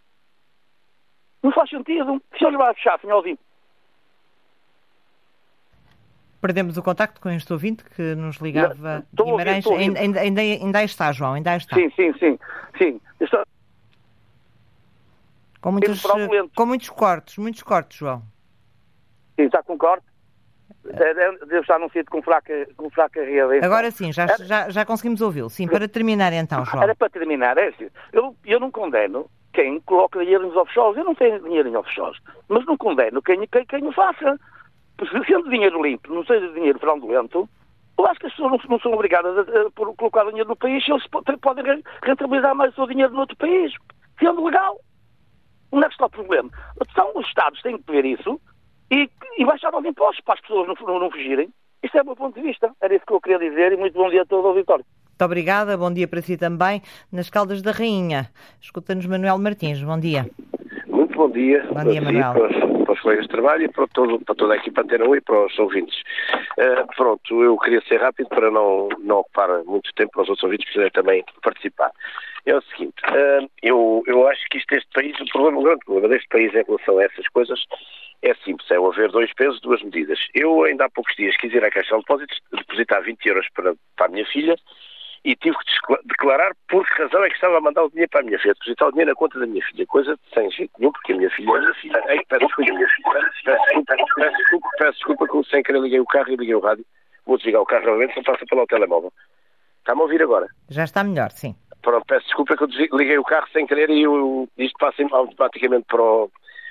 Não 1.42 1.52
faz 1.52 1.70
sentido. 1.70 2.20
Se 2.36 2.44
eles 2.44 2.58
baixassem 2.58 3.10
aos 3.10 3.24
impostos, 3.24 3.49
Perdemos 6.40 6.76
o 6.78 6.82
contacto 6.82 7.20
com 7.20 7.28
este 7.30 7.52
ouvinte 7.52 7.84
que 7.84 8.14
nos 8.14 8.36
ligava 8.36 9.04
de 9.12 9.22
Guimarães. 9.22 9.66
Ainda, 9.66 10.20
ainda, 10.20 10.40
ainda 10.40 10.82
está, 10.84 11.12
João, 11.12 11.34
ainda 11.34 11.56
está. 11.56 11.76
Sim, 11.76 11.90
sim, 11.90 12.12
sim. 12.18 12.38
sim. 12.78 13.00
Estou... 13.20 13.44
Com, 15.60 15.72
muitos, 15.72 16.02
com 16.56 16.66
muitos 16.66 16.88
cortes, 16.88 17.36
muitos 17.36 17.62
cortes, 17.62 17.98
João. 17.98 18.22
Sim, 19.36 19.46
está 19.46 19.62
com 19.62 19.76
corte. 19.76 20.06
Deve 20.82 21.60
estar 21.60 21.78
num 21.78 21.88
sítio 21.90 22.10
com 22.10 22.22
fraca, 22.22 22.66
com 22.76 22.88
fraca 22.88 23.22
rede. 23.22 23.62
Agora 23.64 23.90
sim, 23.90 24.10
já, 24.12 24.26
já, 24.38 24.70
já 24.70 24.84
conseguimos 24.86 25.20
ouvi-lo. 25.20 25.50
Sim, 25.50 25.68
para 25.68 25.86
terminar 25.86 26.32
então, 26.32 26.64
João. 26.64 26.82
Era 26.82 26.94
para 26.94 27.10
terminar, 27.10 27.58
é 27.58 27.68
assim. 27.68 27.90
Eu, 28.12 28.34
eu 28.46 28.58
não 28.58 28.70
condeno 28.70 29.28
quem 29.52 29.78
coloca 29.80 30.20
dinheiro 30.20 30.46
nos 30.46 30.56
offshores. 30.56 30.96
Eu 30.96 31.04
não 31.04 31.14
tenho 31.14 31.38
dinheiro 31.40 31.68
em 31.68 31.76
offshores. 31.76 32.18
Mas 32.48 32.64
não 32.64 32.78
condeno 32.78 33.20
quem, 33.20 33.46
quem, 33.46 33.66
quem 33.66 33.86
o 33.86 33.92
faça. 33.92 34.40
Sendo 35.26 35.48
dinheiro 35.48 35.82
limpo, 35.82 36.12
não 36.12 36.24
seja 36.24 36.52
dinheiro 36.52 36.78
fraudulento, 36.78 37.48
eu 37.98 38.06
acho 38.06 38.20
que 38.20 38.26
as 38.26 38.32
pessoas 38.32 38.52
não, 38.52 38.60
não 38.68 38.80
são 38.80 38.92
obrigadas 38.92 39.36
a, 39.36 39.40
a, 39.40 39.66
a, 39.66 39.94
colocar 39.96 40.24
dinheiro 40.26 40.48
no 40.48 40.56
país 40.56 40.84
se 40.84 40.90
eles 40.90 41.06
podem 41.40 41.82
rentabilizar 42.02 42.54
mais 42.54 42.72
o 42.72 42.74
seu 42.74 42.86
dinheiro 42.86 43.12
no 43.12 43.20
outro 43.20 43.36
país. 43.36 43.72
Sendo 44.18 44.44
legal. 44.44 44.78
Onde 45.72 45.84
é 45.84 45.88
que 45.88 45.94
está 45.94 46.06
o 46.06 46.10
problema? 46.10 46.50
Então, 46.80 47.12
os 47.14 47.26
Estados 47.26 47.62
têm 47.62 47.78
que 47.78 47.92
ver 47.92 48.04
isso 48.04 48.40
e, 48.90 49.08
e 49.38 49.44
baixar 49.44 49.74
os 49.74 49.84
impostos 49.84 50.24
para 50.24 50.34
as 50.34 50.40
pessoas 50.40 50.66
não, 50.66 50.74
não, 50.86 50.98
não 50.98 51.10
fugirem. 51.10 51.48
Isto 51.82 51.98
é 51.98 52.02
o 52.02 52.06
meu 52.06 52.16
ponto 52.16 52.34
de 52.34 52.46
vista. 52.46 52.70
Era 52.80 52.94
isso 52.94 53.06
que 53.06 53.12
eu 53.12 53.20
queria 53.20 53.38
dizer 53.38 53.72
e 53.72 53.76
muito 53.76 53.94
bom 53.94 54.10
dia 54.10 54.22
a 54.22 54.26
todo 54.26 54.44
o 54.44 54.48
auditório. 54.48 54.84
Muito 55.06 55.24
obrigada, 55.24 55.76
bom 55.76 55.92
dia 55.92 56.08
para 56.08 56.22
si 56.22 56.36
também. 56.36 56.82
Nas 57.12 57.28
Caldas 57.28 57.62
da 57.62 57.72
Rainha, 57.72 58.30
escuta-nos 58.60 59.06
Manuel 59.06 59.38
Martins, 59.38 59.82
bom 59.82 59.98
dia. 60.00 60.30
Muito 60.86 61.14
bom 61.14 61.30
dia. 61.30 61.66
Bom 61.72 61.84
dia, 61.84 62.00
Manuel. 62.00 62.32
Si, 62.32 62.38
para, 62.38 62.79
para, 62.90 62.94
os 62.94 63.00
colegas 63.00 63.24
de 63.26 63.30
trabalho 63.30 63.64
e 63.64 63.68
para, 63.68 63.86
todo, 63.88 64.18
para 64.24 64.34
toda 64.34 64.54
a 64.54 64.56
equipa 64.56 64.82
Antena 64.82 65.06
1 65.06 65.16
e 65.16 65.20
para 65.20 65.46
os 65.46 65.58
ouvintes. 65.58 65.96
Uh, 66.58 66.86
pronto, 66.96 67.42
eu 67.42 67.56
queria 67.58 67.80
ser 67.82 68.00
rápido 68.00 68.28
para 68.28 68.50
não, 68.50 68.88
não 68.98 69.18
ocupar 69.18 69.48
muito 69.64 69.90
tempo 69.94 70.12
para 70.12 70.22
os 70.22 70.28
outros 70.28 70.44
ouvintes 70.44 70.70
poderem 70.72 70.90
também 70.90 71.24
participar. 71.42 71.90
É 72.46 72.56
o 72.56 72.62
seguinte, 72.62 72.94
uh, 73.08 73.48
eu, 73.62 74.02
eu 74.06 74.26
acho 74.28 74.44
que 74.50 74.58
isto, 74.58 74.72
este 74.74 74.90
país, 74.92 75.18
o 75.20 75.24
problema, 75.26 75.58
o 75.58 75.62
grande 75.62 75.84
problema 75.84 76.08
deste 76.08 76.28
país 76.28 76.54
em 76.54 76.64
relação 76.64 76.98
a 76.98 77.04
essas 77.04 77.28
coisas 77.28 77.60
é 78.22 78.34
simples, 78.44 78.70
é 78.70 78.76
haver 78.76 79.10
dois 79.10 79.32
pesos, 79.34 79.60
duas 79.60 79.82
medidas. 79.82 80.18
Eu 80.34 80.64
ainda 80.64 80.86
há 80.86 80.90
poucos 80.90 81.14
dias 81.16 81.36
quis 81.36 81.52
ir 81.52 81.64
à 81.64 81.70
Caixa 81.70 81.94
de 81.94 82.00
Depósitos 82.00 82.38
depositar 82.52 83.02
20 83.02 83.26
euros 83.26 83.46
para, 83.54 83.74
para 83.96 84.06
a 84.06 84.10
minha 84.10 84.26
filha 84.26 84.56
e 85.24 85.36
tive 85.36 85.56
que 85.58 85.96
declarar 86.06 86.52
por 86.68 86.86
que 86.86 87.02
razão 87.02 87.22
é 87.24 87.28
que 87.28 87.34
estava 87.34 87.58
a 87.58 87.60
mandar 87.60 87.84
o 87.84 87.90
dinheiro 87.90 88.10
para 88.10 88.20
a 88.20 88.24
minha 88.24 88.38
filha, 88.38 88.54
depositar 88.54 88.88
o 88.88 88.90
dinheiro 88.92 89.10
na 89.10 89.14
conta 89.14 89.38
da 89.38 89.46
minha 89.46 89.64
filha, 89.66 89.86
coisa 89.86 90.18
sem 90.32 90.50
jeito 90.50 90.72
nenhum, 90.78 90.92
porque 90.92 91.12
a 91.12 91.16
minha 91.16 91.30
filha... 91.30 91.50
Ei, 92.08 92.20
peço, 92.28 92.46
desculpa, 92.46 92.78
peço, 93.44 94.36
desculpa, 94.36 94.68
peço 94.78 94.92
desculpa 94.92 95.28
que 95.28 95.50
sem 95.50 95.62
querer 95.62 95.80
liguei 95.80 96.00
o 96.00 96.06
carro 96.06 96.30
e 96.30 96.36
liguei 96.36 96.54
o 96.54 96.60
rádio. 96.60 96.84
Vou 97.26 97.36
desligar 97.36 97.60
o 97.60 97.66
carro 97.66 97.86
novamente, 97.86 98.14
só 98.14 98.22
passa 98.22 98.46
pelo 98.46 98.66
telemóvel. 98.66 99.12
Está-me 99.80 100.00
a 100.00 100.04
ouvir 100.04 100.22
agora? 100.22 100.46
Já 100.68 100.84
está 100.84 101.04
melhor, 101.04 101.30
sim. 101.30 101.54
Pronto, 101.82 102.04
peço 102.06 102.26
desculpa 102.26 102.56
que 102.56 102.64
eu 102.64 102.68
liguei 102.98 103.18
o 103.18 103.24
carro 103.24 103.48
sem 103.52 103.66
querer 103.66 103.90
e 103.90 104.02
eu, 104.02 104.48
isto 104.56 104.76
passa 104.78 105.02
automaticamente 105.10 105.86
para 105.86 106.02
o, 106.02 106.30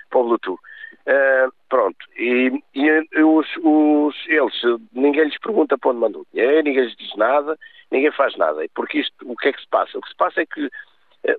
para 0.09 0.19
o 0.19 0.23
Bluetooth. 0.23 0.59
Uh, 1.07 1.51
pronto, 1.67 1.97
e, 2.17 2.51
e 2.75 3.23
os, 3.23 3.47
os, 3.63 4.15
eles, 4.27 4.53
ninguém 4.93 5.23
lhes 5.23 5.39
pergunta 5.39 5.77
para 5.77 5.91
onde 5.91 5.99
mandou 5.99 6.21
o 6.21 6.27
dinheiro, 6.31 6.63
ninguém 6.63 6.83
lhes 6.83 6.95
diz 6.95 7.15
nada, 7.15 7.57
ninguém 7.91 8.11
faz 8.11 8.35
nada. 8.37 8.63
Porque 8.73 8.99
isto, 8.99 9.13
o 9.23 9.35
que 9.35 9.49
é 9.49 9.53
que 9.53 9.61
se 9.61 9.67
passa? 9.67 9.97
O 9.97 10.01
que 10.01 10.09
se 10.09 10.15
passa 10.15 10.41
é 10.41 10.45
que 10.45 10.65
uh, 10.65 10.71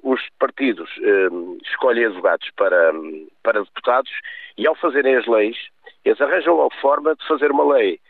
os 0.03 0.21
partidos 0.39 0.91
uh, 0.99 1.59
escolhem 1.65 2.07
advogados 2.07 2.49
para, 2.57 2.93
para 3.43 3.63
deputados 3.63 4.11
e 4.57 4.67
ao 4.67 4.75
fazerem 4.75 5.17
as 5.17 5.27
leis, 5.27 5.57
eles 6.05 6.21
arranjam 6.21 6.55
logo 6.55 6.75
forma 6.81 7.15
de 7.15 7.27
fazer 7.27 7.51
uma 7.51 7.75
lei 7.75 8.01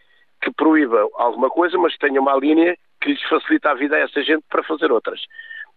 que 0.43 0.51
proíba 0.53 1.07
alguma 1.15 1.51
coisa, 1.51 1.77
mas 1.79 1.97
tenha 1.99 2.21
uma 2.21 2.37
linha 2.37 2.77
que 3.01 3.11
lhes 3.11 3.23
facilita 3.29 3.71
a 3.71 3.75
vida 3.75 3.97
a 3.97 4.01
essa 4.01 4.23
gente 4.23 4.45
para 4.49 4.63
fazer 4.63 4.91
outras. 4.91 5.21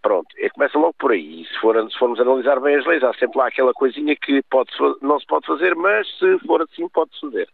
Pronto, 0.02 0.28
e 0.38 0.50
começa 0.50 0.78
logo 0.78 0.94
por 1.00 1.12
aí. 1.12 1.42
E 1.42 1.46
se, 1.46 1.60
for, 1.60 1.76
se 1.90 1.98
formos 1.98 2.20
analisar 2.20 2.60
bem 2.60 2.76
as 2.76 2.86
leis, 2.86 3.04
há 3.04 3.14
sempre 3.14 3.38
lá 3.38 3.48
aquela 3.48 3.74
coisinha 3.74 4.16
que 4.16 4.42
pode, 4.50 4.70
não 5.02 5.20
se 5.20 5.26
pode 5.26 5.46
fazer, 5.46 5.76
mas 5.76 6.08
se 6.18 6.40
for 6.40 6.62
assim, 6.62 6.88
pode-se 6.90 7.22
fazer. 7.22 7.48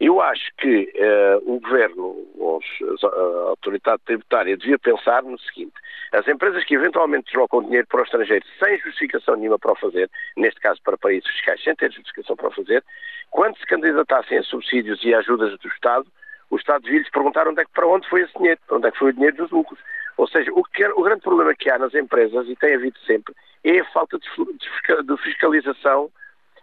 Eu 0.00 0.20
acho 0.20 0.52
que 0.58 0.92
uh, 0.94 1.54
o 1.54 1.58
Governo, 1.58 2.24
os, 2.36 2.64
a 3.02 3.48
autoridade 3.48 4.00
tributária, 4.04 4.56
devia 4.56 4.78
pensar 4.78 5.24
no 5.24 5.38
seguinte: 5.40 5.74
as 6.12 6.26
empresas 6.28 6.64
que 6.64 6.74
eventualmente 6.74 7.26
deslocam 7.26 7.64
dinheiro 7.64 7.86
para 7.88 8.00
o 8.00 8.04
estrangeiro 8.04 8.44
sem 8.62 8.78
justificação 8.78 9.34
nenhuma 9.34 9.58
para 9.58 9.72
o 9.72 9.76
fazer, 9.76 10.08
neste 10.36 10.60
caso 10.60 10.80
para 10.84 10.96
países 10.96 11.28
fiscais 11.28 11.62
sem 11.64 11.74
ter 11.74 11.90
justificação 11.90 12.36
para 12.36 12.48
o 12.48 12.54
fazer, 12.54 12.84
quando 13.30 13.58
se 13.58 13.66
candidatassem 13.66 14.38
a 14.38 14.42
subsídios 14.44 15.02
e 15.02 15.12
ajudas 15.14 15.58
do 15.58 15.68
Estado, 15.68 16.06
o 16.48 16.56
Estado 16.56 16.82
devia 16.82 17.00
lhes 17.00 17.10
perguntar 17.10 17.48
onde 17.48 17.60
é 17.60 17.64
que, 17.64 17.72
para 17.72 17.86
onde 17.86 18.08
foi 18.08 18.22
esse 18.22 18.32
dinheiro, 18.38 18.60
para 18.66 18.76
onde 18.76 18.86
é 18.86 18.90
que 18.92 18.98
foi 18.98 19.10
o 19.10 19.12
dinheiro 19.12 19.36
dos 19.36 19.50
lucros. 19.50 19.80
Ou 20.16 20.28
seja, 20.28 20.50
o, 20.52 20.62
que, 20.64 20.86
o 20.86 21.02
grande 21.02 21.22
problema 21.22 21.54
que 21.54 21.70
há 21.70 21.78
nas 21.78 21.94
empresas, 21.94 22.48
e 22.48 22.56
tem 22.56 22.74
havido 22.74 22.98
sempre, 23.00 23.34
é 23.64 23.80
a 23.80 23.84
falta 23.86 24.18
de, 24.18 24.28
de 24.28 25.22
fiscalização 25.22 26.10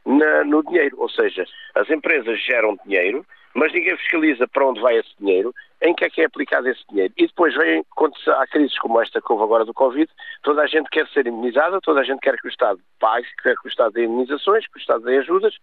na, 0.06 0.44
no 0.44 0.64
dinheiro. 0.64 0.98
Ou 1.00 1.10
seja, 1.10 1.46
as 1.74 1.90
empresas 1.90 2.40
geram 2.40 2.78
dinheiro, 2.86 3.26
mas 3.54 3.72
ninguém 3.74 3.98
fiscaliza 3.98 4.48
para 4.48 4.68
onde 4.68 4.82
vai 4.82 4.98
esse 4.98 5.10
dinheiro, 5.20 5.54
em 5.82 5.94
que 5.94 6.06
é 6.06 6.10
que 6.10 6.22
é 6.22 6.26
aplicado 6.26 6.68
esse 6.68 6.82
dinheiro. 6.90 7.14
E 7.18 7.28
depois 7.28 7.56
vem, 7.56 7.84
quando 7.96 8.14
há 8.28 8.46
crises 8.48 8.78
como 8.80 9.02
esta 9.02 9.22
que 9.22 9.32
houve 9.32 9.44
agora 9.44 9.66
do 9.66 9.74
Covid, 9.74 10.12
toda 10.44 10.62
a 10.62 10.68
gente 10.68 10.90
quer 10.90 11.08
ser 11.08 11.26
imunizada, 11.26 11.80
toda 11.82 12.02
a 12.02 12.04
gente 12.04 12.20
quer 12.20 12.38
que 12.38 12.48
o 12.48 12.50
Estado 12.50 12.80
pague, 13.00 13.28
quer 13.42 13.56
que 13.56 13.68
o 13.68 13.70
Estado 13.70 13.94
dê 13.94 14.06
indenizações, 14.06 14.68
que 14.68 14.78
o 14.78 14.80
Estado 14.80 15.04
dê 15.04 15.18
ajudas, 15.18 15.56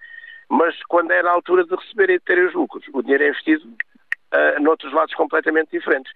mas 0.49 0.75
quando 0.85 1.11
é 1.11 1.23
na 1.23 1.31
altura 1.31 1.65
de 1.65 1.75
receber 1.75 2.11
e 2.11 2.19
de 2.19 2.25
terem 2.25 2.47
os 2.47 2.55
lucros, 2.55 2.85
o 2.93 3.03
dinheiro 3.03 3.25
é 3.25 3.29
investido 3.29 3.67
uh, 3.67 4.63
noutros 4.63 4.93
lados 4.93 5.15
completamente 5.15 5.71
diferentes 5.71 6.13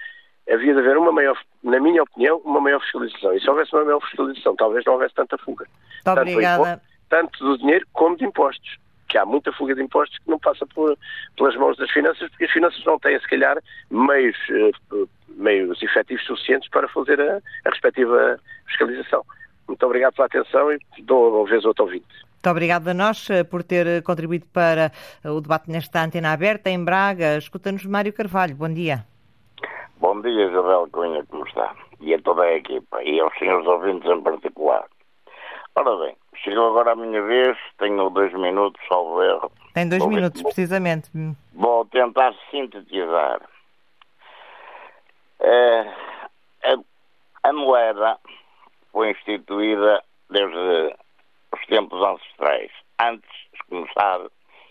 havia 0.48 0.72
de 0.72 0.78
haver 0.78 0.96
uma 0.96 1.12
maior, 1.12 1.36
na 1.62 1.80
minha 1.80 2.02
opinião, 2.02 2.38
uma 2.44 2.60
maior 2.60 2.80
fiscalização. 2.80 3.34
E 3.34 3.40
se 3.40 3.50
houvesse 3.50 3.74
uma 3.74 3.84
maior 3.84 4.00
fiscalização, 4.00 4.54
talvez 4.54 4.84
não 4.84 4.94
houvesse 4.94 5.14
tanta 5.14 5.36
fuga. 5.38 5.66
Muito 6.06 6.20
obrigada. 6.20 6.80
Tanto 7.08 7.38
do 7.44 7.58
dinheiro 7.58 7.86
como 7.92 8.16
de 8.16 8.24
impostos. 8.24 8.78
Que 9.08 9.18
há 9.18 9.24
muita 9.24 9.52
fuga 9.52 9.74
de 9.74 9.82
impostos 9.82 10.18
que 10.18 10.28
não 10.28 10.38
passa 10.38 10.66
por, 10.66 10.98
pelas 11.36 11.54
mãos 11.56 11.76
das 11.76 11.90
finanças, 11.90 12.28
porque 12.30 12.44
as 12.44 12.50
finanças 12.50 12.84
não 12.84 12.98
têm, 12.98 13.18
se 13.20 13.28
calhar, 13.28 13.56
meios, 13.88 14.36
uh, 14.90 15.08
meios 15.28 15.80
efetivos 15.80 16.24
suficientes 16.26 16.68
para 16.70 16.88
fazer 16.88 17.20
a, 17.20 17.36
a 17.36 17.70
respectiva 17.70 18.38
fiscalização. 18.66 19.24
Muito 19.68 19.84
obrigado 19.84 20.14
pela 20.14 20.26
atenção 20.26 20.72
e 20.72 20.78
dou 21.02 21.40
uma 21.40 21.48
vez 21.48 21.64
outro 21.64 21.84
ouvinte. 21.84 22.06
Muito 22.46 22.50
obrigada 22.50 22.92
a 22.92 22.94
nós 22.94 23.28
eh, 23.28 23.42
por 23.42 23.64
ter 23.64 23.86
eh, 23.86 24.00
contribuído 24.00 24.46
para 24.52 24.92
o 25.24 25.40
debate 25.40 25.68
nesta 25.68 26.04
antena 26.04 26.32
aberta 26.32 26.70
em 26.70 26.84
Braga. 26.84 27.36
Escuta-nos 27.38 27.84
Mário 27.84 28.12
Carvalho. 28.12 28.54
Bom 28.54 28.72
dia. 28.72 29.04
Bom 29.98 30.20
dia, 30.20 30.46
Isabel 30.46 30.86
Cunha, 30.92 31.24
como 31.26 31.44
está? 31.46 31.74
E 32.00 32.14
a 32.14 32.20
toda 32.20 32.42
a 32.42 32.54
equipa, 32.54 33.02
e 33.02 33.18
aos 33.18 33.36
senhores 33.38 33.66
ouvintes 33.66 34.08
em 34.08 34.22
particular. 34.22 34.84
Ora 35.74 35.96
bem, 36.04 36.16
chegou 36.42 36.68
agora 36.68 36.92
a 36.92 36.96
minha 36.96 37.22
vez, 37.22 37.56
tenho 37.78 38.10
dois 38.10 38.32
minutos, 38.32 38.80
salvo 38.88 39.22
erro. 39.22 39.50
Tem 39.74 39.88
dois 39.88 40.02
vou 40.02 40.10
minutos, 40.10 40.40
ver, 40.42 40.48
precisamente. 40.48 41.10
Vou 41.52 41.84
tentar 41.86 42.34
sintetizar. 42.50 43.40
É, 45.40 45.80
a, 46.64 47.48
a 47.48 47.52
moeda 47.52 48.18
foi 48.92 49.10
instituída 49.10 50.02
desde 50.30 50.96
os 51.52 51.66
tempos 51.66 52.02
ancestrais. 52.02 52.70
Antes, 52.98 53.30
como 53.68 53.86
sabe, 53.92 54.28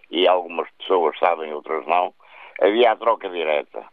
e 0.09 0.27
algumas 0.27 0.69
pessoas 0.79 1.17
sabem, 1.19 1.53
outras 1.53 1.85
não, 1.85 2.13
havia 2.61 2.91
a 2.91 2.95
troca 2.95 3.29
direta 3.29 3.85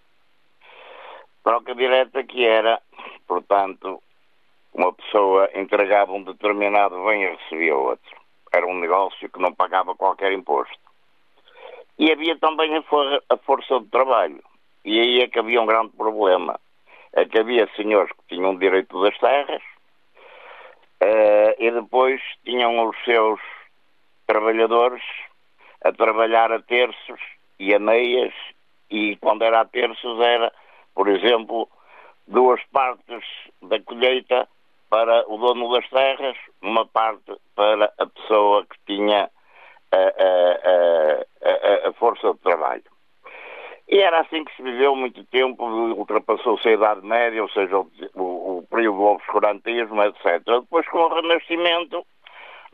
Troca 1.43 1.75
direta 1.75 2.23
que 2.23 2.47
era, 2.47 2.81
portanto, 3.27 4.01
uma 4.75 4.93
pessoa 4.93 5.49
entregava 5.55 6.12
um 6.12 6.23
determinado 6.23 7.05
bem 7.05 7.23
e 7.23 7.37
recebia 7.37 7.77
outro. 7.77 8.16
Era 8.53 8.66
um 8.66 8.79
negócio 8.79 9.29
que 9.29 9.41
não 9.41 9.53
pagava 9.55 9.95
qualquer 9.95 10.33
imposto. 10.33 10.79
E 11.99 12.11
havia 12.11 12.37
também 12.39 12.77
a, 12.77 12.83
for 12.83 13.23
a 13.29 13.37
força 13.37 13.81
de 13.81 13.87
trabalho. 13.87 14.43
E 14.85 14.99
aí 14.99 15.20
é 15.20 15.29
que 15.29 15.39
havia 15.39 15.61
um 15.61 15.66
grande 15.66 15.93
problema. 15.97 16.59
É 17.12 17.25
que 17.25 17.39
havia 17.39 17.68
senhores 17.77 18.11
que 18.12 18.35
tinham 18.35 18.57
direito 18.57 19.01
das 19.03 19.16
terras 19.18 19.62
uh, 21.03 21.55
e 21.59 21.70
depois 21.70 22.20
tinham 22.45 22.89
os 22.89 22.97
seus 23.05 23.41
trabalhadores 24.27 25.03
a 25.85 25.93
trabalhar 25.93 26.51
a 26.51 26.62
terços 26.62 27.20
e 27.59 27.75
a 27.75 27.79
meias 27.79 28.33
e 28.91 29.16
quando 29.16 29.43
era 29.43 29.61
a 29.61 29.64
terços 29.64 30.20
era 30.20 30.53
por 30.95 31.09
exemplo, 31.09 31.68
duas 32.27 32.62
partes 32.73 33.25
da 33.62 33.81
colheita 33.81 34.49
para 34.93 35.24
o 35.26 35.38
dono 35.38 35.72
das 35.72 35.88
terras, 35.88 36.36
uma 36.61 36.84
parte 36.84 37.32
para 37.57 37.90
a 37.99 38.07
pessoa 38.07 38.66
que 38.66 38.76
tinha 38.84 39.30
a, 39.90 39.97
a, 39.97 41.86
a, 41.86 41.88
a 41.88 41.93
força 41.95 42.34
de 42.34 42.38
trabalho. 42.40 42.84
E 43.88 43.99
era 43.99 44.20
assim 44.20 44.45
que 44.45 44.55
se 44.55 44.62
viveu 44.62 44.95
muito 44.95 45.24
tempo, 45.24 45.64
ultrapassou-se 45.64 46.68
a 46.68 46.72
Idade 46.72 47.07
Média, 47.07 47.43
ou 47.43 47.49
seja, 47.49 47.78
o, 47.78 47.88
o, 48.14 48.66
período 48.70 48.99
do 48.99 49.05
obscurantismo, 49.05 50.03
etc. 50.03 50.43
Depois, 50.45 50.86
com 50.90 50.99
o 50.99 51.14
Renascimento, 51.14 52.05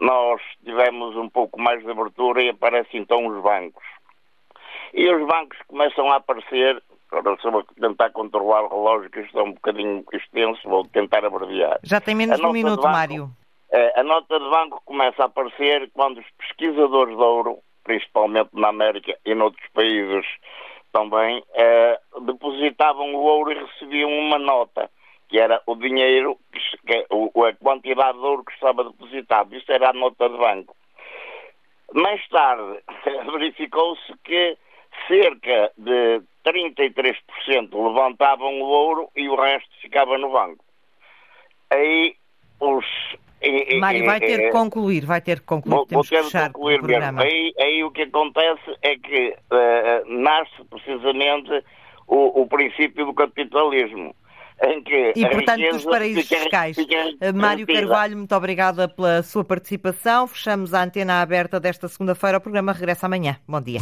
nós 0.01 0.43
tivemos 0.65 1.15
um 1.15 1.29
pouco 1.29 1.61
mais 1.61 1.85
de 1.85 1.91
abertura 1.91 2.43
e 2.43 2.49
aparecem 2.49 3.01
então 3.01 3.29
os 3.29 3.41
bancos. 3.41 3.85
E 4.93 5.09
os 5.09 5.25
bancos 5.25 5.57
começam 5.69 6.11
a 6.11 6.17
aparecer 6.17 6.83
Vou 7.11 7.65
tentar 7.81 8.11
controlar 8.11 8.65
o 8.65 8.69
relógio, 8.69 9.11
que 9.11 9.21
isto 9.21 9.39
é 9.39 9.43
um 9.43 9.53
bocadinho 9.53 10.05
extenso, 10.13 10.69
vou 10.69 10.87
tentar 10.87 11.25
abreviar. 11.25 11.81
Já 11.83 12.01
tem 12.01 12.15
menos 12.15 12.39
de 12.39 12.47
um 12.47 12.53
minuto, 12.53 12.83
Mário. 12.83 13.31
Uh, 13.71 14.01
a 14.01 14.03
nota 14.03 14.39
de 14.39 14.49
banco 14.49 14.83
começa 14.85 15.23
a 15.23 15.27
aparecer 15.27 15.91
quando 15.93 16.19
os 16.19 16.27
pesquisadores 16.39 17.17
de 17.17 17.23
ouro, 17.23 17.59
principalmente 17.85 18.51
na 18.53 18.69
América 18.69 19.17
e 19.25 19.35
noutros 19.35 19.67
países 19.75 20.27
também, 20.93 21.39
uh, 21.39 22.21
depositavam 22.23 23.15
o 23.15 23.19
ouro 23.19 23.53
e 23.53 23.65
recebiam 23.65 24.11
uma 24.11 24.39
nota, 24.39 24.91
que 25.29 25.39
era 25.39 25.63
o 25.67 25.75
dinheiro, 25.77 26.39
que, 26.87 27.07
a 27.07 27.53
quantidade 27.63 28.19
de 28.19 28.25
ouro 28.25 28.45
que 28.45 28.53
estava 28.53 28.85
depositado. 28.85 29.55
Isso 29.55 29.71
era 29.71 29.91
a 29.91 29.95
nota 29.95 30.29
de 30.29 30.37
banco. 30.37 30.75
Mais 31.95 32.27
tarde, 32.29 32.81
verificou-se 33.33 34.13
que 34.25 34.57
cerca 35.07 35.73
de 35.77 36.23
33% 36.45 37.17
levantavam 37.73 38.61
o 38.61 38.65
ouro 38.65 39.11
e 39.17 39.29
o 39.29 39.37
resto 39.37 39.71
ficava 39.81 40.17
no 40.19 40.31
banco. 40.31 40.65
Aí 41.71 42.15
os. 42.61 42.85
Mário, 43.79 44.05
vai 44.05 44.19
ter 44.19 44.39
que 44.39 44.51
concluir, 44.51 45.07
vai 45.07 45.21
ter 45.21 45.39
que 45.39 45.47
concluir. 45.47 45.75
Vou, 45.75 45.87
vou 45.89 46.03
ter 46.03 46.25
que 46.25 46.31
concluir 46.31 46.83
mesmo. 46.83 47.21
Aí, 47.21 47.53
aí 47.61 47.85
o 47.85 47.91
que 47.93 48.03
acontece 48.03 48.77
é 48.83 48.97
que 48.97 49.37
uh, 49.53 50.21
nasce 50.21 50.65
precisamente 50.69 51.65
o, 52.09 52.43
o 52.43 52.47
princípio 52.49 53.07
do 53.07 53.15
capitalismo 53.15 54.13
em 54.61 54.83
que 54.83 55.13
e, 55.15 55.29
portanto, 55.29 55.71
dos 55.71 55.85
paraísos 55.85 56.25
fica, 56.25 56.41
fiscais. 56.41 56.77
Fica 56.77 57.15
eh, 57.21 57.33
Mário 57.33 57.67
Carvalho, 57.67 58.17
muito 58.17 58.35
obrigada 58.35 58.89
pela 58.89 59.23
sua 59.23 59.45
participação. 59.45 60.27
Fechamos 60.27 60.75
a 60.75 60.83
antena 60.83 61.23
aberta 61.23 61.61
desta 61.61 61.87
segunda-feira. 61.87 62.39
O 62.39 62.41
programa 62.41 62.73
regressa 62.73 63.07
amanhã. 63.07 63.37
Bom 63.47 63.61
dia. 63.61 63.81